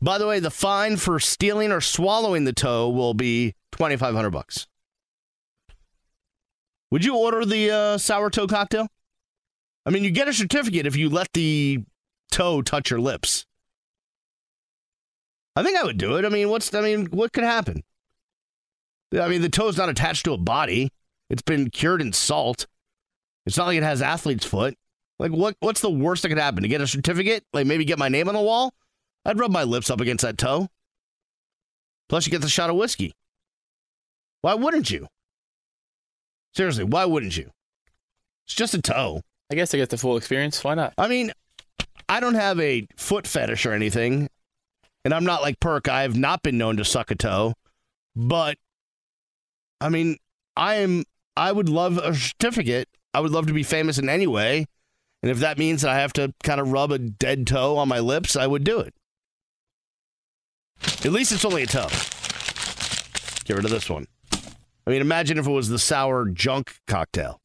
By 0.00 0.18
the 0.18 0.26
way, 0.26 0.38
the 0.38 0.50
fine 0.50 0.96
for 0.96 1.18
stealing 1.18 1.72
or 1.72 1.80
swallowing 1.80 2.44
the 2.44 2.52
toe 2.52 2.88
will 2.88 3.14
be 3.14 3.54
twenty 3.72 3.96
five 3.96 4.14
hundred 4.14 4.30
bucks. 4.30 4.66
Would 6.90 7.04
you 7.04 7.16
order 7.16 7.44
the 7.44 7.70
uh, 7.70 7.98
sour 7.98 8.30
toe 8.30 8.46
cocktail? 8.46 8.88
I 9.86 9.90
mean, 9.90 10.04
you 10.04 10.10
get 10.10 10.28
a 10.28 10.32
certificate 10.32 10.86
if 10.86 10.96
you 10.96 11.08
let 11.08 11.32
the 11.32 11.84
toe 12.30 12.62
touch 12.62 12.90
your 12.90 13.00
lips. 13.00 13.46
I 15.56 15.62
think 15.62 15.78
I 15.78 15.84
would 15.84 15.98
do 15.98 16.16
it. 16.16 16.24
I 16.24 16.28
mean, 16.28 16.48
what's 16.48 16.72
I 16.74 16.80
mean, 16.80 17.06
what 17.06 17.32
could 17.32 17.44
happen? 17.44 17.82
I 19.18 19.28
mean, 19.28 19.42
the 19.42 19.48
toe's 19.48 19.76
not 19.76 19.88
attached 19.88 20.24
to 20.26 20.32
a 20.32 20.38
body. 20.38 20.90
It's 21.28 21.42
been 21.42 21.70
cured 21.70 22.00
in 22.00 22.12
salt. 22.12 22.66
It's 23.46 23.56
not 23.56 23.66
like 23.66 23.78
it 23.78 23.82
has 23.82 24.02
athlete's 24.02 24.44
foot. 24.44 24.76
Like 25.18 25.32
what 25.32 25.56
what's 25.60 25.80
the 25.80 25.90
worst 25.90 26.22
that 26.22 26.28
could 26.28 26.38
happen? 26.38 26.62
To 26.62 26.68
get 26.68 26.80
a 26.80 26.86
certificate? 26.86 27.44
Like 27.52 27.66
maybe 27.66 27.84
get 27.84 27.98
my 27.98 28.08
name 28.08 28.28
on 28.28 28.34
the 28.34 28.40
wall? 28.40 28.72
I'd 29.24 29.38
rub 29.38 29.50
my 29.50 29.64
lips 29.64 29.90
up 29.90 30.00
against 30.00 30.22
that 30.22 30.38
toe. 30.38 30.68
Plus 32.08 32.26
you 32.26 32.30
get 32.30 32.40
the 32.42 32.48
shot 32.48 32.70
of 32.70 32.76
whiskey. 32.76 33.12
Why 34.40 34.54
wouldn't 34.54 34.90
you? 34.90 35.06
Seriously, 36.54 36.84
why 36.84 37.04
wouldn't 37.04 37.36
you? 37.36 37.50
It's 38.46 38.54
just 38.54 38.74
a 38.74 38.82
toe. 38.82 39.22
I 39.50 39.54
guess 39.54 39.74
I 39.74 39.78
get 39.78 39.90
the 39.90 39.98
full 39.98 40.16
experience. 40.16 40.62
Why 40.62 40.74
not? 40.74 40.94
I 40.98 41.08
mean, 41.08 41.32
I 42.08 42.20
don't 42.20 42.34
have 42.34 42.58
a 42.60 42.86
foot 42.96 43.26
fetish 43.26 43.66
or 43.66 43.72
anything, 43.72 44.28
and 45.04 45.14
I'm 45.14 45.24
not 45.24 45.42
like 45.42 45.60
Perk. 45.60 45.88
I 45.88 46.02
have 46.02 46.16
not 46.16 46.42
been 46.42 46.58
known 46.58 46.76
to 46.76 46.84
suck 46.84 47.10
a 47.10 47.14
toe, 47.14 47.54
but 48.14 48.58
I 49.80 49.88
mean, 49.88 50.16
I 50.56 50.76
am. 50.76 51.04
I 51.36 51.52
would 51.52 51.68
love 51.68 51.98
a 51.98 52.14
certificate. 52.14 52.88
I 53.14 53.20
would 53.20 53.30
love 53.30 53.46
to 53.46 53.52
be 53.52 53.62
famous 53.62 53.98
in 53.98 54.08
any 54.08 54.26
way, 54.26 54.66
and 55.22 55.30
if 55.30 55.38
that 55.38 55.58
means 55.58 55.82
that 55.82 55.90
I 55.90 55.98
have 55.98 56.12
to 56.14 56.34
kind 56.42 56.60
of 56.60 56.72
rub 56.72 56.92
a 56.92 56.98
dead 56.98 57.46
toe 57.46 57.76
on 57.76 57.88
my 57.88 58.00
lips, 58.00 58.36
I 58.36 58.46
would 58.46 58.64
do 58.64 58.80
it. 58.80 58.94
At 61.04 61.12
least 61.12 61.32
it's 61.32 61.44
only 61.44 61.62
a 61.62 61.66
toe. 61.66 61.88
Get 63.44 63.56
rid 63.56 63.64
of 63.64 63.70
this 63.70 63.90
one. 63.90 64.06
I 64.86 64.90
mean, 64.90 65.00
imagine 65.00 65.38
if 65.38 65.46
it 65.46 65.50
was 65.50 65.68
the 65.68 65.78
sour 65.78 66.26
junk 66.26 66.76
cocktail. 66.86 67.40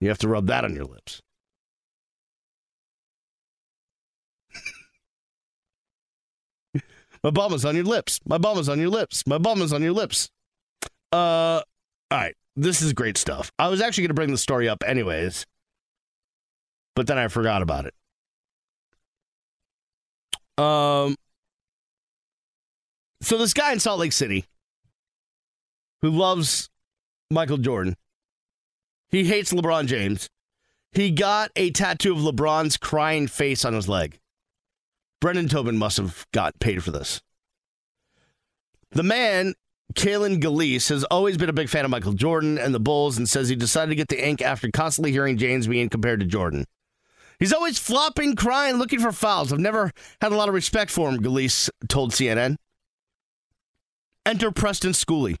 You 0.00 0.08
have 0.08 0.18
to 0.18 0.28
rub 0.28 0.46
that 0.46 0.64
on 0.64 0.74
your 0.74 0.84
lips. 0.84 1.20
My 7.22 7.30
bum 7.30 7.52
is 7.52 7.66
on 7.66 7.74
your 7.74 7.84
lips. 7.84 8.18
My 8.24 8.38
bum 8.38 8.58
is 8.58 8.68
on 8.68 8.78
your 8.78 8.88
lips. 8.88 9.26
My 9.26 9.36
bum 9.36 9.60
is 9.60 9.72
on 9.74 9.82
your 9.82 9.92
lips. 9.92 10.30
Uh, 11.12 11.60
all 11.60 11.62
right. 12.10 12.34
This 12.56 12.82
is 12.82 12.92
great 12.92 13.16
stuff. 13.16 13.52
I 13.58 13.68
was 13.68 13.80
actually 13.80 14.02
going 14.02 14.10
to 14.10 14.14
bring 14.14 14.30
the 14.32 14.38
story 14.38 14.68
up 14.68 14.82
anyways, 14.86 15.46
but 16.96 17.06
then 17.06 17.18
I 17.18 17.28
forgot 17.28 17.62
about 17.62 17.86
it. 17.86 17.94
Um, 20.62 21.14
so 23.22 23.38
this 23.38 23.54
guy 23.54 23.72
in 23.72 23.80
Salt 23.80 24.00
Lake 24.00 24.12
City 24.12 24.46
who 26.02 26.10
loves 26.10 26.68
Michael 27.30 27.58
Jordan, 27.58 27.96
he 29.08 29.24
hates 29.24 29.52
LeBron 29.52 29.86
James. 29.86 30.28
He 30.92 31.10
got 31.10 31.50
a 31.56 31.70
tattoo 31.70 32.12
of 32.12 32.18
LeBron's 32.18 32.76
crying 32.76 33.26
face 33.26 33.64
on 33.64 33.74
his 33.74 33.88
leg. 33.88 34.18
Brendan 35.20 35.48
Tobin 35.48 35.76
must 35.76 35.98
have 35.98 36.26
got 36.32 36.58
paid 36.58 36.82
for 36.82 36.90
this. 36.90 37.20
The 38.92 39.02
man, 39.02 39.54
Kalen 39.94 40.40
Gillies, 40.40 40.88
has 40.88 41.04
always 41.04 41.36
been 41.36 41.48
a 41.48 41.52
big 41.52 41.68
fan 41.68 41.84
of 41.84 41.90
Michael 41.90 42.14
Jordan 42.14 42.58
and 42.58 42.74
the 42.74 42.80
Bulls 42.80 43.18
and 43.18 43.28
says 43.28 43.48
he 43.48 43.54
decided 43.54 43.90
to 43.90 43.96
get 43.96 44.08
the 44.08 44.26
ink 44.26 44.42
after 44.42 44.70
constantly 44.70 45.12
hearing 45.12 45.36
James 45.36 45.66
being 45.66 45.88
compared 45.88 46.20
to 46.20 46.26
Jordan. 46.26 46.64
He's 47.38 47.52
always 47.52 47.78
flopping, 47.78 48.34
crying, 48.34 48.76
looking 48.76 49.00
for 49.00 49.12
fouls. 49.12 49.52
I've 49.52 49.60
never 49.60 49.92
had 50.20 50.32
a 50.32 50.36
lot 50.36 50.48
of 50.48 50.54
respect 50.54 50.90
for 50.90 51.08
him, 51.08 51.22
Gillies 51.22 51.70
told 51.88 52.12
CNN. 52.12 52.56
Enter 54.26 54.50
Preston 54.50 54.92
Schooley, 54.92 55.36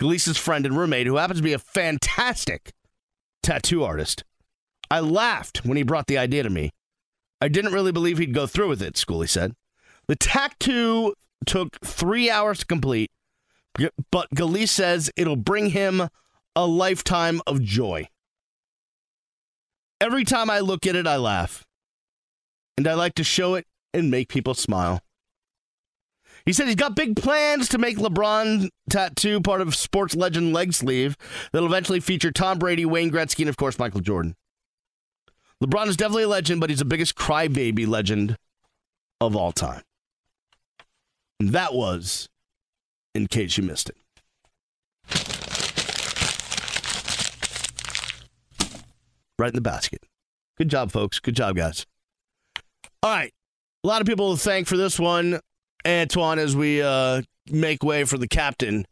Gillies' 0.00 0.36
friend 0.36 0.64
and 0.64 0.76
roommate, 0.76 1.06
who 1.06 1.16
happens 1.16 1.40
to 1.40 1.44
be 1.44 1.52
a 1.52 1.58
fantastic 1.58 2.72
tattoo 3.42 3.82
artist. 3.82 4.24
I 4.90 5.00
laughed 5.00 5.64
when 5.64 5.76
he 5.76 5.82
brought 5.82 6.06
the 6.06 6.18
idea 6.18 6.42
to 6.42 6.50
me. 6.50 6.70
I 7.40 7.48
didn't 7.48 7.72
really 7.72 7.92
believe 7.92 8.18
he'd 8.18 8.34
go 8.34 8.46
through 8.46 8.68
with 8.68 8.82
it, 8.82 8.94
Schooley 8.94 9.28
said. 9.28 9.54
The 10.06 10.16
tattoo 10.16 11.14
took 11.46 11.80
three 11.84 12.30
hours 12.30 12.60
to 12.60 12.66
complete, 12.66 13.10
but 14.10 14.30
Gillies 14.34 14.70
says 14.70 15.10
it'll 15.16 15.36
bring 15.36 15.70
him 15.70 16.08
a 16.56 16.66
lifetime 16.66 17.40
of 17.46 17.62
joy. 17.62 18.08
Every 20.00 20.24
time 20.24 20.48
I 20.48 20.60
look 20.60 20.86
at 20.86 20.96
it, 20.96 21.06
I 21.06 21.16
laugh. 21.16 21.64
And 22.76 22.86
I 22.86 22.94
like 22.94 23.14
to 23.14 23.24
show 23.24 23.54
it 23.54 23.66
and 23.92 24.10
make 24.10 24.28
people 24.28 24.54
smile. 24.54 25.00
He 26.48 26.54
said 26.54 26.66
he's 26.66 26.76
got 26.76 26.96
big 26.96 27.14
plans 27.14 27.68
to 27.68 27.76
make 27.76 27.98
LeBron 27.98 28.70
tattoo 28.88 29.38
part 29.38 29.60
of 29.60 29.74
sports 29.74 30.16
legend 30.16 30.54
leg 30.54 30.72
sleeve 30.72 31.14
that'll 31.52 31.68
eventually 31.68 32.00
feature 32.00 32.32
Tom 32.32 32.58
Brady, 32.58 32.86
Wayne 32.86 33.10
Gretzky, 33.10 33.40
and 33.40 33.50
of 33.50 33.58
course 33.58 33.78
Michael 33.78 34.00
Jordan. 34.00 34.34
LeBron 35.62 35.88
is 35.88 35.96
definitely 35.98 36.22
a 36.22 36.28
legend, 36.28 36.62
but 36.62 36.70
he's 36.70 36.78
the 36.78 36.86
biggest 36.86 37.16
crybaby 37.16 37.86
legend 37.86 38.38
of 39.20 39.36
all 39.36 39.52
time. 39.52 39.82
And 41.38 41.50
that 41.50 41.74
was, 41.74 42.30
in 43.14 43.26
case 43.26 43.58
you 43.58 43.64
missed 43.64 43.90
it. 43.90 43.96
Right 49.38 49.50
in 49.50 49.54
the 49.54 49.60
basket. 49.60 50.02
Good 50.56 50.70
job, 50.70 50.92
folks. 50.92 51.20
Good 51.20 51.36
job, 51.36 51.56
guys. 51.56 51.84
All 53.02 53.10
right. 53.10 53.34
A 53.84 53.86
lot 53.86 54.00
of 54.00 54.06
people 54.06 54.34
to 54.34 54.42
thank 54.42 54.66
for 54.66 54.78
this 54.78 54.98
one, 54.98 55.40
Antoine, 55.86 56.38
as 56.38 56.54
we 56.56 56.82
uh, 56.82 57.22
make 57.50 57.82
way 57.82 58.04
for 58.04 58.18
the 58.18 58.28
captain, 58.28 58.84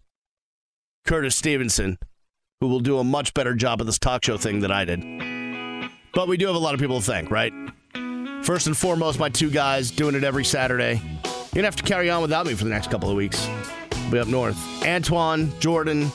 Curtis 1.07 1.37
Stevenson. 1.37 1.99
who 2.61 2.69
will 2.69 2.81
do 2.81 2.99
a 2.99 3.05
much 3.05 3.35
better 3.35 3.55
job 3.55 3.81
of 3.81 3.87
this 3.87 3.99
talk 3.99 4.25
show 4.25 4.37
thing 4.37 4.61
than 4.61 4.71
I 4.71 4.85
did. 4.85 5.01
But 6.15 6.29
we 6.29 6.37
do 6.37 6.47
have 6.47 6.57
a 6.57 6.59
lot 6.59 6.75
of 6.75 6.81
people 6.81 7.01
to 7.01 7.05
thank, 7.05 7.31
right? 7.31 7.53
First 8.43 8.67
and 8.67 8.77
foremost, 8.77 9.19
my 9.19 9.29
two 9.29 9.51
guys 9.51 9.91
doing 9.91 10.15
it 10.15 10.25
every 10.25 10.45
Saturday. 10.45 10.95
You're 11.25 11.55
gonna 11.55 11.67
have 11.67 11.77
to 11.77 11.83
carry 11.83 12.09
on 12.11 12.23
without 12.23 12.47
me 12.47 12.55
for 12.55 12.65
the 12.65 12.71
next 12.71 12.91
couple 12.91 13.11
of 13.11 13.17
weeks. 13.17 13.47
Be 14.11 14.19
up 14.19 14.29
north. 14.29 14.57
Antoine, 14.87 15.53
Jordan, 15.59 16.11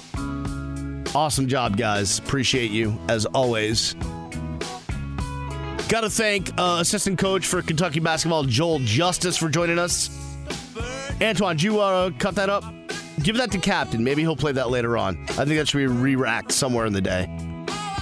awesome 1.13 1.47
job, 1.47 1.78
guys. 1.78 2.19
Appreciate 2.19 2.72
you 2.72 2.97
as 3.09 3.26
always. 3.28 3.95
Got 5.89 6.01
to 6.01 6.09
thank 6.09 6.49
uh, 6.57 6.78
assistant 6.80 7.19
coach 7.19 7.45
for 7.45 7.61
Kentucky 7.61 7.99
basketball, 7.99 8.45
Joel 8.45 8.80
Justice, 8.80 9.36
for 9.36 9.49
joining 9.49 9.78
us. 9.78 10.09
Antoine, 11.22 11.55
do 11.55 11.65
you 11.65 11.80
uh, 11.80 12.09
cut 12.17 12.36
that 12.36 12.49
up? 12.49 12.63
Give 13.22 13.38
that 13.38 13.51
to 13.51 13.59
Captain. 13.59 14.03
Maybe 14.03 14.24
he'll 14.24 14.36
play 14.36 14.51
that 14.53 14.72
later 14.72 14.97
on. 14.97 15.24
I 15.30 15.45
think 15.45 15.49
that 15.57 15.67
should 15.67 15.78
be 15.78 15.86
re-racked 15.86 16.51
somewhere 16.51 16.88
in 16.88 16.93
the 16.93 17.01
day. 17.01 17.30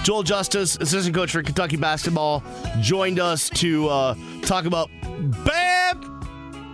Joel 0.02 0.22
Justice, 0.22 0.76
assistant 0.76 1.14
coach 1.14 1.32
for 1.32 1.42
Kentucky 1.42 1.76
basketball, 1.76 2.42
joined 2.80 3.20
us 3.20 3.50
to 3.50 3.88
uh, 3.88 4.14
talk 4.42 4.64
about 4.64 4.88
Bam 5.02 6.00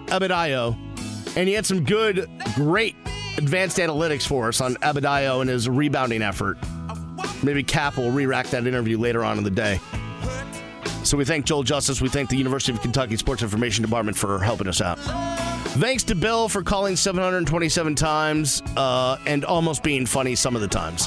Adebayo. 0.07 0.79
And 1.37 1.49
he 1.49 1.55
had 1.55 1.67
some 1.67 1.83
good, 1.83 2.31
great 2.55 2.95
advanced 3.37 3.79
analytics 3.79 4.27
for 4.27 4.49
us 4.49 4.61
on 4.61 4.77
Adebayo 4.77 5.41
and 5.41 5.51
his 5.51 5.69
rebounding 5.69 6.23
effort. 6.23 6.57
Maybe 7.43 7.65
Cap 7.65 7.97
will 7.97 8.13
re-rack 8.13 8.47
that 8.49 8.67
interview 8.67 8.99
later 8.99 9.25
on 9.25 9.39
in 9.39 9.45
the 9.45 9.51
day. 9.51 9.81
So 11.07 11.17
we 11.17 11.25
thank 11.25 11.47
Joel 11.47 11.63
Justice. 11.63 12.01
We 12.01 12.09
thank 12.09 12.31
the 12.31 12.37
University 12.37 12.73
of 12.73 12.83
Kentucky 12.83 13.17
Sports 13.17 13.41
Information 13.41 13.85
Department 13.85 14.17
for 14.17 14.41
helping 14.41 14.67
us 14.67 14.81
out. 14.81 14.99
Thanks 15.79 16.03
to 16.05 16.17
Bill 16.17 16.49
for 16.49 16.65
calling 16.65 16.97
727 16.97 17.95
times 17.95 18.61
uh, 18.77 19.17
and 19.25 19.45
almost 19.45 19.85
being 19.85 20.05
funny 20.05 20.35
some 20.35 20.57
of 20.57 20.63
the 20.63 20.67
times. 20.69 21.07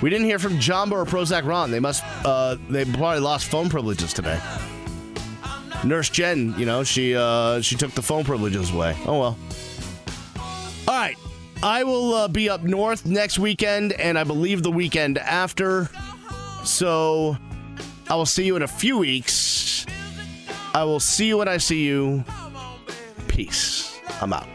We 0.00 0.08
didn't 0.08 0.24
hear 0.24 0.38
from 0.38 0.58
Jumbo 0.58 0.96
or 0.96 1.04
Prozac 1.04 1.44
Ron. 1.44 1.70
They 1.70 1.80
must, 1.80 2.02
uh, 2.24 2.56
they 2.70 2.86
probably 2.86 3.20
lost 3.20 3.50
phone 3.50 3.68
privileges 3.68 4.14
today. 4.14 4.40
Nurse 5.84 6.08
Jen, 6.08 6.54
you 6.56 6.64
know, 6.64 6.82
she 6.82 7.14
uh, 7.14 7.60
she 7.60 7.76
took 7.76 7.90
the 7.90 8.02
phone 8.02 8.24
privileges 8.24 8.70
away. 8.70 8.96
Oh 9.04 9.18
well. 9.18 9.38
All 10.88 10.94
right, 10.94 11.16
I 11.62 11.84
will 11.84 12.14
uh, 12.14 12.28
be 12.28 12.48
up 12.48 12.62
north 12.62 13.04
next 13.04 13.38
weekend, 13.38 13.92
and 13.92 14.18
I 14.18 14.24
believe 14.24 14.62
the 14.62 14.70
weekend 14.70 15.18
after. 15.18 15.90
So 16.64 17.36
I 18.12 18.14
will 18.14 18.26
see 18.26 18.44
you 18.44 18.56
in 18.56 18.62
a 18.62 18.68
few 18.68 18.98
weeks. 18.98 19.86
I 20.74 20.84
will 20.84 21.00
see 21.00 21.28
you 21.28 21.38
when 21.38 21.48
I 21.48 21.56
see 21.56 21.82
you. 21.82 22.22
Peace. 23.26 23.98
I'm 24.20 24.34
out. 24.34 24.51